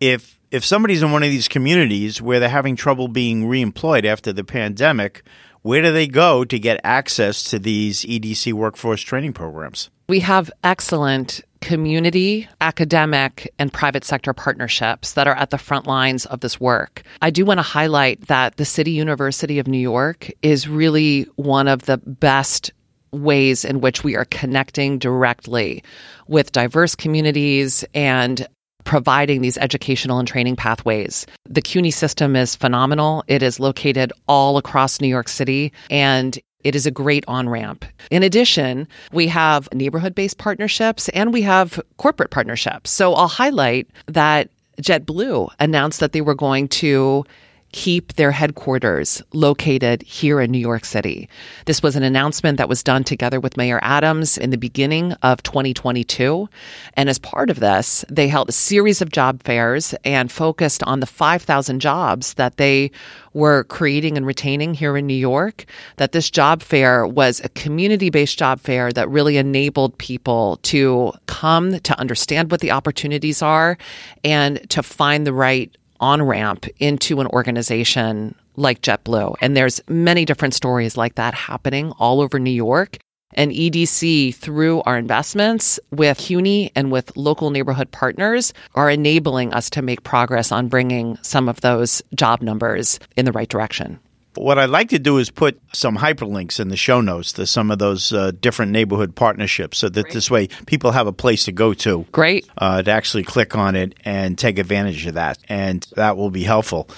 If 0.00 0.38
if 0.50 0.64
somebody's 0.64 1.02
in 1.02 1.12
one 1.12 1.22
of 1.22 1.30
these 1.30 1.48
communities 1.48 2.22
where 2.22 2.40
they're 2.40 2.48
having 2.48 2.74
trouble 2.74 3.08
being 3.08 3.44
reemployed 3.44 4.04
after 4.04 4.32
the 4.32 4.44
pandemic, 4.44 5.22
where 5.68 5.82
do 5.82 5.92
they 5.92 6.06
go 6.06 6.46
to 6.46 6.58
get 6.58 6.80
access 6.82 7.44
to 7.44 7.58
these 7.58 8.00
EDC 8.06 8.54
workforce 8.54 9.02
training 9.02 9.34
programs? 9.34 9.90
We 10.08 10.20
have 10.20 10.50
excellent 10.64 11.42
community, 11.60 12.48
academic, 12.62 13.52
and 13.58 13.70
private 13.70 14.02
sector 14.02 14.32
partnerships 14.32 15.12
that 15.12 15.28
are 15.28 15.34
at 15.34 15.50
the 15.50 15.58
front 15.58 15.86
lines 15.86 16.24
of 16.24 16.40
this 16.40 16.58
work. 16.58 17.02
I 17.20 17.28
do 17.28 17.44
want 17.44 17.58
to 17.58 17.62
highlight 17.62 18.28
that 18.28 18.56
the 18.56 18.64
City 18.64 18.92
University 18.92 19.58
of 19.58 19.68
New 19.68 19.76
York 19.76 20.30
is 20.40 20.66
really 20.68 21.24
one 21.36 21.68
of 21.68 21.84
the 21.84 21.98
best 21.98 22.70
ways 23.12 23.62
in 23.62 23.82
which 23.82 24.02
we 24.02 24.16
are 24.16 24.24
connecting 24.24 24.98
directly 24.98 25.84
with 26.28 26.50
diverse 26.50 26.94
communities 26.94 27.84
and 27.92 28.48
providing 28.88 29.42
these 29.42 29.58
educational 29.58 30.18
and 30.18 30.26
training 30.26 30.56
pathways. 30.56 31.26
The 31.44 31.60
CUNY 31.60 31.90
system 31.90 32.34
is 32.34 32.56
phenomenal. 32.56 33.22
It 33.26 33.42
is 33.42 33.60
located 33.60 34.14
all 34.26 34.56
across 34.56 34.98
New 34.98 35.08
York 35.08 35.28
City 35.28 35.74
and 35.90 36.38
it 36.64 36.74
is 36.74 36.86
a 36.86 36.90
great 36.90 37.22
on 37.28 37.50
ramp. 37.50 37.84
In 38.10 38.22
addition, 38.22 38.88
we 39.12 39.26
have 39.26 39.68
neighborhood 39.74 40.14
based 40.14 40.38
partnerships 40.38 41.10
and 41.10 41.34
we 41.34 41.42
have 41.42 41.78
corporate 41.98 42.30
partnerships. 42.30 42.88
So 42.90 43.12
I'll 43.12 43.28
highlight 43.28 43.90
that 44.06 44.48
JetBlue 44.80 45.50
announced 45.60 46.00
that 46.00 46.12
they 46.12 46.22
were 46.22 46.34
going 46.34 46.66
to 46.68 47.26
keep 47.72 48.14
their 48.14 48.30
headquarters 48.30 49.22
located 49.32 50.02
here 50.02 50.40
in 50.40 50.50
New 50.50 50.58
York 50.58 50.84
City. 50.84 51.28
This 51.66 51.82
was 51.82 51.96
an 51.96 52.02
announcement 52.02 52.58
that 52.58 52.68
was 52.68 52.82
done 52.82 53.04
together 53.04 53.40
with 53.40 53.56
Mayor 53.56 53.78
Adams 53.82 54.38
in 54.38 54.50
the 54.50 54.56
beginning 54.56 55.12
of 55.22 55.42
2022. 55.42 56.48
And 56.94 57.08
as 57.08 57.18
part 57.18 57.50
of 57.50 57.60
this, 57.60 58.04
they 58.08 58.28
held 58.28 58.48
a 58.48 58.52
series 58.52 59.02
of 59.02 59.12
job 59.12 59.42
fairs 59.42 59.94
and 60.04 60.32
focused 60.32 60.82
on 60.84 61.00
the 61.00 61.06
5,000 61.06 61.80
jobs 61.80 62.34
that 62.34 62.56
they 62.56 62.90
were 63.34 63.64
creating 63.64 64.16
and 64.16 64.26
retaining 64.26 64.74
here 64.74 64.96
in 64.96 65.06
New 65.06 65.14
York. 65.14 65.66
That 65.96 66.12
this 66.12 66.30
job 66.30 66.62
fair 66.62 67.06
was 67.06 67.40
a 67.40 67.48
community 67.50 68.10
based 68.10 68.38
job 68.38 68.60
fair 68.60 68.92
that 68.92 69.08
really 69.08 69.36
enabled 69.36 69.96
people 69.98 70.58
to 70.62 71.12
come 71.26 71.78
to 71.80 72.00
understand 72.00 72.50
what 72.50 72.60
the 72.60 72.70
opportunities 72.70 73.42
are 73.42 73.76
and 74.24 74.68
to 74.70 74.82
find 74.82 75.26
the 75.26 75.32
right 75.32 75.76
on 76.00 76.22
ramp 76.22 76.66
into 76.78 77.20
an 77.20 77.26
organization 77.28 78.34
like 78.56 78.82
JetBlue. 78.82 79.36
And 79.40 79.56
there's 79.56 79.80
many 79.88 80.24
different 80.24 80.54
stories 80.54 80.96
like 80.96 81.14
that 81.14 81.34
happening 81.34 81.92
all 81.98 82.20
over 82.20 82.38
New 82.38 82.50
York. 82.50 82.98
And 83.34 83.52
EDC, 83.52 84.34
through 84.34 84.82
our 84.82 84.96
investments 84.96 85.78
with 85.90 86.16
CUNY 86.18 86.72
and 86.74 86.90
with 86.90 87.14
local 87.16 87.50
neighborhood 87.50 87.90
partners, 87.90 88.54
are 88.74 88.90
enabling 88.90 89.52
us 89.52 89.68
to 89.70 89.82
make 89.82 90.02
progress 90.02 90.50
on 90.50 90.68
bringing 90.68 91.18
some 91.22 91.48
of 91.48 91.60
those 91.60 92.00
job 92.14 92.40
numbers 92.40 92.98
in 93.16 93.26
the 93.26 93.32
right 93.32 93.48
direction. 93.48 94.00
What 94.38 94.58
I'd 94.58 94.70
like 94.70 94.90
to 94.90 94.98
do 94.98 95.18
is 95.18 95.30
put 95.30 95.60
some 95.72 95.96
hyperlinks 95.96 96.60
in 96.60 96.68
the 96.68 96.76
show 96.76 97.00
notes 97.00 97.32
to 97.34 97.46
some 97.46 97.70
of 97.70 97.78
those 97.78 98.12
uh, 98.12 98.30
different 98.40 98.72
neighborhood 98.72 99.14
partnerships 99.16 99.78
so 99.78 99.88
that 99.88 100.02
Great. 100.02 100.14
this 100.14 100.30
way 100.30 100.46
people 100.66 100.92
have 100.92 101.06
a 101.06 101.12
place 101.12 101.44
to 101.44 101.52
go 101.52 101.74
to. 101.74 102.06
Great. 102.12 102.48
Uh, 102.56 102.82
to 102.82 102.90
actually 102.90 103.24
click 103.24 103.56
on 103.56 103.74
it 103.74 103.94
and 104.04 104.38
take 104.38 104.58
advantage 104.58 105.06
of 105.06 105.14
that. 105.14 105.38
And 105.48 105.86
that 105.96 106.16
will 106.16 106.30
be 106.30 106.44
helpful. 106.44 106.88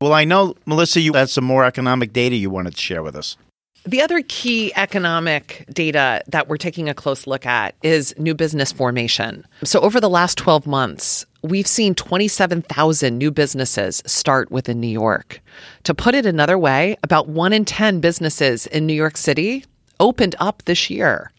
Well, 0.00 0.12
I 0.12 0.24
know, 0.24 0.54
Melissa, 0.66 1.00
you 1.00 1.14
had 1.14 1.30
some 1.30 1.44
more 1.44 1.64
economic 1.64 2.12
data 2.12 2.36
you 2.36 2.50
wanted 2.50 2.74
to 2.74 2.80
share 2.80 3.02
with 3.02 3.16
us. 3.16 3.36
The 3.86 4.02
other 4.02 4.20
key 4.26 4.72
economic 4.74 5.64
data 5.72 6.20
that 6.26 6.48
we're 6.48 6.56
taking 6.56 6.88
a 6.88 6.94
close 6.94 7.26
look 7.26 7.46
at 7.46 7.76
is 7.84 8.12
new 8.18 8.34
business 8.34 8.72
formation. 8.72 9.46
So, 9.62 9.78
over 9.78 10.00
the 10.00 10.10
last 10.10 10.36
12 10.38 10.66
months, 10.66 11.24
we've 11.50 11.66
seen 11.66 11.94
27,000 11.94 13.18
new 13.18 13.30
businesses 13.30 14.02
start 14.06 14.50
within 14.50 14.80
New 14.80 14.86
York. 14.86 15.40
To 15.84 15.94
put 15.94 16.14
it 16.14 16.26
another 16.26 16.58
way, 16.58 16.96
about 17.02 17.28
one 17.28 17.52
in 17.52 17.64
10 17.64 18.00
businesses 18.00 18.66
in 18.66 18.86
New 18.86 18.94
York 18.94 19.16
City 19.16 19.64
opened 20.00 20.36
up 20.38 20.62
this 20.64 20.90
year. 20.90 21.30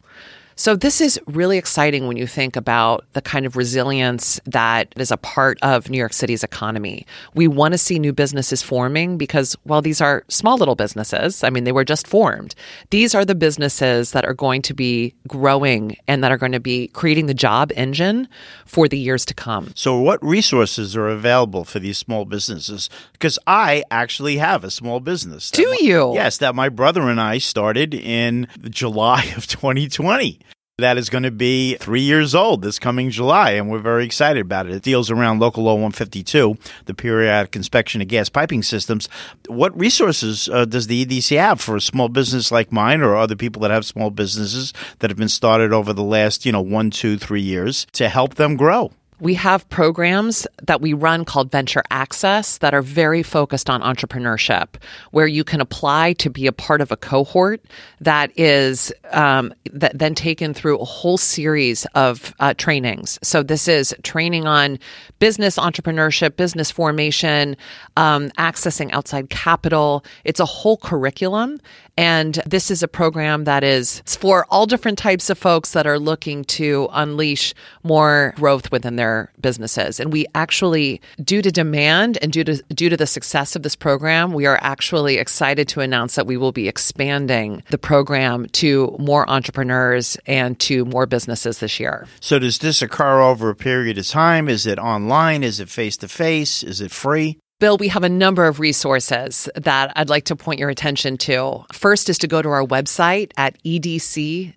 So, 0.59 0.75
this 0.75 1.01
is 1.01 1.19
really 1.27 1.59
exciting 1.59 2.07
when 2.07 2.17
you 2.17 2.25
think 2.25 2.55
about 2.55 3.05
the 3.13 3.21
kind 3.21 3.45
of 3.45 3.55
resilience 3.55 4.41
that 4.45 4.91
is 4.97 5.11
a 5.11 5.17
part 5.17 5.59
of 5.61 5.87
New 5.87 5.99
York 5.99 6.13
City's 6.13 6.43
economy. 6.43 7.05
We 7.35 7.47
want 7.47 7.73
to 7.73 7.77
see 7.77 7.99
new 7.99 8.11
businesses 8.11 8.63
forming 8.63 9.19
because 9.19 9.55
while 9.65 9.83
these 9.83 10.01
are 10.01 10.23
small 10.29 10.57
little 10.57 10.73
businesses, 10.73 11.43
I 11.43 11.51
mean, 11.51 11.63
they 11.63 11.71
were 11.71 11.83
just 11.83 12.07
formed, 12.07 12.55
these 12.89 13.13
are 13.13 13.23
the 13.23 13.35
businesses 13.35 14.13
that 14.13 14.25
are 14.25 14.33
going 14.33 14.63
to 14.63 14.73
be 14.73 15.13
growing 15.27 15.95
and 16.07 16.23
that 16.23 16.31
are 16.31 16.39
going 16.39 16.53
to 16.53 16.59
be 16.59 16.87
creating 16.87 17.27
the 17.27 17.35
job 17.35 17.71
engine 17.75 18.27
for 18.65 18.87
the 18.87 18.97
years 18.97 19.25
to 19.25 19.35
come. 19.35 19.71
So, 19.75 19.99
what 19.99 20.21
resources 20.25 20.95
are 20.97 21.07
available 21.07 21.65
for 21.65 21.77
these 21.77 21.99
small 21.99 22.25
businesses? 22.25 22.89
Because 23.11 23.37
I 23.45 23.83
actually 23.91 24.37
have 24.37 24.63
a 24.63 24.71
small 24.71 25.01
business. 25.01 25.51
Do 25.51 25.77
you? 25.81 26.15
Yes, 26.15 26.39
that 26.39 26.55
my 26.55 26.69
brother 26.69 27.03
and 27.09 27.21
I 27.21 27.37
started 27.37 27.93
in 27.93 28.47
July 28.71 29.23
of 29.37 29.45
2020 29.45 30.39
that 30.79 30.99
is 30.99 31.09
going 31.09 31.23
to 31.23 31.31
be 31.31 31.75
three 31.77 32.01
years 32.01 32.35
old 32.35 32.61
this 32.61 32.77
coming 32.77 33.09
July, 33.09 33.53
and 33.53 33.67
we're 33.67 33.79
very 33.79 34.05
excited 34.05 34.41
about 34.41 34.67
it. 34.67 34.75
It 34.75 34.83
deals 34.83 35.09
around 35.09 35.39
Local 35.39 35.63
Law 35.63 35.73
152, 35.73 36.55
the 36.85 36.93
periodic 36.93 37.55
inspection 37.55 37.99
of 37.99 38.07
gas 38.07 38.29
piping 38.29 38.61
systems. 38.61 39.09
What 39.47 39.75
resources 39.75 40.47
uh, 40.49 40.65
does 40.65 40.85
the 40.85 41.03
EDC 41.03 41.35
have 41.39 41.59
for 41.59 41.77
a 41.77 41.81
small 41.81 42.09
business 42.09 42.51
like 42.51 42.71
mine 42.71 43.01
or 43.01 43.15
other 43.15 43.35
people 43.35 43.59
that 43.63 43.71
have 43.71 43.87
small 43.87 44.11
businesses 44.11 44.71
that 44.99 45.09
have 45.09 45.17
been 45.17 45.29
started 45.29 45.73
over 45.73 45.93
the 45.93 46.03
last, 46.03 46.45
you 46.45 46.51
know, 46.51 46.61
one, 46.61 46.91
two, 46.91 47.17
three 47.17 47.41
years 47.41 47.87
to 47.93 48.07
help 48.07 48.35
them 48.35 48.55
grow? 48.55 48.91
We 49.19 49.33
have 49.33 49.67
programs 49.69 50.45
that 50.61 50.79
we 50.79 50.93
run 50.93 51.25
called 51.25 51.51
Venture 51.51 51.81
Access 51.89 52.59
that 52.59 52.75
are 52.75 52.83
very 52.83 53.23
focused 53.23 53.67
on 53.67 53.81
entrepreneurship, 53.81 54.75
where 55.09 55.25
you 55.25 55.43
can 55.43 55.59
apply 55.59 56.13
to 56.13 56.29
be 56.29 56.45
a 56.45 56.51
part 56.51 56.81
of 56.81 56.91
a 56.91 56.97
cohort 56.97 57.61
that 57.99 58.31
is 58.37 58.93
um, 59.11 59.53
that 59.71 59.97
then 59.97 60.13
taken 60.13 60.53
through 60.53 60.77
a 60.77 60.85
whole 60.85 61.17
series 61.17 61.85
of 61.95 62.33
uh, 62.39 62.53
trainings. 62.57 63.17
So 63.23 63.41
this 63.41 63.67
is 63.67 63.95
training 64.03 64.45
on 64.45 64.77
business 65.17 65.57
entrepreneurship, 65.57 66.35
business 66.35 66.69
formation, 66.69 67.57
um, 67.95 68.29
accessing 68.37 68.91
outside 68.93 69.31
capital. 69.31 70.05
It's 70.25 70.39
a 70.39 70.45
whole 70.45 70.77
curriculum, 70.77 71.59
and 71.97 72.35
this 72.45 72.69
is 72.69 72.83
a 72.83 72.87
program 72.87 73.45
that 73.45 73.63
is 73.63 74.01
for 74.05 74.45
all 74.49 74.65
different 74.65 74.97
types 74.97 75.29
of 75.29 75.37
folks 75.37 75.71
that 75.71 75.87
are 75.87 75.97
looking 75.97 76.43
to 76.45 76.87
unleash 76.91 77.53
more 77.83 78.33
growth 78.37 78.71
within 78.71 78.95
their 78.95 79.31
businesses. 79.41 79.99
And 79.99 80.13
we 80.13 80.27
actually, 80.35 81.01
due 81.23 81.41
to 81.41 81.51
demand 81.51 82.19
and 82.21 82.31
due 82.31 82.43
to 82.43 82.63
due 82.69 82.89
to 82.89 82.97
the 82.97 83.07
success 83.07 83.55
of 83.55 83.63
this 83.63 83.75
program, 83.75 84.33
we 84.33 84.45
are 84.45 84.59
actually 84.61 85.17
excited 85.17 85.67
to 85.69 85.81
announce 85.81 86.15
that 86.15 86.27
we 86.27 86.37
will 86.37 86.51
be 86.51 86.67
expanding 86.67 87.63
the 87.71 87.77
program 87.77 88.45
to 88.49 88.95
more 88.99 89.27
entrepreneurs 89.29 90.17
and 90.27 90.59
to 90.59 90.85
more 90.85 91.05
businesses 91.05 91.59
this 91.59 91.79
year. 91.79 92.07
So 92.19 92.37
does 92.37 92.59
this 92.59 92.81
occur 92.81 93.21
over 93.21 93.49
a 93.49 93.55
period 93.55 93.97
of 93.97 94.07
time? 94.07 94.47
Is 94.47 94.67
it 94.67 94.77
online? 94.77 95.43
Is 95.43 95.59
it 95.59 95.69
face 95.69 95.97
to 95.97 96.07
face? 96.07 96.63
Is 96.63 96.81
it 96.81 96.91
free? 96.91 97.39
Bill, 97.59 97.77
we 97.77 97.87
have 97.87 98.03
a 98.03 98.09
number 98.09 98.45
of 98.45 98.59
resources 98.59 99.49
that 99.55 99.91
I'd 99.95 100.09
like 100.09 100.25
to 100.25 100.35
point 100.35 100.59
your 100.59 100.69
attention 100.69 101.17
to. 101.17 101.65
First 101.73 102.07
is 102.07 102.19
to 102.19 102.27
go 102.27 102.43
to 102.43 102.49
our 102.49 102.63
website 102.63 103.31
at 103.35 103.57
edc.nyc, 103.63 104.53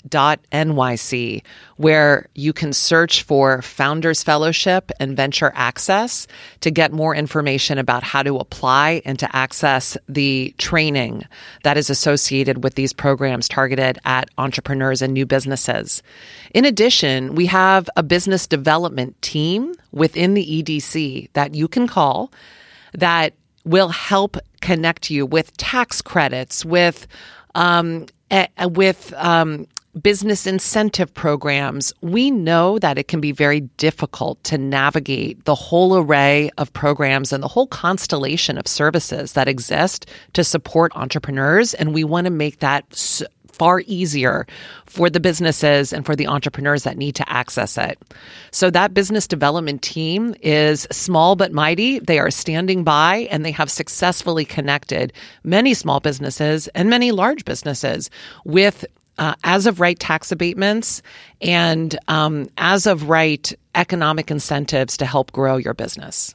where 1.78 2.26
you 2.34 2.52
can 2.52 2.74
search 2.74 3.22
for 3.22 3.62
Founders 3.62 4.22
Fellowship 4.22 4.92
and 5.00 5.16
Venture 5.16 5.50
Access 5.54 6.26
to 6.60 6.70
get 6.70 6.92
more 6.92 7.14
information 7.14 7.78
about 7.78 8.02
how 8.02 8.22
to 8.22 8.36
apply 8.36 9.00
and 9.06 9.18
to 9.18 9.34
access 9.34 9.96
the 10.06 10.54
training 10.58 11.22
that 11.64 11.78
is 11.78 11.88
associated 11.88 12.62
with 12.62 12.74
these 12.74 12.92
programs 12.92 13.48
targeted 13.48 13.98
at 14.04 14.28
entrepreneurs 14.36 15.00
and 15.00 15.14
new 15.14 15.24
businesses. 15.24 16.02
In 16.52 16.66
addition, 16.66 17.34
we 17.34 17.46
have 17.46 17.88
a 17.96 18.02
business 18.02 18.46
development 18.46 19.22
team 19.22 19.74
within 19.90 20.34
the 20.34 20.62
EDC 20.62 21.30
that 21.32 21.54
you 21.54 21.66
can 21.66 21.88
call 21.88 22.30
that 22.94 23.34
will 23.64 23.88
help 23.88 24.36
connect 24.60 25.10
you 25.10 25.26
with 25.26 25.56
tax 25.56 26.02
credits, 26.02 26.64
with 26.64 27.06
um, 27.54 28.06
with 28.68 29.12
um, 29.16 29.66
business 30.00 30.46
incentive 30.46 31.12
programs. 31.12 31.92
We 32.00 32.30
know 32.30 32.78
that 32.78 32.96
it 32.96 33.08
can 33.08 33.20
be 33.20 33.32
very 33.32 33.60
difficult 33.60 34.42
to 34.44 34.56
navigate 34.56 35.44
the 35.44 35.54
whole 35.54 35.96
array 35.96 36.50
of 36.58 36.72
programs 36.72 37.32
and 37.32 37.42
the 37.42 37.48
whole 37.48 37.66
constellation 37.66 38.56
of 38.56 38.68
services 38.68 39.32
that 39.32 39.48
exist 39.48 40.06
to 40.34 40.44
support 40.44 40.92
entrepreneurs, 40.94 41.74
and 41.74 41.92
we 41.92 42.04
want 42.04 42.26
to 42.26 42.30
make 42.30 42.60
that 42.60 42.84
far 43.60 43.82
easier 43.86 44.46
for 44.86 45.10
the 45.10 45.20
businesses 45.20 45.92
and 45.92 46.06
for 46.06 46.16
the 46.16 46.26
entrepreneurs 46.26 46.84
that 46.84 46.96
need 46.96 47.14
to 47.14 47.30
access 47.30 47.76
it. 47.76 47.98
So 48.52 48.70
that 48.70 48.94
business 48.94 49.26
development 49.26 49.82
team 49.82 50.34
is 50.40 50.88
small 50.90 51.36
but 51.36 51.52
mighty. 51.52 51.98
They 51.98 52.18
are 52.18 52.30
standing 52.30 52.84
by 52.84 53.28
and 53.30 53.44
they 53.44 53.50
have 53.50 53.70
successfully 53.70 54.46
connected 54.46 55.12
many 55.44 55.74
small 55.74 56.00
businesses 56.00 56.68
and 56.68 56.88
many 56.88 57.12
large 57.12 57.44
businesses 57.44 58.08
with 58.46 58.86
uh, 59.18 59.34
as 59.44 59.66
of 59.66 59.78
right 59.78 59.98
tax 59.98 60.32
abatements 60.32 61.02
and 61.42 61.98
um, 62.08 62.48
as 62.56 62.86
of 62.86 63.10
right 63.10 63.52
economic 63.74 64.30
incentives 64.30 64.96
to 64.96 65.04
help 65.04 65.32
grow 65.32 65.58
your 65.58 65.74
business. 65.74 66.34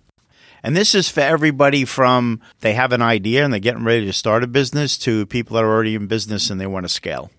And 0.66 0.76
this 0.76 0.96
is 0.96 1.08
for 1.08 1.20
everybody 1.20 1.86
from 1.86 2.42
they 2.62 2.74
have 2.74 2.92
an 2.92 3.04
idea 3.04 3.44
and 3.44 3.54
they're 3.54 3.60
getting 3.60 3.84
ready 3.84 4.08
to 4.08 4.14
start 4.14 4.44
a 4.44 4.48
business 4.48 4.98
to 4.98 5.28
people 5.28 5.54
that 5.54 5.64
are 5.64 5.72
already 5.72 5.94
in 5.94 6.08
business 6.08 6.50
and 6.50 6.60
they 6.60 6.66
want 6.66 6.86
to 6.86 6.90
scale. 6.90 7.30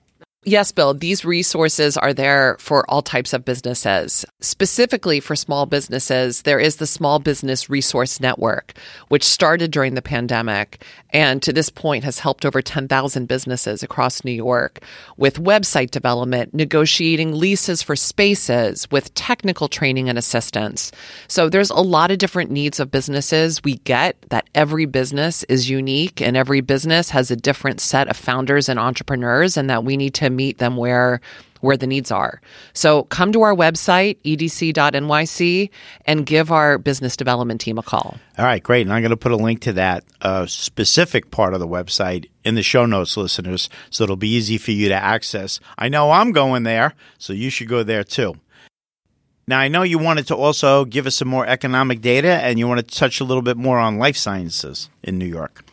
Yes, 0.48 0.70
Bill, 0.70 0.94
these 0.94 1.24
resources 1.24 1.96
are 1.96 2.14
there 2.14 2.56
for 2.60 2.88
all 2.88 3.02
types 3.02 3.32
of 3.32 3.44
businesses. 3.44 4.24
Specifically 4.40 5.18
for 5.18 5.34
small 5.34 5.66
businesses, 5.66 6.42
there 6.42 6.60
is 6.60 6.76
the 6.76 6.86
Small 6.86 7.18
Business 7.18 7.68
Resource 7.68 8.20
Network, 8.20 8.74
which 9.08 9.24
started 9.24 9.72
during 9.72 9.94
the 9.94 10.02
pandemic 10.02 10.84
and 11.16 11.42
to 11.42 11.52
this 11.52 11.70
point 11.70 12.04
has 12.04 12.18
helped 12.18 12.44
over 12.44 12.60
10,000 12.60 13.26
businesses 13.26 13.82
across 13.82 14.22
New 14.22 14.32
York 14.32 14.80
with 15.16 15.42
website 15.42 15.90
development, 15.90 16.52
negotiating 16.52 17.34
leases 17.34 17.80
for 17.80 17.96
spaces, 17.96 18.86
with 18.90 19.14
technical 19.14 19.66
training 19.66 20.10
and 20.10 20.18
assistance. 20.18 20.92
So 21.26 21.48
there's 21.48 21.70
a 21.70 21.76
lot 21.76 22.10
of 22.10 22.18
different 22.18 22.50
needs 22.50 22.78
of 22.80 22.90
businesses. 22.90 23.64
We 23.64 23.76
get 23.78 24.20
that 24.28 24.50
every 24.54 24.84
business 24.84 25.42
is 25.44 25.70
unique 25.70 26.20
and 26.20 26.36
every 26.36 26.60
business 26.60 27.08
has 27.10 27.30
a 27.30 27.36
different 27.36 27.80
set 27.80 28.08
of 28.08 28.16
founders 28.16 28.68
and 28.68 28.78
entrepreneurs 28.78 29.56
and 29.56 29.70
that 29.70 29.84
we 29.84 29.96
need 29.96 30.12
to 30.14 30.28
meet 30.36 30.58
them 30.58 30.76
where 30.76 31.20
where 31.60 31.76
the 31.76 31.86
needs 31.86 32.10
are. 32.10 32.40
So 32.72 33.04
come 33.04 33.32
to 33.32 33.42
our 33.42 33.54
website, 33.54 34.18
edc.nyc, 34.24 35.70
and 36.04 36.26
give 36.26 36.52
our 36.52 36.78
business 36.78 37.16
development 37.16 37.60
team 37.60 37.78
a 37.78 37.82
call. 37.82 38.16
All 38.38 38.44
right, 38.44 38.62
great. 38.62 38.82
And 38.82 38.92
I'm 38.92 39.02
going 39.02 39.10
to 39.10 39.16
put 39.16 39.32
a 39.32 39.36
link 39.36 39.60
to 39.62 39.72
that 39.74 40.04
uh, 40.22 40.46
specific 40.46 41.30
part 41.30 41.54
of 41.54 41.60
the 41.60 41.66
website 41.66 42.28
in 42.44 42.54
the 42.54 42.62
show 42.62 42.86
notes, 42.86 43.16
listeners, 43.16 43.68
so 43.90 44.04
it'll 44.04 44.16
be 44.16 44.28
easy 44.28 44.58
for 44.58 44.70
you 44.70 44.88
to 44.88 44.94
access. 44.94 45.58
I 45.78 45.88
know 45.88 46.12
I'm 46.12 46.32
going 46.32 46.62
there, 46.62 46.94
so 47.18 47.32
you 47.32 47.50
should 47.50 47.68
go 47.68 47.82
there 47.82 48.04
too. 48.04 48.36
Now, 49.48 49.60
I 49.60 49.68
know 49.68 49.82
you 49.82 49.98
wanted 49.98 50.26
to 50.28 50.36
also 50.36 50.84
give 50.84 51.06
us 51.06 51.14
some 51.14 51.28
more 51.28 51.46
economic 51.46 52.00
data 52.00 52.32
and 52.42 52.58
you 52.58 52.66
want 52.66 52.86
to 52.86 52.94
touch 52.98 53.20
a 53.20 53.24
little 53.24 53.42
bit 53.42 53.56
more 53.56 53.78
on 53.78 53.96
life 53.96 54.16
sciences 54.16 54.90
in 55.04 55.18
New 55.18 55.26
York. 55.26 55.64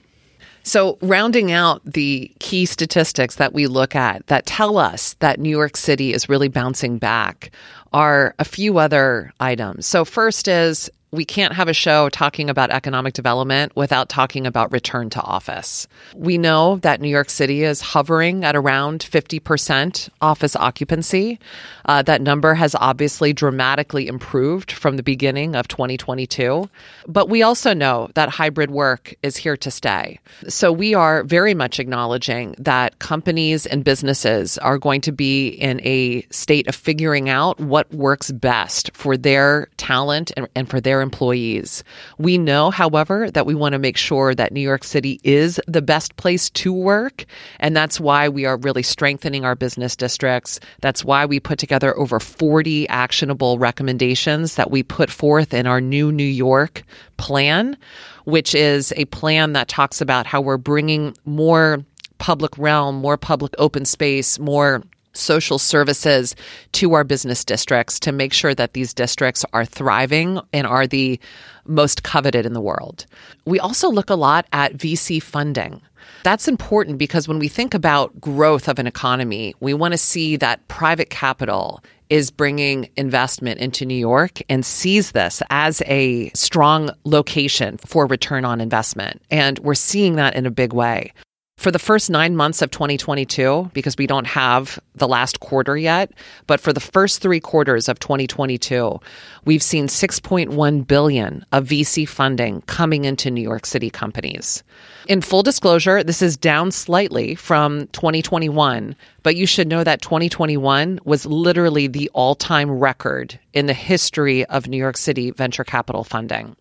So, 0.64 0.98
rounding 1.02 1.52
out 1.52 1.82
the 1.86 2.32
key 2.40 2.66
statistics 2.66 3.36
that 3.36 3.54
we 3.54 3.68
look 3.68 3.96
at 3.96 4.26
that 4.28 4.46
tell 4.46 4.78
us 4.78 5.14
that 5.16 5.40
New 5.40 5.50
York 5.50 5.76
City 5.76 6.14
is 6.14 6.30
really 6.30 6.48
bouncing 6.48 6.98
back 6.98 7.52
are 7.92 8.34
a 8.40 8.46
few 8.46 8.78
other 8.78 9.34
items. 9.42 9.86
So, 9.86 10.06
first 10.06 10.48
is 10.48 10.90
we 11.14 11.24
can't 11.26 11.54
have 11.54 11.68
a 11.68 11.74
show 11.74 12.10
talking 12.10 12.50
about 12.50 12.72
economic 12.72 13.14
development 13.14 13.72
without 13.76 14.10
talking 14.10 14.48
about 14.48 14.72
return 14.72 15.12
to 15.12 15.22
office. 15.22 15.88
We 16.16 16.40
know 16.40 16.78
that 16.78 17.02
New 17.02 17.08
York 17.08 17.30
City 17.30 17.64
is 17.64 17.82
hovering 17.82 18.44
at 18.44 18.56
around 18.56 19.02
50% 19.02 20.10
office 20.22 20.56
occupancy. 20.56 21.40
Uh, 21.86 22.02
that 22.02 22.24
number 22.24 22.56
has 22.56 22.76
obviously 22.80 23.32
dramatically 23.32 24.08
improved 24.08 24.72
from 24.72 24.98
the 24.98 25.04
beginning 25.04 25.56
of 25.56 25.68
2022. 25.68 26.68
But 27.08 27.30
we 27.30 27.44
also 27.44 27.76
know 27.76 28.10
that 28.16 28.30
hybrid 28.30 28.72
work 28.72 29.14
is 29.22 29.38
here 29.38 29.58
to 29.58 29.70
stay. 29.70 30.20
So 30.48 30.72
we 30.72 30.96
are 30.96 31.24
very 31.24 31.54
much 31.54 31.80
acknowledging 31.80 32.56
that 32.58 32.98
companies 32.98 33.68
and 33.68 33.84
businesses 33.84 34.58
are 34.58 34.80
going 34.80 35.02
to 35.02 35.12
be 35.12 35.50
in 35.50 35.80
a 35.86 36.24
state 36.32 36.68
of 36.68 36.74
figuring 36.74 37.30
out 37.30 37.60
what 37.60 37.94
works 37.94 38.32
best 38.32 38.90
for 38.96 39.16
their 39.16 39.70
talent 39.78 40.32
and, 40.36 40.48
and 40.56 40.68
for 40.68 40.82
their 40.82 41.03
employees. 41.04 41.84
We 42.18 42.40
know, 42.40 42.72
however, 42.72 43.30
that 43.30 43.46
we 43.46 43.54
want 43.54 43.74
to 43.74 43.80
make 43.80 43.98
sure 43.98 44.34
that 44.34 44.52
New 44.52 44.62
York 44.62 44.84
City 44.84 45.20
is 45.24 45.62
the 45.68 45.84
best 45.84 46.16
place 46.16 46.50
to 46.50 46.74
work. 46.74 47.26
And 47.60 47.78
that's 47.78 48.00
why 48.00 48.28
we 48.28 48.46
are 48.46 48.58
really 48.58 48.82
strengthening 48.82 49.46
our 49.46 49.54
business 49.54 49.96
districts. 49.96 50.60
That's 50.82 51.06
why 51.06 51.28
we 51.28 51.40
put 51.40 51.60
together 51.60 51.96
over 51.96 52.20
40 52.20 52.90
actionable 52.90 53.60
recommendations 53.60 54.56
that 54.56 54.72
we 54.72 54.82
put 54.82 55.12
forth 55.12 55.54
in 55.54 55.68
our 55.68 55.80
new 55.80 56.12
New 56.12 56.24
York 56.24 56.84
plan, 57.18 57.78
which 58.24 58.56
is 58.56 58.92
a 58.98 59.06
plan 59.06 59.54
that 59.54 59.68
talks 59.68 60.02
about 60.02 60.26
how 60.26 60.42
we're 60.42 60.58
bringing 60.58 61.16
more 61.26 61.86
public 62.18 62.58
realm, 62.58 62.96
more 62.96 63.18
public 63.18 63.54
open 63.58 63.84
space, 63.84 64.40
more 64.40 64.82
social 65.14 65.60
services 65.60 66.36
to 66.74 66.94
our 66.94 67.04
business 67.04 67.46
districts 67.46 68.00
to 68.02 68.12
make 68.12 68.34
sure 68.34 68.56
that 68.56 68.74
these 68.74 68.94
districts 68.94 69.46
are 69.54 69.66
thriving 69.66 70.40
and 70.52 70.68
are 70.68 70.88
the 70.88 71.20
most 71.66 72.04
coveted 72.04 72.46
in 72.46 72.54
the 72.54 72.62
world. 72.62 73.06
We 73.46 73.60
also 73.60 73.90
look 73.90 74.10
a 74.10 74.16
lot 74.16 74.48
at 74.52 74.78
VC 74.78 75.22
funding. 75.22 75.82
That's 76.24 76.48
important 76.48 76.98
because 76.98 77.28
when 77.28 77.40
we 77.40 77.48
think 77.48 77.74
about 77.74 78.20
growth 78.20 78.68
of 78.68 78.80
an 78.80 78.88
economy, 78.88 79.54
we 79.60 79.74
want 79.74 79.94
to 79.94 79.98
see 79.98 80.36
that 80.38 80.68
private 80.68 81.10
capital 81.10 81.84
is 82.10 82.30
bringing 82.30 82.90
investment 82.96 83.60
into 83.60 83.86
New 83.86 83.96
York 83.96 84.42
and 84.50 84.66
sees 84.66 85.14
this 85.14 85.42
as 85.50 85.82
a 85.86 86.30
strong 86.32 86.92
location 87.06 87.78
for 87.78 88.06
return 88.06 88.46
on 88.46 88.62
investment. 88.62 89.22
And 89.32 89.58
we're 89.60 89.74
seeing 89.74 90.16
that 90.18 90.36
in 90.36 90.46
a 90.46 90.52
big 90.52 90.74
way. 90.74 91.14
For 91.58 91.72
the 91.72 91.80
first 91.80 92.10
nine 92.10 92.36
months 92.36 92.62
of 92.62 92.72
2022, 92.72 93.72
because 93.74 93.96
we 93.98 94.06
don't 94.06 94.28
have 94.28 94.80
the 94.96 95.08
last 95.08 95.40
quarter 95.40 95.78
yet, 95.78 96.12
but 96.46 96.60
for 96.60 96.74
the 96.74 96.82
first 96.82 97.22
three 97.22 97.40
quarters 97.40 97.88
of 97.88 98.00
2022, 98.00 99.00
we've 99.46 99.64
seen 99.64 99.88
6.1 99.88 100.88
billion 100.88 101.46
of 101.54 101.68
VC 101.68 102.10
funding 102.10 102.62
coming 102.64 103.06
into 103.06 103.32
New 103.32 103.42
York 103.42 103.66
City 103.66 103.90
companies. 103.90 104.62
In 105.08 105.22
full 105.22 105.44
disclosure, 105.44 106.04
this 106.04 106.22
is 106.22 106.36
down 106.36 106.72
slightly 106.72 107.36
from 107.36 107.88
2021, 107.94 108.96
but 109.22 109.36
you 109.38 109.46
should 109.46 109.70
know 109.70 109.86
that 109.86 110.02
2021 110.02 111.00
was 111.06 111.26
literally 111.26 111.88
the 111.88 112.10
all-time 112.14 112.72
record 112.72 113.40
in 113.54 113.68
the 113.68 113.74
history 113.74 114.46
of 114.46 114.68
New 114.68 114.78
York 114.78 114.98
City 114.98 115.32
venture 115.32 115.64
capital 115.64 116.04
funding. 116.04 116.56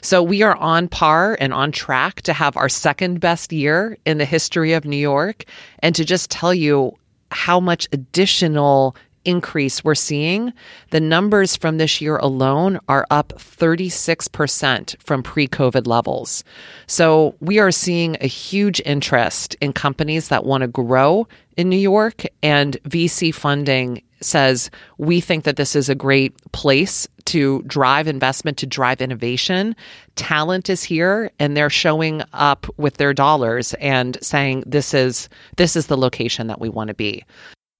So 0.00 0.22
we 0.22 0.42
are 0.42 0.56
on 0.56 0.88
par 0.88 1.36
and 1.40 1.52
on 1.52 1.72
track 1.72 2.22
to 2.22 2.32
have 2.32 2.56
our 2.56 2.68
second 2.68 3.20
best 3.20 3.52
year 3.52 3.96
in 4.04 4.18
the 4.18 4.24
history 4.24 4.72
of 4.72 4.84
New 4.84 4.96
York 4.96 5.44
and 5.80 5.94
to 5.94 6.04
just 6.04 6.30
tell 6.30 6.54
you 6.54 6.96
how 7.30 7.60
much 7.60 7.86
additional 7.92 8.96
increase 9.24 9.84
we're 9.84 9.94
seeing, 9.94 10.52
the 10.90 11.00
numbers 11.00 11.54
from 11.54 11.76
this 11.76 12.00
year 12.00 12.16
alone 12.16 12.78
are 12.88 13.06
up 13.10 13.34
36% 13.36 15.02
from 15.02 15.22
pre 15.22 15.46
COVID 15.46 15.86
levels. 15.86 16.42
So 16.86 17.34
we 17.40 17.58
are 17.58 17.70
seeing 17.70 18.16
a 18.20 18.26
huge 18.26 18.80
interest 18.86 19.54
in 19.60 19.72
companies 19.74 20.28
that 20.28 20.46
want 20.46 20.62
to 20.62 20.68
grow 20.68 21.28
in 21.58 21.68
New 21.68 21.76
York, 21.76 22.22
and 22.42 22.80
VC 22.84 23.34
funding 23.34 24.00
says 24.20 24.70
we 24.98 25.20
think 25.20 25.44
that 25.44 25.56
this 25.56 25.76
is 25.76 25.88
a 25.88 25.94
great 25.94 26.34
place 26.52 27.06
to 27.26 27.62
drive 27.62 28.08
investment, 28.08 28.56
to 28.58 28.66
drive 28.66 29.02
innovation. 29.02 29.76
Talent 30.16 30.70
is 30.70 30.82
here 30.82 31.30
and 31.38 31.56
they're 31.56 31.70
showing 31.70 32.22
up 32.32 32.66
with 32.78 32.96
their 32.96 33.12
dollars 33.12 33.74
and 33.74 34.16
saying 34.22 34.64
this 34.66 34.94
is 34.94 35.28
this 35.56 35.76
is 35.76 35.86
the 35.86 35.96
location 35.96 36.46
that 36.46 36.60
we 36.60 36.68
want 36.68 36.88
to 36.88 36.94
be. 36.94 37.24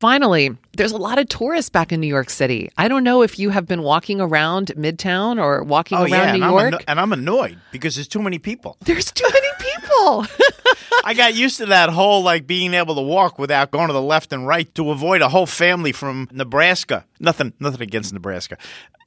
Finally, 0.01 0.57
there's 0.77 0.93
a 0.93 0.97
lot 0.97 1.19
of 1.19 1.29
tourists 1.29 1.71
back 1.71 1.91
in 1.91 2.01
New 2.01 2.07
York 2.07 2.31
City. 2.31 2.71
I 2.79 2.87
don't 2.87 3.03
know 3.03 3.23
if 3.23 3.37
you 3.37 3.51
have 3.51 3.67
been 3.67 3.83
walking 3.83 4.21
around 4.21 4.69
Midtown 4.77 5.43
or 5.43 5.65
walking 5.65 5.99
Oh 5.99 6.03
around 6.03 6.11
yeah, 6.13 6.37
New 6.37 6.43
and 6.45 6.51
York. 6.53 6.61
I'm, 6.63 6.67
anno- 6.75 6.79
and 6.87 7.01
I'm 7.01 7.13
annoyed 7.13 7.59
because 7.73 7.97
there's 7.97 8.07
too 8.07 8.23
many 8.23 8.39
people. 8.39 8.77
there's 8.85 9.11
too 9.11 9.27
many 9.33 9.49
people. 9.59 10.27
I 11.05 11.15
got 11.15 11.35
used 11.35 11.59
to 11.59 11.67
that 11.67 11.89
whole 11.91 12.23
like 12.23 12.47
being 12.47 12.75
able 12.75 12.95
to 12.95 13.01
walk 13.03 13.41
without 13.41 13.73
going 13.73 13.89
to 13.89 13.93
the 13.93 14.01
left 14.03 14.33
and 14.33 14.47
right 14.47 14.73
to 14.77 14.91
avoid 14.93 15.21
a 15.21 15.29
whole 15.29 15.47
family 15.47 15.91
from 15.91 16.29
Nebraska. 16.31 17.05
Nothing, 17.19 17.53
nothing 17.59 17.83
against 17.83 18.13
Nebraska, 18.13 18.57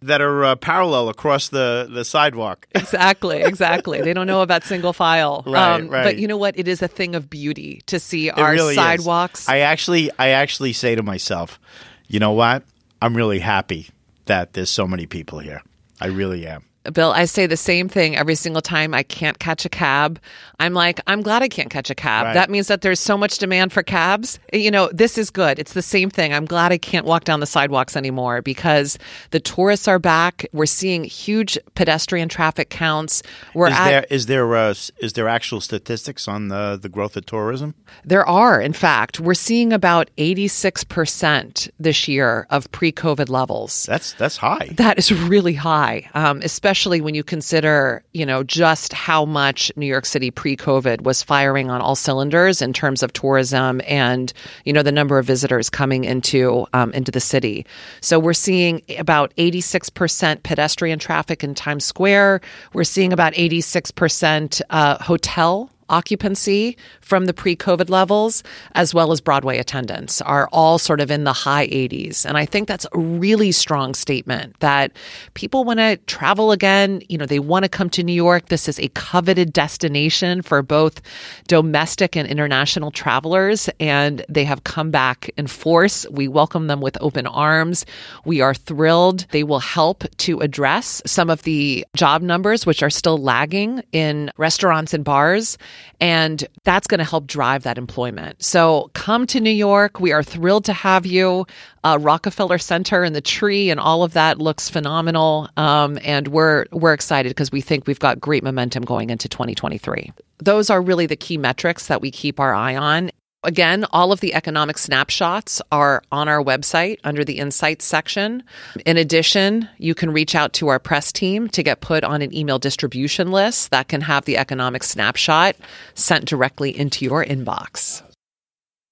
that 0.01 0.19
are 0.19 0.43
uh, 0.43 0.55
parallel 0.55 1.07
across 1.09 1.49
the 1.49 1.87
the 1.89 2.03
sidewalk. 2.03 2.67
exactly, 2.75 3.41
exactly. 3.41 4.01
They 4.01 4.13
don't 4.13 4.27
know 4.27 4.41
about 4.41 4.63
single 4.63 4.91
file. 4.93 5.43
Um, 5.45 5.53
Right, 5.53 5.89
right. 5.89 6.03
But 6.03 6.17
you 6.17 6.27
know 6.27 6.37
what? 6.37 6.57
It 6.57 6.67
is 6.67 6.81
a 6.81 6.87
thing 6.87 7.13
of 7.15 7.29
beauty 7.29 7.81
to 7.85 7.99
see 7.99 8.27
It 8.29 8.37
our 8.37 8.51
really 8.51 8.71
is. 8.71 8.75
sidewalks. 8.75 9.47
I 9.47 9.59
actually, 9.59 10.09
I 10.19 10.29
actually 10.29 10.73
say 10.81 10.95
to 10.95 11.03
myself, 11.03 11.59
you 12.07 12.19
know 12.19 12.31
what? 12.31 12.63
I'm 13.01 13.15
really 13.15 13.39
happy 13.39 13.89
that 14.25 14.53
there's 14.53 14.69
so 14.69 14.87
many 14.87 15.05
people 15.05 15.39
here. 15.39 15.61
I 16.01 16.07
really 16.07 16.45
am. 16.45 16.65
Bill, 16.93 17.11
I 17.11 17.25
say 17.25 17.45
the 17.45 17.57
same 17.57 17.87
thing 17.87 18.15
every 18.15 18.33
single 18.33 18.61
time 18.61 18.93
I 18.93 19.03
can't 19.03 19.37
catch 19.37 19.65
a 19.65 19.69
cab. 19.69 20.19
I'm 20.59 20.73
like, 20.73 20.99
I'm 21.05 21.21
glad 21.21 21.43
I 21.43 21.47
can't 21.47 21.69
catch 21.69 21.91
a 21.91 21.95
cab. 21.95 22.25
Right. 22.25 22.33
That 22.33 22.49
means 22.49 22.67
that 22.67 22.81
there's 22.81 22.99
so 22.99 23.17
much 23.17 23.37
demand 23.37 23.71
for 23.71 23.83
cabs. 23.83 24.39
You 24.51 24.71
know, 24.71 24.89
this 24.91 25.17
is 25.17 25.29
good. 25.29 25.59
It's 25.59 25.73
the 25.73 25.83
same 25.83 26.09
thing. 26.09 26.33
I'm 26.33 26.45
glad 26.45 26.71
I 26.71 26.79
can't 26.79 27.05
walk 27.05 27.23
down 27.23 27.39
the 27.39 27.45
sidewalks 27.45 27.95
anymore 27.95 28.41
because 28.41 28.97
the 29.29 29.39
tourists 29.39 29.87
are 29.87 29.99
back. 29.99 30.45
We're 30.53 30.65
seeing 30.65 31.03
huge 31.03 31.57
pedestrian 31.75 32.29
traffic 32.29 32.71
counts. 32.71 33.21
We're 33.53 33.67
Is 33.67 33.73
at 33.73 33.89
there 33.89 34.05
is 34.09 34.25
there 34.25 34.55
uh, 34.55 34.73
is 34.99 35.13
there 35.13 35.27
actual 35.27 35.61
statistics 35.61 36.27
on 36.27 36.47
the 36.47 36.79
the 36.81 36.89
growth 36.89 37.15
of 37.15 37.27
tourism? 37.27 37.75
There 38.03 38.27
are, 38.27 38.59
in 38.59 38.73
fact, 38.73 39.19
we're 39.19 39.33
seeing 39.35 39.71
about 39.71 40.09
86% 40.17 41.69
this 41.79 42.07
year 42.07 42.47
of 42.49 42.71
pre 42.71 42.91
COVID 42.91 43.29
levels. 43.29 43.85
That's 43.85 44.13
that's 44.13 44.37
high. 44.37 44.69
That 44.77 44.97
is 44.97 45.11
really 45.11 45.53
high, 45.53 46.09
um, 46.15 46.41
especially 46.43 46.70
when 47.01 47.15
you 47.15 47.23
consider, 47.23 48.03
you 48.13 48.25
know, 48.25 48.43
just 48.43 48.93
how 48.93 49.25
much 49.25 49.71
New 49.75 49.85
York 49.85 50.05
City 50.05 50.31
pre-COVID 50.31 51.01
was 51.01 51.21
firing 51.21 51.69
on 51.69 51.81
all 51.81 51.95
cylinders 51.95 52.61
in 52.61 52.73
terms 52.73 53.03
of 53.03 53.13
tourism 53.13 53.81
and, 53.87 54.31
you 54.65 54.73
know, 54.73 54.83
the 54.83 54.91
number 54.91 55.19
of 55.19 55.25
visitors 55.25 55.69
coming 55.69 56.03
into 56.03 56.65
um, 56.73 56.91
into 56.93 57.11
the 57.11 57.19
city. 57.19 57.65
So 57.99 58.19
we're 58.19 58.33
seeing 58.33 58.81
about 58.97 59.35
86% 59.35 60.43
pedestrian 60.43 60.99
traffic 60.99 61.43
in 61.43 61.55
Times 61.55 61.85
Square. 61.85 62.41
We're 62.73 62.83
seeing 62.83 63.11
about 63.11 63.33
86% 63.33 64.61
uh, 64.69 65.03
hotel 65.03 65.69
occupancy 65.91 66.77
from 67.01 67.25
the 67.25 67.33
pre 67.33 67.55
COVID 67.55 67.89
levels, 67.89 68.43
as 68.73 68.93
well 68.93 69.11
as 69.11 69.21
Broadway 69.21 69.59
attendance, 69.59 70.21
are 70.21 70.49
all 70.51 70.79
sort 70.79 71.01
of 71.01 71.11
in 71.11 71.25
the 71.25 71.33
high 71.33 71.67
80s. 71.67 72.25
And 72.25 72.37
I 72.37 72.45
think 72.45 72.67
that's 72.67 72.87
a 72.93 72.99
really 72.99 73.51
strong 73.51 73.93
statement 73.93 74.59
that 74.61 74.93
people 75.35 75.63
want 75.63 75.79
to 75.79 75.97
travel 76.07 76.51
again. 76.51 77.01
You 77.09 77.17
know, 77.17 77.25
they 77.25 77.39
want 77.39 77.63
to 77.63 77.69
come 77.69 77.89
to 77.91 78.03
New 78.03 78.13
York. 78.13 78.47
This 78.47 78.67
is 78.67 78.79
a 78.79 78.87
coveted 78.89 79.53
destination 79.53 80.41
for 80.41 80.61
both 80.61 81.01
domestic 81.47 82.15
and 82.15 82.27
international 82.27 82.91
travelers, 82.91 83.69
and 83.79 84.25
they 84.29 84.45
have 84.45 84.63
come 84.63 84.89
back 84.89 85.29
in 85.37 85.47
force. 85.47 86.05
We 86.09 86.27
welcome 86.27 86.67
them 86.67 86.81
with 86.81 86.97
open 87.01 87.27
arms. 87.27 87.85
We 88.25 88.41
are 88.41 88.53
thrilled. 88.53 89.25
They 89.31 89.43
will 89.43 89.59
help 89.59 90.03
to 90.17 90.39
address 90.39 91.01
some 91.05 91.29
of 91.29 91.43
the 91.43 91.85
job 91.95 92.21
numbers, 92.21 92.65
which 92.65 92.81
are 92.81 92.89
still 92.89 93.17
lagging 93.17 93.83
in 93.91 94.31
restaurants 94.37 94.93
and 94.93 95.03
bars. 95.03 95.57
And 95.99 96.45
that's 96.63 96.87
going 96.87 96.99
to 96.99 97.03
help 97.03 97.27
drive 97.27 97.63
that 97.63 97.77
employment. 97.77 98.43
So 98.43 98.89
come 98.93 99.27
to 99.27 99.39
New 99.39 99.51
York. 99.51 99.99
We 99.99 100.11
are 100.11 100.23
thrilled 100.23 100.65
to 100.65 100.73
have 100.73 101.05
you. 101.05 101.45
Uh, 101.83 101.97
Rockefeller 101.99 102.57
Center 102.57 103.03
and 103.03 103.15
the 103.15 103.21
tree 103.21 103.69
and 103.69 103.79
all 103.79 104.03
of 104.03 104.13
that 104.13 104.39
looks 104.39 104.69
phenomenal. 104.69 105.49
Um, 105.57 105.99
and 106.03 106.27
we're 106.27 106.65
we're 106.71 106.93
excited 106.93 107.29
because 107.29 107.51
we 107.51 107.61
think 107.61 107.87
we've 107.87 107.99
got 107.99 108.19
great 108.19 108.43
momentum 108.43 108.83
going 108.83 109.09
into 109.09 109.27
2023. 109.27 110.11
Those 110.39 110.69
are 110.69 110.81
really 110.81 111.05
the 111.05 111.15
key 111.15 111.37
metrics 111.37 111.87
that 111.87 112.01
we 112.01 112.11
keep 112.11 112.39
our 112.39 112.53
eye 112.53 112.75
on. 112.75 113.11
Again, 113.43 113.85
all 113.91 114.11
of 114.11 114.19
the 114.19 114.35
economic 114.35 114.77
snapshots 114.77 115.63
are 115.71 116.03
on 116.11 116.29
our 116.29 116.43
website 116.43 116.99
under 117.03 117.25
the 117.25 117.39
Insights 117.39 117.85
section. 117.85 118.43
In 118.85 118.97
addition, 118.97 119.67
you 119.79 119.95
can 119.95 120.13
reach 120.13 120.35
out 120.35 120.53
to 120.53 120.67
our 120.67 120.77
press 120.77 121.11
team 121.11 121.47
to 121.49 121.63
get 121.63 121.81
put 121.81 122.03
on 122.03 122.21
an 122.21 122.35
email 122.35 122.59
distribution 122.59 123.31
list 123.31 123.71
that 123.71 123.87
can 123.87 124.01
have 124.01 124.25
the 124.25 124.37
economic 124.37 124.83
snapshot 124.83 125.55
sent 125.95 126.25
directly 126.25 126.77
into 126.77 127.03
your 127.03 127.25
inbox. 127.25 128.03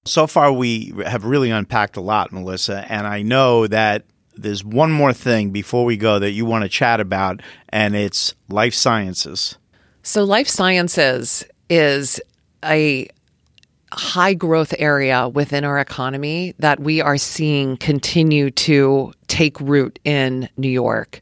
So 0.06 0.26
far, 0.26 0.52
we 0.52 0.94
have 1.06 1.26
really 1.26 1.52
unpacked 1.52 1.96
a 1.96 2.02
lot, 2.02 2.32
Melissa, 2.32 2.92
and 2.92 3.06
I 3.06 3.22
know 3.22 3.68
that 3.68 4.06
there's 4.36 4.64
one 4.64 4.92
more 4.92 5.14
thing 5.14 5.52
before 5.52 5.86
we 5.86 5.96
go 5.96 6.18
that 6.18 6.32
you 6.32 6.46
want 6.46 6.64
to 6.64 6.70
chat 6.70 7.00
about, 7.00 7.42
and 7.68 7.96
it's 7.96 8.34
life 8.48 8.74
sciences. 8.74 9.58
So, 10.02 10.24
life 10.24 10.48
sciences 10.48 11.44
is 11.70 12.20
a 12.64 13.10
high 13.92 14.34
growth 14.34 14.74
area 14.78 15.28
within 15.30 15.64
our 15.64 15.80
economy 15.80 16.54
that 16.60 16.80
we 16.80 17.02
are 17.02 17.18
seeing 17.18 17.78
continue 17.78 18.52
to 18.52 19.14
take 19.28 19.60
root 19.60 20.00
in 20.04 20.50
New 20.58 20.70
York. 20.70 21.22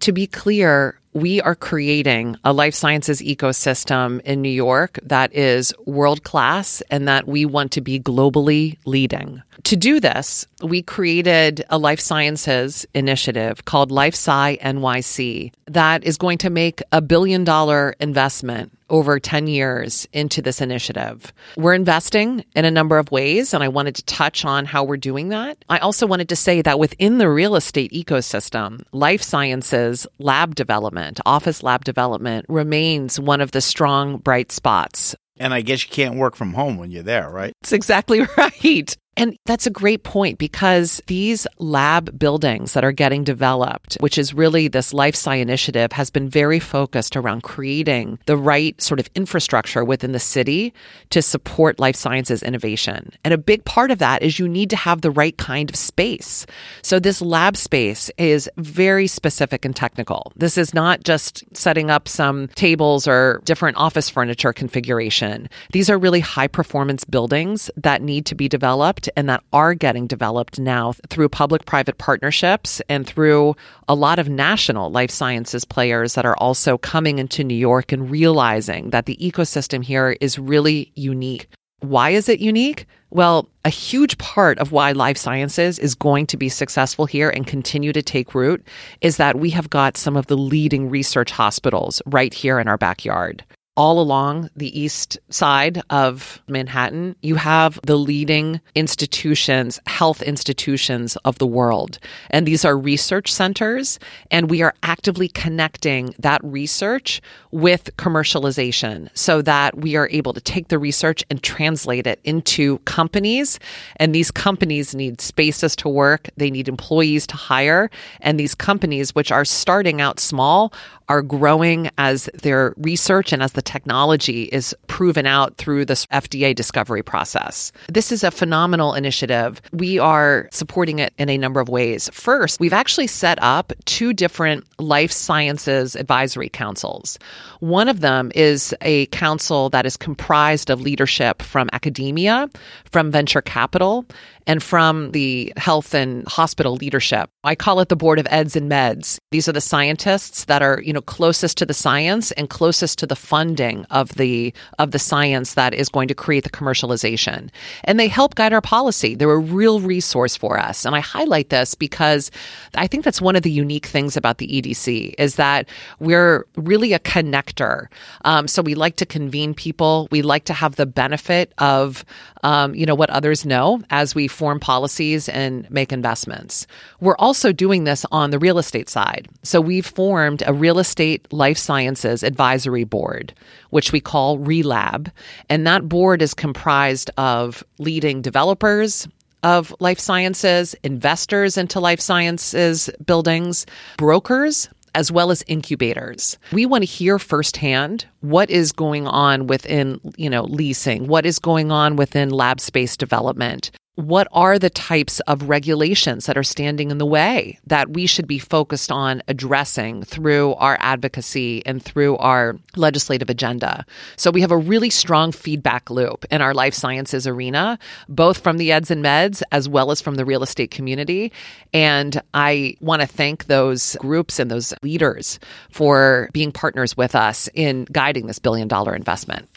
To 0.00 0.12
be 0.12 0.26
clear, 0.26 0.98
we 1.12 1.40
are 1.40 1.54
creating 1.54 2.36
a 2.44 2.52
life 2.52 2.74
sciences 2.74 3.20
ecosystem 3.20 4.20
in 4.20 4.42
New 4.42 4.48
York 4.48 4.98
that 5.02 5.34
is 5.34 5.72
world 5.86 6.22
class 6.22 6.82
and 6.90 7.08
that 7.08 7.26
we 7.26 7.44
want 7.44 7.72
to 7.72 7.80
be 7.80 7.98
globally 7.98 8.78
leading. 8.84 9.42
To 9.64 9.76
do 9.76 10.00
this, 10.00 10.46
we 10.62 10.82
created 10.82 11.64
a 11.70 11.78
life 11.78 12.00
sciences 12.00 12.86
initiative 12.94 13.64
called 13.64 13.90
LifeSci 13.90 14.60
NYC 14.60 15.52
that 15.66 16.04
is 16.04 16.16
going 16.16 16.38
to 16.38 16.50
make 16.50 16.82
a 16.92 17.00
billion 17.00 17.42
dollar 17.42 17.94
investment 17.98 18.77
over 18.90 19.18
10 19.18 19.46
years 19.46 20.06
into 20.12 20.42
this 20.42 20.60
initiative. 20.60 21.32
We're 21.56 21.74
investing 21.74 22.44
in 22.54 22.64
a 22.64 22.70
number 22.70 22.98
of 22.98 23.10
ways, 23.10 23.54
and 23.54 23.62
I 23.62 23.68
wanted 23.68 23.96
to 23.96 24.04
touch 24.04 24.44
on 24.44 24.64
how 24.64 24.84
we're 24.84 24.96
doing 24.96 25.28
that. 25.28 25.64
I 25.68 25.78
also 25.78 26.06
wanted 26.06 26.28
to 26.30 26.36
say 26.36 26.62
that 26.62 26.78
within 26.78 27.18
the 27.18 27.28
real 27.28 27.56
estate 27.56 27.92
ecosystem, 27.92 28.82
life 28.92 29.22
sciences 29.22 30.06
lab 30.18 30.54
development, 30.54 31.20
office 31.26 31.62
lab 31.62 31.84
development 31.84 32.46
remains 32.48 33.18
one 33.20 33.40
of 33.40 33.52
the 33.52 33.60
strong, 33.60 34.18
bright 34.18 34.52
spots. 34.52 35.14
And 35.40 35.54
I 35.54 35.60
guess 35.60 35.84
you 35.84 35.90
can't 35.90 36.16
work 36.16 36.34
from 36.34 36.54
home 36.54 36.78
when 36.78 36.90
you're 36.90 37.02
there, 37.02 37.30
right? 37.30 37.52
That's 37.62 37.72
exactly 37.72 38.26
right. 38.36 38.96
And 39.18 39.36
that's 39.46 39.66
a 39.66 39.70
great 39.70 40.04
point 40.04 40.38
because 40.38 41.02
these 41.08 41.44
lab 41.58 42.16
buildings 42.16 42.72
that 42.74 42.84
are 42.84 42.92
getting 42.92 43.24
developed, 43.24 43.96
which 43.98 44.16
is 44.16 44.32
really 44.32 44.68
this 44.68 44.94
life 44.94 45.16
sci 45.16 45.34
initiative, 45.34 45.90
has 45.90 46.08
been 46.08 46.28
very 46.28 46.60
focused 46.60 47.16
around 47.16 47.42
creating 47.42 48.20
the 48.26 48.36
right 48.36 48.80
sort 48.80 49.00
of 49.00 49.10
infrastructure 49.16 49.84
within 49.84 50.12
the 50.12 50.20
city 50.20 50.72
to 51.10 51.20
support 51.20 51.80
life 51.80 51.96
sciences 51.96 52.44
innovation. 52.44 53.10
And 53.24 53.34
a 53.34 53.38
big 53.38 53.64
part 53.64 53.90
of 53.90 53.98
that 53.98 54.22
is 54.22 54.38
you 54.38 54.48
need 54.48 54.70
to 54.70 54.76
have 54.76 55.00
the 55.00 55.10
right 55.10 55.36
kind 55.36 55.68
of 55.68 55.74
space. 55.74 56.46
So 56.82 57.00
this 57.00 57.20
lab 57.20 57.56
space 57.56 58.12
is 58.18 58.48
very 58.56 59.08
specific 59.08 59.64
and 59.64 59.74
technical. 59.74 60.32
This 60.36 60.56
is 60.56 60.72
not 60.72 61.02
just 61.02 61.42
setting 61.56 61.90
up 61.90 62.06
some 62.06 62.46
tables 62.54 63.08
or 63.08 63.42
different 63.44 63.78
office 63.78 64.08
furniture 64.08 64.52
configuration. 64.52 65.48
These 65.72 65.90
are 65.90 65.98
really 65.98 66.20
high 66.20 66.46
performance 66.46 67.04
buildings 67.04 67.68
that 67.76 68.00
need 68.00 68.24
to 68.26 68.36
be 68.36 68.48
developed 68.48 69.07
and 69.16 69.28
that 69.28 69.42
are 69.52 69.74
getting 69.74 70.06
developed 70.06 70.58
now 70.58 70.92
through 71.08 71.28
public 71.28 71.64
private 71.66 71.98
partnerships 71.98 72.80
and 72.88 73.06
through 73.06 73.54
a 73.88 73.94
lot 73.94 74.18
of 74.18 74.28
national 74.28 74.90
life 74.90 75.10
sciences 75.10 75.64
players 75.64 76.14
that 76.14 76.26
are 76.26 76.36
also 76.36 76.78
coming 76.78 77.18
into 77.18 77.44
New 77.44 77.54
York 77.54 77.92
and 77.92 78.10
realizing 78.10 78.90
that 78.90 79.06
the 79.06 79.16
ecosystem 79.16 79.82
here 79.82 80.16
is 80.20 80.38
really 80.38 80.92
unique. 80.94 81.48
Why 81.80 82.10
is 82.10 82.28
it 82.28 82.40
unique? 82.40 82.86
Well, 83.10 83.48
a 83.64 83.70
huge 83.70 84.18
part 84.18 84.58
of 84.58 84.72
why 84.72 84.92
life 84.92 85.16
sciences 85.16 85.78
is 85.78 85.94
going 85.94 86.26
to 86.26 86.36
be 86.36 86.48
successful 86.48 87.06
here 87.06 87.30
and 87.30 87.46
continue 87.46 87.92
to 87.92 88.02
take 88.02 88.34
root 88.34 88.66
is 89.00 89.16
that 89.16 89.38
we 89.38 89.50
have 89.50 89.70
got 89.70 89.96
some 89.96 90.16
of 90.16 90.26
the 90.26 90.36
leading 90.36 90.90
research 90.90 91.30
hospitals 91.30 92.02
right 92.04 92.34
here 92.34 92.58
in 92.58 92.68
our 92.68 92.76
backyard 92.76 93.44
all 93.78 94.00
along 94.00 94.50
the 94.56 94.78
east 94.78 95.20
side 95.30 95.80
of 95.88 96.42
Manhattan, 96.48 97.14
you 97.22 97.36
have 97.36 97.78
the 97.84 97.94
leading 97.94 98.60
institutions, 98.74 99.78
health 99.86 100.20
institutions 100.20 101.14
of 101.24 101.38
the 101.38 101.46
world. 101.46 102.00
And 102.30 102.44
these 102.44 102.64
are 102.64 102.76
research 102.76 103.32
centers. 103.32 104.00
And 104.32 104.50
we 104.50 104.62
are 104.62 104.74
actively 104.82 105.28
connecting 105.28 106.12
that 106.18 106.42
research 106.42 107.22
with 107.52 107.96
commercialization 107.96 109.10
so 109.14 109.42
that 109.42 109.78
we 109.78 109.94
are 109.94 110.08
able 110.10 110.32
to 110.32 110.40
take 110.40 110.68
the 110.68 110.78
research 110.80 111.24
and 111.30 111.40
translate 111.40 112.08
it 112.08 112.18
into 112.24 112.78
companies. 112.80 113.60
And 113.96 114.12
these 114.12 114.32
companies 114.32 114.92
need 114.92 115.20
spaces 115.20 115.76
to 115.76 115.88
work, 115.88 116.28
they 116.36 116.50
need 116.50 116.68
employees 116.68 117.28
to 117.28 117.36
hire. 117.36 117.90
And 118.22 118.40
these 118.40 118.56
companies, 118.56 119.14
which 119.14 119.30
are 119.30 119.44
starting 119.44 120.00
out 120.00 120.18
small, 120.18 120.72
are 121.08 121.22
growing 121.22 121.90
as 121.98 122.28
their 122.42 122.74
research 122.76 123.32
and 123.32 123.42
as 123.42 123.52
the 123.52 123.62
technology 123.62 124.44
is 124.44 124.74
proven 124.86 125.26
out 125.26 125.56
through 125.56 125.84
this 125.84 126.06
FDA 126.06 126.54
discovery 126.54 127.02
process. 127.02 127.72
This 127.88 128.12
is 128.12 128.22
a 128.22 128.30
phenomenal 128.30 128.94
initiative. 128.94 129.60
We 129.72 129.98
are 129.98 130.48
supporting 130.52 130.98
it 130.98 131.14
in 131.18 131.28
a 131.28 131.38
number 131.38 131.60
of 131.60 131.68
ways. 131.68 132.10
First, 132.12 132.60
we've 132.60 132.72
actually 132.72 133.06
set 133.06 133.38
up 133.42 133.72
two 133.84 134.12
different 134.12 134.64
life 134.78 135.12
sciences 135.12 135.96
advisory 135.96 136.48
councils. 136.48 137.18
One 137.60 137.88
of 137.88 138.00
them 138.00 138.30
is 138.34 138.74
a 138.82 139.06
council 139.06 139.70
that 139.70 139.86
is 139.86 139.96
comprised 139.96 140.70
of 140.70 140.80
leadership 140.80 141.42
from 141.42 141.68
academia, 141.72 142.48
from 142.84 143.10
venture 143.10 143.42
capital, 143.42 144.04
and 144.48 144.62
from 144.62 145.12
the 145.12 145.52
health 145.58 145.94
and 145.94 146.26
hospital 146.26 146.74
leadership. 146.74 147.30
I 147.44 147.54
call 147.54 147.80
it 147.80 147.90
the 147.90 147.96
board 147.96 148.18
of 148.18 148.26
eds 148.30 148.56
and 148.56 148.70
meds. 148.70 149.18
These 149.30 149.46
are 149.46 149.52
the 149.52 149.60
scientists 149.60 150.46
that 150.46 150.62
are, 150.62 150.80
you 150.82 150.92
know, 150.92 151.02
closest 151.02 151.58
to 151.58 151.66
the 151.66 151.74
science 151.74 152.32
and 152.32 152.48
closest 152.48 152.98
to 153.00 153.06
the 153.06 153.14
funding 153.14 153.84
of 153.90 154.14
the 154.14 154.54
of 154.78 154.92
the 154.92 154.98
science 154.98 155.52
that 155.54 155.74
is 155.74 155.90
going 155.90 156.08
to 156.08 156.14
create 156.14 156.44
the 156.44 156.50
commercialization. 156.50 157.50
And 157.84 158.00
they 158.00 158.08
help 158.08 158.36
guide 158.36 158.54
our 158.54 158.62
policy. 158.62 159.14
They're 159.14 159.30
a 159.30 159.38
real 159.38 159.80
resource 159.80 160.34
for 160.34 160.58
us. 160.58 160.86
And 160.86 160.96
I 160.96 161.00
highlight 161.00 161.50
this 161.50 161.74
because 161.74 162.30
I 162.74 162.86
think 162.86 163.04
that's 163.04 163.20
one 163.20 163.36
of 163.36 163.42
the 163.42 163.50
unique 163.50 163.86
things 163.86 164.16
about 164.16 164.38
the 164.38 164.48
EDC 164.48 165.14
is 165.18 165.36
that 165.36 165.68
we're 166.00 166.46
really 166.56 166.94
a 166.94 166.98
connector. 166.98 167.88
Um, 168.24 168.48
so 168.48 168.62
we 168.62 168.74
like 168.74 168.96
to 168.96 169.06
convene 169.06 169.52
people. 169.52 170.08
We 170.10 170.22
like 170.22 170.44
to 170.44 170.54
have 170.54 170.76
the 170.76 170.86
benefit 170.86 171.52
of, 171.58 172.02
um, 172.42 172.74
you 172.74 172.86
know, 172.86 172.94
what 172.94 173.10
others 173.10 173.44
know 173.44 173.82
as 173.90 174.14
we 174.14 174.26
form 174.38 174.60
policies 174.60 175.28
and 175.28 175.68
make 175.70 175.92
investments. 175.92 176.66
We're 177.00 177.16
also 177.18 177.52
doing 177.52 177.84
this 177.84 178.06
on 178.12 178.30
the 178.30 178.38
real 178.38 178.58
estate 178.58 178.88
side. 178.88 179.28
So 179.42 179.60
we've 179.60 179.86
formed 179.86 180.42
a 180.46 180.54
real 180.54 180.78
estate 180.78 181.30
life 181.32 181.58
sciences 181.58 182.22
advisory 182.22 182.84
board, 182.84 183.34
which 183.70 183.92
we 183.92 184.00
call 184.00 184.38
RELAB. 184.38 185.10
And 185.50 185.66
that 185.66 185.88
board 185.88 186.22
is 186.22 186.34
comprised 186.34 187.10
of 187.18 187.64
leading 187.78 188.22
developers, 188.22 189.08
of 189.42 189.74
life 189.80 189.98
sciences, 189.98 190.74
investors 190.84 191.58
into 191.58 191.80
life 191.80 192.00
sciences 192.00 192.88
buildings, 193.04 193.66
brokers, 193.96 194.68
as 194.94 195.12
well 195.12 195.30
as 195.30 195.44
incubators. 195.46 196.38
We 196.52 196.66
want 196.66 196.82
to 196.82 196.86
hear 196.86 197.18
firsthand 197.18 198.06
what 198.20 198.50
is 198.50 198.72
going 198.72 199.06
on 199.06 199.46
within, 199.46 200.00
you 200.16 200.30
know, 200.30 200.44
leasing, 200.44 201.06
what 201.06 201.26
is 201.26 201.38
going 201.38 201.70
on 201.70 201.96
within 201.96 202.30
lab 202.30 202.60
space 202.60 202.96
development, 202.96 203.70
what 203.98 204.28
are 204.30 204.60
the 204.60 204.70
types 204.70 205.18
of 205.20 205.48
regulations 205.48 206.26
that 206.26 206.38
are 206.38 206.44
standing 206.44 206.92
in 206.92 206.98
the 206.98 207.04
way 207.04 207.58
that 207.66 207.90
we 207.90 208.06
should 208.06 208.28
be 208.28 208.38
focused 208.38 208.92
on 208.92 209.20
addressing 209.26 210.04
through 210.04 210.54
our 210.54 210.76
advocacy 210.78 211.66
and 211.66 211.82
through 211.82 212.16
our 212.18 212.56
legislative 212.76 213.28
agenda? 213.28 213.84
So 214.14 214.30
we 214.30 214.40
have 214.40 214.52
a 214.52 214.56
really 214.56 214.88
strong 214.88 215.32
feedback 215.32 215.90
loop 215.90 216.24
in 216.30 216.40
our 216.40 216.54
life 216.54 216.74
sciences 216.74 217.26
arena, 217.26 217.76
both 218.08 218.38
from 218.38 218.58
the 218.58 218.70
eds 218.70 218.92
and 218.92 219.04
meds 219.04 219.42
as 219.50 219.68
well 219.68 219.90
as 219.90 220.00
from 220.00 220.14
the 220.14 220.24
real 220.24 220.44
estate 220.44 220.70
community. 220.70 221.32
And 221.74 222.22
I 222.34 222.76
want 222.80 223.02
to 223.02 223.08
thank 223.08 223.46
those 223.46 223.96
groups 223.96 224.38
and 224.38 224.48
those 224.48 224.72
leaders 224.80 225.40
for 225.72 226.30
being 226.32 226.52
partners 226.52 226.96
with 226.96 227.16
us 227.16 227.48
in 227.52 227.84
guiding 227.90 228.28
this 228.28 228.38
billion 228.38 228.68
dollar 228.68 228.94
investment. 228.94 229.48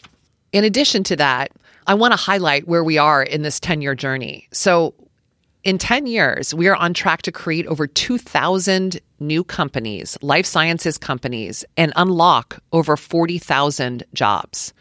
In 0.51 0.63
addition 0.63 1.03
to 1.03 1.15
that, 1.17 1.51
I 1.87 1.93
want 1.93 2.11
to 2.11 2.17
highlight 2.17 2.67
where 2.67 2.83
we 2.83 2.97
are 2.97 3.23
in 3.23 3.41
this 3.41 3.59
10 3.59 3.81
year 3.81 3.95
journey. 3.95 4.47
So, 4.51 4.93
in 5.63 5.77
10 5.77 6.07
years, 6.07 6.55
we 6.55 6.67
are 6.67 6.75
on 6.75 6.93
track 6.93 7.21
to 7.23 7.31
create 7.31 7.67
over 7.67 7.85
2,000 7.85 8.99
new 9.19 9.43
companies, 9.43 10.17
life 10.23 10.45
sciences 10.45 10.97
companies, 10.97 11.63
and 11.77 11.93
unlock 11.95 12.59
over 12.73 12.97
40,000 12.97 14.03
jobs. 14.13 14.73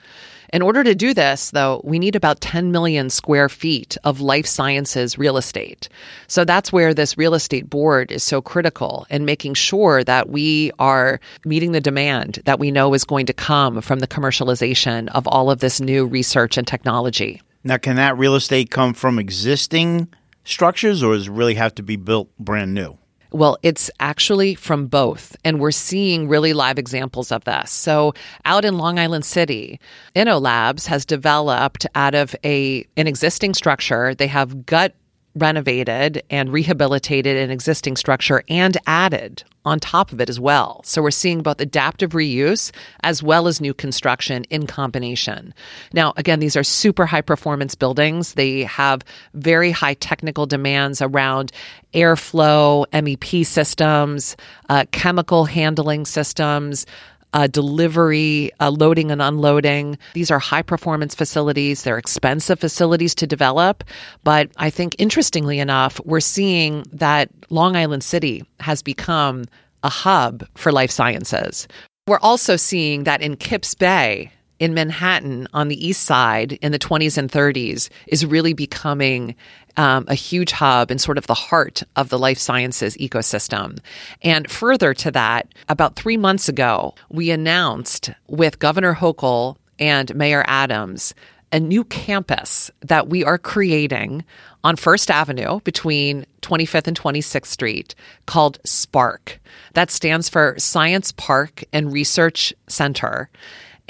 In 0.53 0.62
order 0.62 0.82
to 0.82 0.96
do 0.96 1.14
this, 1.14 1.53
though, 1.53 1.80
we 1.84 2.01
need 2.01 2.16
about 2.16 2.40
10 2.40 2.72
million 2.72 3.09
square 3.09 3.48
feet 3.48 3.96
of 4.03 4.20
life 4.20 4.46
sciences 4.46 5.16
real 5.16 5.36
estate. 5.36 5.88
So 6.26 6.44
that's 6.44 6.72
where 6.72 6.92
this 6.92 7.16
real 7.16 7.34
estate 7.34 7.70
board 7.70 8.11
is 8.11 8.24
so 8.24 8.42
critical 8.42 9.07
in 9.11 9.24
making 9.24 9.55
sure 9.55 10.03
that 10.03 10.28
we 10.28 10.72
are 10.80 11.20
meeting 11.44 11.70
the 11.70 11.80
demand 11.80 12.40
that 12.46 12.59
we 12.59 12.72
know 12.72 12.94
is 12.94 13.05
going 13.05 13.26
to 13.26 13.32
come 13.32 13.80
from 13.80 14.01
the 14.01 14.09
commercialization 14.09 15.09
of 15.11 15.28
all 15.28 15.53
of 15.53 15.61
this 15.61 15.80
new 15.80 16.05
research 16.05 16.57
and 16.57 16.66
technology. 16.66 17.40
Now, 17.62 17.76
can 17.76 17.94
that 17.96 18.18
real 18.18 18.34
estate 18.34 18.70
come 18.70 18.92
from 18.92 19.20
existing 19.20 20.09
structures 20.42 21.03
or 21.03 21.14
does 21.14 21.28
it 21.28 21.32
really 21.32 21.55
have 21.55 21.76
to 21.76 21.82
be 21.84 21.94
built 21.94 22.28
brand 22.38 22.74
new? 22.74 22.98
Well, 23.33 23.59
it's 23.62 23.91
actually 24.01 24.55
from 24.55 24.87
both. 24.87 25.37
And 25.45 25.61
we're 25.61 25.70
seeing 25.70 26.28
really 26.28 26.53
live 26.53 26.78
examples 26.78 27.31
of 27.31 27.45
this. 27.45 27.70
So 27.70 28.14
out 28.45 28.64
in 28.64 28.78
Long 28.78 28.99
Island 28.99 29.24
City, 29.24 29.81
InnoLabs 30.16 30.87
has 30.87 31.05
developed 31.05 31.87
out 31.95 32.14
of 32.14 32.35
a 32.45 32.85
an 32.97 33.07
existing 33.07 33.55
structure. 33.55 34.14
They 34.14 34.26
have 34.26 34.66
gut 34.66 34.95
renovated 35.41 36.22
and 36.30 36.53
rehabilitated 36.53 37.36
an 37.36 37.51
existing 37.51 37.97
structure 37.97 38.43
and 38.49 38.76
added 38.86 39.43
on 39.64 39.78
top 39.78 40.12
of 40.12 40.20
it 40.20 40.30
as 40.30 40.41
well. 40.41 40.80
So 40.84 41.03
we're 41.03 41.11
seeing 41.11 41.43
both 41.43 41.61
adaptive 41.61 42.11
reuse 42.11 42.72
as 43.03 43.22
well 43.22 43.47
as 43.47 43.61
new 43.61 43.74
construction 43.74 44.45
in 44.45 44.66
combination. 44.66 45.53
Now, 45.93 46.14
again, 46.16 46.41
these 46.41 46.57
are 46.57 46.62
super 46.64 47.05
high 47.05 47.20
performance 47.20 47.74
buildings. 47.74 48.34
They 48.34 48.62
have 48.64 49.03
very 49.34 49.70
high 49.70 49.95
technical 49.95 50.47
demands 50.47 51.03
around 51.03 51.53
airflow, 51.93 52.86
MEP 52.93 53.45
systems, 53.45 54.36
uh, 54.68 54.84
chemical 54.93 55.45
handling 55.45 56.07
systems, 56.07 56.86
uh, 57.33 57.47
delivery, 57.47 58.51
uh, 58.61 58.70
loading 58.70 59.11
and 59.11 59.22
unloading. 59.22 59.99
These 60.14 60.31
are 60.31 60.39
high 60.39 60.62
performance 60.62 61.14
facilities. 61.14 61.83
They're 61.83 61.99
expensive 61.99 62.59
facilities 62.59 63.14
to 63.16 63.26
develop. 63.26 63.85
But 64.24 64.51
I 64.57 64.70
think 64.70 64.97
interestingly 64.99 65.59
enough, 65.59 66.01
we're 66.05 66.20
seeing 66.20 66.85
that 66.93 67.31
Long 67.51 67.76
Island 67.76 68.05
City 68.05 68.45
has 68.61 68.83
become 68.83 69.45
a 69.83 69.89
hub 69.89 70.45
for 70.57 70.72
life 70.72 70.91
sciences. 70.91 71.66
We're 72.07 72.18
also 72.20 72.57
seeing 72.57 73.05
that 73.05 73.22
in 73.22 73.37
Kips 73.37 73.74
Bay, 73.74 74.33
in 74.61 74.74
Manhattan 74.74 75.49
on 75.55 75.68
the 75.68 75.87
east 75.87 76.05
side 76.05 76.53
in 76.61 76.70
the 76.70 76.78
20s 76.78 77.16
and 77.16 77.33
30s 77.33 77.89
is 78.07 78.26
really 78.26 78.53
becoming 78.53 79.35
um, 79.77 80.05
a 80.09 80.14
huge 80.14 80.53
hub 80.53 80.91
and 80.91 81.01
sort 81.01 81.18
of 81.18 81.27
the 81.27 81.35
heart 81.35 81.83
of 81.97 82.09
the 82.09 82.18
life 82.18 82.39
sciences 82.39 82.97
ecosystem. 82.97 83.79
And 84.23 84.51
further 84.51 84.95
to 84.95 85.11
that, 85.12 85.49
about 85.68 85.97
three 85.97 86.16
months 86.16 86.49
ago, 86.49 86.95
we 87.09 87.31
announced 87.31 88.11
with 88.29 88.59
Governor 88.59 88.95
Hochul 88.95 89.57
and 89.79 90.14
Mayor 90.14 90.45
Adams 90.47 91.14
a 91.53 91.61
new 91.61 91.85
campus 91.85 92.71
that 92.81 93.09
we 93.09 93.25
are 93.25 93.39
creating 93.39 94.25
on 94.62 94.77
First 94.77 95.11
Avenue 95.11 95.61
between 95.62 96.27
25th 96.43 96.87
and 96.87 97.01
26th 97.01 97.47
Street 97.47 97.95
called 98.27 98.59
SPARC. 98.64 99.39
That 99.75 99.91
stands 99.91 100.29
for 100.29 100.55
Science 100.59 101.12
Park 101.12 101.64
and 101.73 101.93
Research 101.93 102.53
Center. 102.68 103.31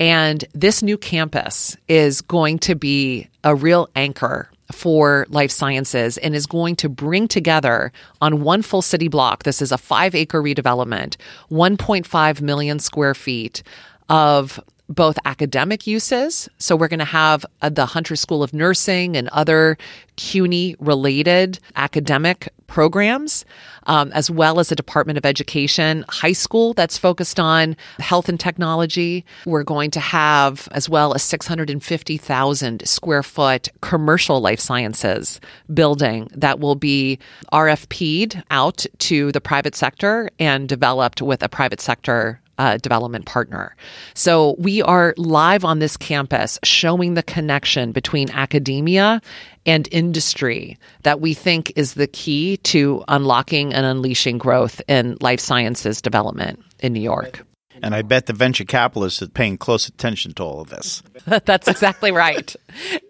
And 0.01 0.44
this 0.55 0.82
new 0.82 0.96
campus 0.96 1.76
is 1.86 2.22
going 2.22 2.59
to 2.61 2.74
be 2.74 3.28
a 3.44 3.55
real 3.55 3.88
anchor 3.94 4.51
for 4.72 5.26
life 5.28 5.51
sciences 5.51 6.16
and 6.18 6.34
is 6.34 6.46
going 6.46 6.74
to 6.76 6.88
bring 6.88 7.28
together 7.28 7.92
on 8.22 8.42
one 8.42 8.62
full 8.62 8.82
city 8.82 9.09
block. 9.09 9.42
This 9.42 9.61
is 9.61 9.72
a 9.72 9.78
five 9.78 10.14
acre 10.14 10.42
redevelopment, 10.42 11.16
1.5 11.51 12.40
million 12.40 12.78
square 12.78 13.14
feet 13.14 13.62
of 14.09 14.59
both 14.88 15.18
academic 15.24 15.86
uses. 15.86 16.48
So 16.59 16.74
we're 16.74 16.88
going 16.88 16.98
to 16.98 17.05
have 17.05 17.46
uh, 17.62 17.68
the 17.68 17.86
Hunter 17.86 18.16
School 18.16 18.42
of 18.42 18.53
Nursing 18.53 19.16
and 19.16 19.28
other 19.28 19.78
CUNY 20.16 20.76
related 20.80 21.61
academic 21.76 22.48
programs, 22.66 23.44
um, 23.87 24.12
as 24.12 24.31
well 24.31 24.59
as 24.61 24.70
a 24.70 24.76
Department 24.76 25.18
of 25.18 25.26
Education 25.26 26.05
high 26.09 26.33
school 26.33 26.74
that's 26.74 26.99
focused 26.99 27.41
on 27.41 27.76
health 27.99 28.28
and 28.28 28.39
technology. 28.39 29.24
We're 29.47 29.64
going 29.64 29.91
to 29.93 30.01
have 30.01 30.68
as 30.72 30.89
well 30.89 31.12
a 31.12 31.18
650,000 31.18 32.89
square 32.89 33.22
foot 33.22 33.68
commercial 33.81 34.41
life 34.41 34.61
sciences 34.61 35.41
building 35.72 36.28
that 36.35 36.61
will 36.61 36.76
be 36.76 37.18
RFP'd 37.53 38.43
out 38.51 38.87
to 38.99 39.33
the 39.33 39.41
private 39.41 39.74
sector 39.74 40.31
and 40.39 40.68
developed 40.68 41.22
with 41.22 41.43
a 41.43 41.49
private 41.49 41.81
sector 41.81 42.41
uh, 42.61 42.76
development 42.76 43.24
partner. 43.24 43.74
So 44.12 44.54
we 44.58 44.82
are 44.82 45.14
live 45.16 45.64
on 45.64 45.78
this 45.78 45.96
campus 45.96 46.58
showing 46.62 47.14
the 47.14 47.22
connection 47.22 47.91
between 47.91 48.30
academia 48.30 49.22
and 49.64 49.88
industry 49.91 50.78
that 51.04 51.22
we 51.22 51.32
think 51.32 51.72
is 51.74 51.95
the 51.95 52.07
key 52.07 52.58
to 52.58 53.03
unlocking 53.08 53.72
and 53.72 53.87
unleashing 53.87 54.37
growth 54.37 54.82
in 54.88 55.16
life 55.22 55.41
sciences 55.41 56.03
development 56.03 56.62
in 56.80 56.92
New 56.92 57.00
York. 57.00 57.46
And 57.82 57.94
I 57.94 58.02
bet 58.02 58.26
the 58.26 58.32
venture 58.32 58.64
capitalists 58.64 59.22
are 59.22 59.28
paying 59.28 59.58
close 59.58 59.88
attention 59.88 60.34
to 60.34 60.42
all 60.42 60.61
of 60.61 60.68
this. 60.70 61.02
That's 61.44 61.68
exactly 61.68 62.12
right. 62.12 62.54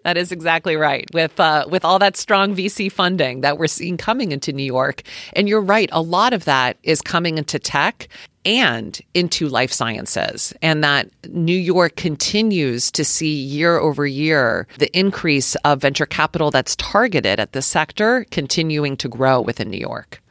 That 0.03 0.17
is 0.17 0.31
exactly 0.31 0.75
right. 0.75 1.05
With 1.13 1.39
uh, 1.39 1.65
with 1.69 1.85
all 1.85 1.99
that 1.99 2.17
strong 2.17 2.55
VC 2.55 2.91
funding 2.91 3.41
that 3.41 3.57
we're 3.57 3.67
seeing 3.67 3.97
coming 3.97 4.31
into 4.31 4.53
New 4.53 4.63
York, 4.63 5.03
and 5.33 5.47
you're 5.47 5.61
right, 5.61 5.89
a 5.91 6.01
lot 6.01 6.33
of 6.33 6.45
that 6.45 6.77
is 6.83 7.01
coming 7.01 7.37
into 7.37 7.59
tech 7.59 8.07
and 8.45 8.99
into 9.13 9.47
life 9.47 9.71
sciences, 9.71 10.53
and 10.61 10.83
that 10.83 11.09
New 11.29 11.57
York 11.57 11.95
continues 11.95 12.91
to 12.91 13.05
see 13.05 13.33
year 13.33 13.77
over 13.77 14.05
year 14.05 14.67
the 14.79 14.95
increase 14.97 15.55
of 15.57 15.81
venture 15.81 16.05
capital 16.05 16.49
that's 16.49 16.75
targeted 16.77 17.39
at 17.39 17.53
the 17.53 17.61
sector 17.61 18.25
continuing 18.31 18.97
to 18.97 19.07
grow 19.07 19.41
within 19.41 19.69
New 19.69 19.77
York. 19.77 20.21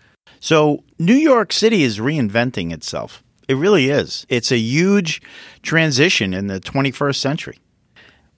So, 0.40 0.82
New 0.98 1.14
York 1.14 1.52
City 1.52 1.82
is 1.82 1.98
reinventing 1.98 2.72
itself. 2.72 3.22
It 3.50 3.56
really 3.56 3.90
is. 3.90 4.26
It's 4.28 4.52
a 4.52 4.56
huge 4.56 5.20
transition 5.62 6.34
in 6.34 6.46
the 6.46 6.60
21st 6.60 7.16
century. 7.16 7.58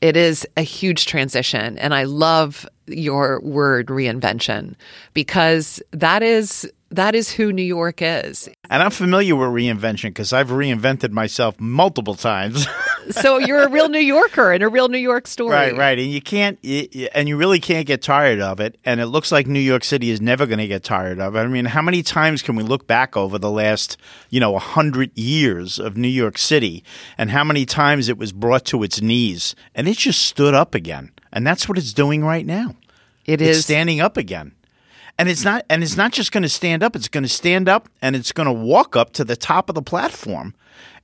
It 0.01 0.17
is 0.17 0.49
a 0.57 0.63
huge 0.63 1.05
transition. 1.05 1.77
And 1.77 1.93
I 1.93 2.05
love 2.05 2.67
your 2.87 3.39
word 3.43 3.89
reinvention 3.89 4.75
because 5.13 5.83
that 5.91 6.23
is 6.23 6.67
that 6.93 7.15
is 7.15 7.31
who 7.31 7.53
New 7.53 7.63
York 7.63 8.01
is. 8.01 8.49
And 8.69 8.83
I'm 8.83 8.91
familiar 8.91 9.35
with 9.35 9.49
reinvention 9.49 10.11
because 10.11 10.33
I've 10.33 10.49
reinvented 10.49 11.11
myself 11.11 11.59
multiple 11.59 12.15
times. 12.15 12.67
so 13.11 13.39
you're 13.39 13.63
a 13.63 13.69
real 13.69 13.89
New 13.89 13.99
Yorker 13.99 14.53
and 14.53 14.63
a 14.63 14.69
real 14.69 14.89
New 14.89 14.99
York 14.99 15.27
story. 15.27 15.53
Right, 15.53 15.77
right. 15.77 15.99
And 15.99 16.11
you 16.11 16.21
can't, 16.21 16.59
and 17.15 17.29
you 17.29 17.37
really 17.37 17.61
can't 17.61 17.87
get 17.87 18.03
tired 18.03 18.41
of 18.41 18.61
it. 18.61 18.79
And 18.85 19.01
it 19.01 19.07
looks 19.07 19.33
like 19.33 19.47
New 19.47 19.61
York 19.61 19.85
City 19.85 20.11
is 20.11 20.21
never 20.21 20.47
going 20.47 20.59
to 20.59 20.67
get 20.67 20.85
tired 20.85 21.19
of 21.19 21.35
it. 21.35 21.39
I 21.39 21.47
mean, 21.47 21.65
how 21.65 21.83
many 21.83 22.03
times 22.03 22.43
can 22.43 22.57
we 22.57 22.63
look 22.63 22.87
back 22.87 23.17
over 23.17 23.39
the 23.39 23.51
last, 23.51 23.97
you 24.31 24.41
know, 24.41 24.53
100 24.53 25.17
years 25.17 25.79
of 25.79 25.97
New 25.97 26.09
York 26.09 26.39
City 26.39 26.85
and 27.19 27.31
how 27.31 27.45
many 27.45 27.67
times 27.67 28.09
it 28.09 28.19
was 28.19 28.33
brought 28.33 28.65
to 28.67 28.83
its 28.83 29.01
knees 29.01 29.55
and 29.75 29.89
it 29.89 29.97
just 29.97 30.23
stood 30.23 30.55
up 30.55 30.75
again. 30.75 31.11
And 31.33 31.47
that's 31.47 31.69
what 31.69 31.79
it's 31.79 31.93
doing 31.93 32.25
right 32.25 32.45
now. 32.45 32.77
It 33.25 33.41
it's 33.41 33.59
is 33.59 33.65
standing 33.65 34.01
up 34.01 34.17
again 34.17 34.53
and 35.19 35.29
it's 35.29 35.45
not 35.45 35.65
and 35.69 35.83
it's 35.83 35.97
not 35.97 36.13
just 36.13 36.33
going 36.33 36.43
to 36.43 36.49
stand 36.49 36.83
up 36.83 36.97
it's 36.97 37.09
going 37.09 37.23
to 37.23 37.29
stand 37.29 37.69
up 37.69 37.89
and 38.01 38.17
it's 38.17 38.33
going 38.33 38.47
to 38.47 38.53
walk 38.53 38.97
up 38.97 39.13
to 39.13 39.25
the 39.25 39.37
top 39.37 39.69
of 39.69 39.75
the 39.75 39.83
platform 39.83 40.55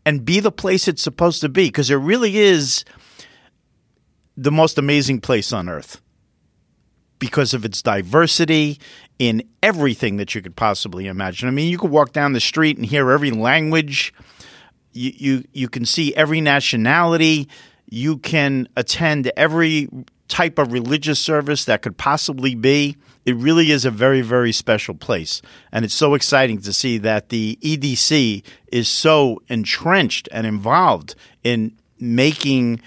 and 0.04 0.24
be 0.24 0.40
the 0.40 0.52
place 0.52 0.88
it's 0.88 1.02
supposed 1.02 1.40
to 1.40 1.48
be 1.48 1.66
because 1.66 1.90
it 1.90 1.96
really 1.96 2.38
is 2.38 2.84
the 4.36 4.52
most 4.52 4.78
amazing 4.78 5.20
place 5.20 5.52
on 5.52 5.68
earth 5.68 6.00
because 7.18 7.54
of 7.54 7.64
its 7.64 7.82
diversity 7.82 8.78
in 9.18 9.42
everything 9.62 10.16
that 10.16 10.34
you 10.34 10.42
could 10.42 10.54
possibly 10.56 11.06
imagine. 11.06 11.48
I 11.48 11.50
mean, 11.50 11.70
you 11.70 11.78
could 11.78 11.90
walk 11.90 12.12
down 12.12 12.32
the 12.32 12.40
street 12.40 12.76
and 12.76 12.86
hear 12.86 13.10
every 13.10 13.32
language. 13.32 14.14
You 14.92 15.12
you 15.16 15.44
you 15.52 15.68
can 15.68 15.84
see 15.84 16.14
every 16.14 16.40
nationality. 16.40 17.48
You 17.90 18.18
can 18.18 18.68
attend 18.76 19.30
every 19.36 19.88
type 20.28 20.58
of 20.58 20.72
religious 20.72 21.18
service 21.18 21.64
that 21.64 21.82
could 21.82 21.96
possibly 21.96 22.54
be. 22.54 22.96
It 23.28 23.36
really 23.36 23.72
is 23.72 23.84
a 23.84 23.90
very, 23.90 24.22
very 24.22 24.52
special 24.52 24.94
place. 24.94 25.42
And 25.70 25.84
it's 25.84 25.92
so 25.92 26.14
exciting 26.14 26.62
to 26.62 26.72
see 26.72 26.96
that 26.96 27.28
the 27.28 27.58
EDC 27.60 28.42
is 28.68 28.88
so 28.88 29.42
entrenched 29.48 30.30
and 30.32 30.46
involved 30.46 31.14
in 31.44 31.76
making 32.00 32.80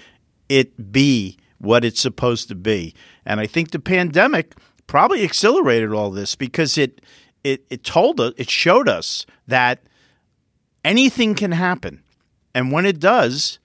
it 0.48 0.90
be 0.90 1.38
what 1.58 1.84
it's 1.84 2.00
supposed 2.00 2.48
to 2.48 2.56
be. 2.56 2.92
And 3.24 3.38
I 3.38 3.46
think 3.46 3.70
the 3.70 3.78
pandemic 3.78 4.56
probably 4.88 5.22
accelerated 5.22 5.92
all 5.92 6.10
this 6.10 6.34
because 6.34 6.76
it 6.76 7.00
it, 7.44 7.64
it 7.70 7.84
told 7.84 8.20
us, 8.20 8.32
it 8.36 8.50
showed 8.50 8.88
us 8.88 9.24
that 9.46 9.78
anything 10.84 11.36
can 11.36 11.52
happen. 11.52 12.02
And 12.52 12.72
when 12.72 12.84
it 12.84 12.98
does, 12.98 13.60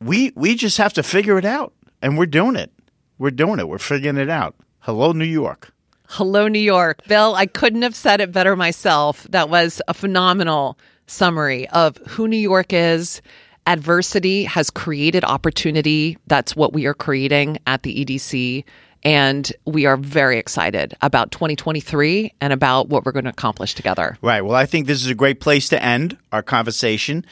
we 0.00 0.32
we 0.34 0.56
just 0.56 0.78
have 0.78 0.94
to 0.94 1.04
figure 1.04 1.38
it 1.38 1.44
out. 1.44 1.74
And 2.02 2.18
we're 2.18 2.26
doing 2.26 2.56
it. 2.56 2.72
We're 3.18 3.30
doing 3.30 3.60
it. 3.60 3.68
We're 3.68 3.78
figuring 3.78 4.16
it 4.16 4.28
out. 4.28 4.56
Hello, 4.80 5.12
New 5.12 5.24
York. 5.24 5.72
Hello, 6.08 6.48
New 6.48 6.58
York. 6.58 7.04
Bill, 7.06 7.34
I 7.34 7.46
couldn't 7.46 7.82
have 7.82 7.94
said 7.94 8.20
it 8.20 8.32
better 8.32 8.56
myself. 8.56 9.26
That 9.30 9.48
was 9.48 9.82
a 9.88 9.94
phenomenal 9.94 10.78
summary 11.06 11.68
of 11.70 11.96
who 12.08 12.28
New 12.28 12.36
York 12.36 12.72
is. 12.72 13.20
Adversity 13.66 14.44
has 14.44 14.70
created 14.70 15.24
opportunity. 15.24 16.16
That's 16.28 16.54
what 16.54 16.72
we 16.72 16.86
are 16.86 16.94
creating 16.94 17.58
at 17.66 17.82
the 17.82 18.04
EDC. 18.04 18.64
And 19.02 19.52
we 19.64 19.86
are 19.86 19.96
very 19.96 20.38
excited 20.38 20.96
about 21.00 21.32
2023 21.32 22.32
and 22.40 22.52
about 22.52 22.88
what 22.88 23.04
we're 23.04 23.12
going 23.12 23.24
to 23.24 23.30
accomplish 23.30 23.74
together. 23.74 24.16
Right. 24.22 24.40
Well, 24.42 24.56
I 24.56 24.66
think 24.66 24.86
this 24.86 25.02
is 25.02 25.08
a 25.08 25.14
great 25.14 25.40
place 25.40 25.68
to 25.70 25.82
end 25.82 26.16
our 26.32 26.42
conversation. 26.42 27.24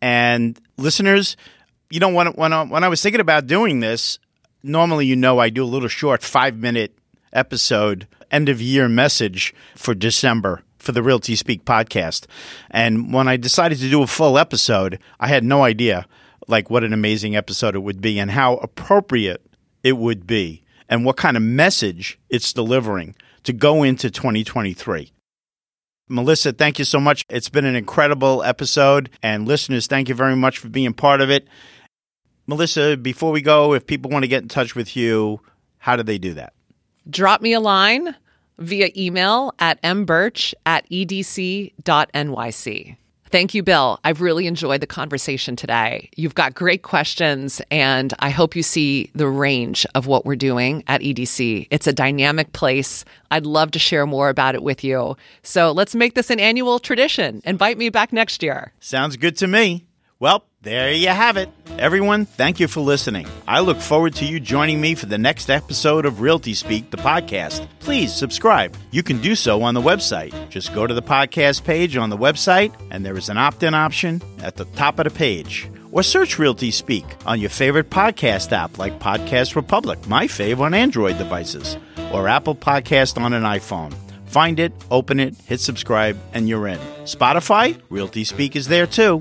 And 0.00 0.58
listeners, 0.76 1.36
you 1.90 2.00
know, 2.00 2.08
when, 2.10 2.28
when, 2.28 2.68
when 2.68 2.84
I 2.84 2.88
was 2.88 3.02
thinking 3.02 3.20
about 3.20 3.46
doing 3.46 3.80
this, 3.80 4.18
normally, 4.62 5.06
you 5.06 5.16
know, 5.16 5.38
I 5.38 5.50
do 5.50 5.64
a 5.64 5.66
little 5.66 5.88
short 5.88 6.22
five 6.22 6.56
minute 6.56 6.96
episode, 7.32 8.06
end 8.30 8.48
of 8.48 8.60
year 8.60 8.88
message 8.88 9.54
for 9.76 9.94
December 9.94 10.62
for 10.78 10.92
the 10.92 11.02
Realty 11.02 11.34
Speak 11.36 11.64
podcast. 11.64 12.26
And 12.70 13.12
when 13.12 13.28
I 13.28 13.36
decided 13.36 13.78
to 13.78 13.90
do 13.90 14.02
a 14.02 14.06
full 14.06 14.38
episode, 14.38 14.98
I 15.20 15.28
had 15.28 15.44
no 15.44 15.64
idea 15.64 16.06
like 16.46 16.70
what 16.70 16.84
an 16.84 16.92
amazing 16.92 17.36
episode 17.36 17.74
it 17.74 17.80
would 17.80 18.00
be 18.00 18.18
and 18.18 18.30
how 18.30 18.56
appropriate 18.56 19.44
it 19.82 19.96
would 19.98 20.26
be 20.26 20.62
and 20.88 21.04
what 21.04 21.16
kind 21.16 21.36
of 21.36 21.42
message 21.42 22.18
it's 22.30 22.52
delivering 22.52 23.14
to 23.44 23.52
go 23.52 23.82
into 23.82 24.10
2023. 24.10 25.12
Melissa, 26.08 26.52
thank 26.52 26.78
you 26.78 26.84
so 26.84 26.98
much. 26.98 27.22
It's 27.28 27.50
been 27.50 27.66
an 27.66 27.76
incredible 27.76 28.42
episode. 28.42 29.10
And 29.22 29.46
listeners, 29.46 29.86
thank 29.86 30.08
you 30.08 30.14
very 30.14 30.36
much 30.36 30.58
for 30.58 30.68
being 30.68 30.94
part 30.94 31.20
of 31.20 31.30
it. 31.30 31.46
Melissa, 32.46 32.96
before 32.96 33.30
we 33.30 33.42
go, 33.42 33.74
if 33.74 33.86
people 33.86 34.10
want 34.10 34.22
to 34.22 34.28
get 34.28 34.42
in 34.42 34.48
touch 34.48 34.74
with 34.74 34.96
you, 34.96 35.40
how 35.76 35.96
do 35.96 36.02
they 36.02 36.16
do 36.16 36.32
that? 36.34 36.54
Drop 37.10 37.40
me 37.40 37.52
a 37.52 37.60
line 37.60 38.14
via 38.58 38.90
email 38.96 39.54
at 39.58 39.80
mburch 39.82 40.54
at 40.66 40.88
edc.nyc. 40.90 42.96
Thank 43.30 43.52
you, 43.52 43.62
Bill. 43.62 44.00
I've 44.04 44.22
really 44.22 44.46
enjoyed 44.46 44.80
the 44.80 44.86
conversation 44.86 45.54
today. 45.54 46.08
You've 46.16 46.34
got 46.34 46.54
great 46.54 46.82
questions, 46.82 47.60
and 47.70 48.14
I 48.20 48.30
hope 48.30 48.56
you 48.56 48.62
see 48.62 49.10
the 49.14 49.28
range 49.28 49.84
of 49.94 50.06
what 50.06 50.24
we're 50.24 50.36
doing 50.36 50.82
at 50.86 51.02
EDC. 51.02 51.68
It's 51.70 51.86
a 51.86 51.92
dynamic 51.92 52.54
place. 52.54 53.04
I'd 53.30 53.44
love 53.44 53.72
to 53.72 53.78
share 53.78 54.06
more 54.06 54.30
about 54.30 54.54
it 54.54 54.62
with 54.62 54.82
you. 54.82 55.14
So 55.42 55.72
let's 55.72 55.94
make 55.94 56.14
this 56.14 56.30
an 56.30 56.40
annual 56.40 56.78
tradition. 56.78 57.42
Invite 57.44 57.76
me 57.76 57.90
back 57.90 58.14
next 58.14 58.42
year. 58.42 58.72
Sounds 58.80 59.18
good 59.18 59.36
to 59.38 59.46
me. 59.46 59.84
Well, 60.18 60.47
there 60.62 60.92
you 60.92 61.08
have 61.08 61.36
it. 61.36 61.48
Everyone, 61.78 62.24
thank 62.24 62.58
you 62.58 62.66
for 62.66 62.80
listening. 62.80 63.26
I 63.46 63.60
look 63.60 63.78
forward 63.78 64.14
to 64.16 64.24
you 64.24 64.40
joining 64.40 64.80
me 64.80 64.94
for 64.96 65.06
the 65.06 65.18
next 65.18 65.48
episode 65.48 66.04
of 66.04 66.20
Realty 66.20 66.54
Speak, 66.54 66.90
the 66.90 66.96
podcast. 66.96 67.66
Please 67.78 68.12
subscribe. 68.12 68.76
You 68.90 69.02
can 69.02 69.20
do 69.20 69.34
so 69.36 69.62
on 69.62 69.74
the 69.74 69.80
website. 69.80 70.34
Just 70.48 70.74
go 70.74 70.86
to 70.86 70.94
the 70.94 71.02
podcast 71.02 71.64
page 71.64 71.96
on 71.96 72.10
the 72.10 72.16
website, 72.16 72.74
and 72.90 73.04
there 73.06 73.16
is 73.16 73.28
an 73.28 73.38
opt 73.38 73.62
in 73.62 73.74
option 73.74 74.20
at 74.42 74.56
the 74.56 74.64
top 74.64 74.98
of 74.98 75.04
the 75.04 75.10
page. 75.10 75.70
Or 75.92 76.02
search 76.02 76.38
Realty 76.38 76.70
Speak 76.70 77.04
on 77.24 77.40
your 77.40 77.50
favorite 77.50 77.90
podcast 77.90 78.52
app 78.52 78.76
like 78.78 78.98
Podcast 78.98 79.54
Republic, 79.54 80.06
my 80.08 80.26
fave 80.26 80.58
on 80.58 80.74
Android 80.74 81.16
devices, 81.16 81.78
or 82.12 82.28
Apple 82.28 82.56
Podcast 82.56 83.20
on 83.20 83.32
an 83.32 83.44
iPhone. 83.44 83.94
Find 84.26 84.60
it, 84.60 84.72
open 84.90 85.20
it, 85.20 85.34
hit 85.46 85.60
subscribe, 85.60 86.18
and 86.34 86.48
you're 86.48 86.66
in. 86.66 86.78
Spotify, 87.04 87.80
Realty 87.88 88.24
Speak 88.24 88.56
is 88.56 88.68
there 88.68 88.86
too. 88.86 89.20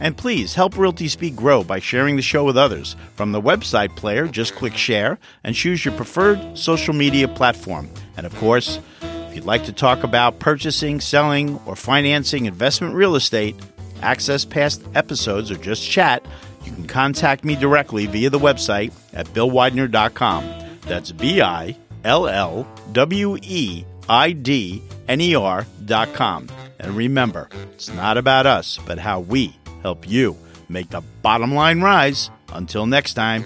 And 0.00 0.16
please 0.16 0.54
help 0.54 0.76
Realty 0.76 1.08
Speak 1.08 1.34
grow 1.34 1.64
by 1.64 1.78
sharing 1.78 2.16
the 2.16 2.22
show 2.22 2.44
with 2.44 2.56
others. 2.56 2.96
From 3.14 3.32
the 3.32 3.40
website 3.40 3.96
player, 3.96 4.26
just 4.26 4.54
click 4.54 4.76
share 4.76 5.18
and 5.42 5.54
choose 5.54 5.84
your 5.84 5.94
preferred 5.94 6.56
social 6.56 6.92
media 6.92 7.28
platform. 7.28 7.88
And 8.16 8.26
of 8.26 8.34
course, 8.36 8.78
if 9.00 9.34
you'd 9.34 9.44
like 9.44 9.64
to 9.64 9.72
talk 9.72 10.02
about 10.04 10.38
purchasing, 10.38 11.00
selling, 11.00 11.58
or 11.66 11.76
financing 11.76 12.46
investment 12.46 12.94
real 12.94 13.16
estate, 13.16 13.56
access 14.02 14.44
past 14.44 14.82
episodes, 14.94 15.50
or 15.50 15.56
just 15.56 15.88
chat, 15.88 16.24
you 16.64 16.72
can 16.72 16.86
contact 16.86 17.44
me 17.44 17.56
directly 17.56 18.06
via 18.06 18.28
the 18.28 18.38
website 18.38 18.92
at 19.14 19.26
billweidner.com. 19.28 20.44
That's 20.82 21.12
B 21.12 21.40
I 21.40 21.76
L 22.04 22.28
L 22.28 22.66
W 22.92 23.38
E 23.42 23.84
I 24.08 24.32
D 24.32 24.82
N 25.08 25.20
E 25.20 25.34
R.com. 25.34 26.48
And 26.78 26.96
remember, 26.96 27.48
it's 27.72 27.88
not 27.88 28.18
about 28.18 28.46
us, 28.46 28.78
but 28.86 28.98
how 28.98 29.20
we 29.20 29.56
help 29.82 30.08
you 30.08 30.36
make 30.68 30.90
the 30.90 31.02
bottom 31.22 31.54
line 31.54 31.80
rise. 31.80 32.30
Until 32.52 32.86
next 32.86 33.14
time. 33.14 33.44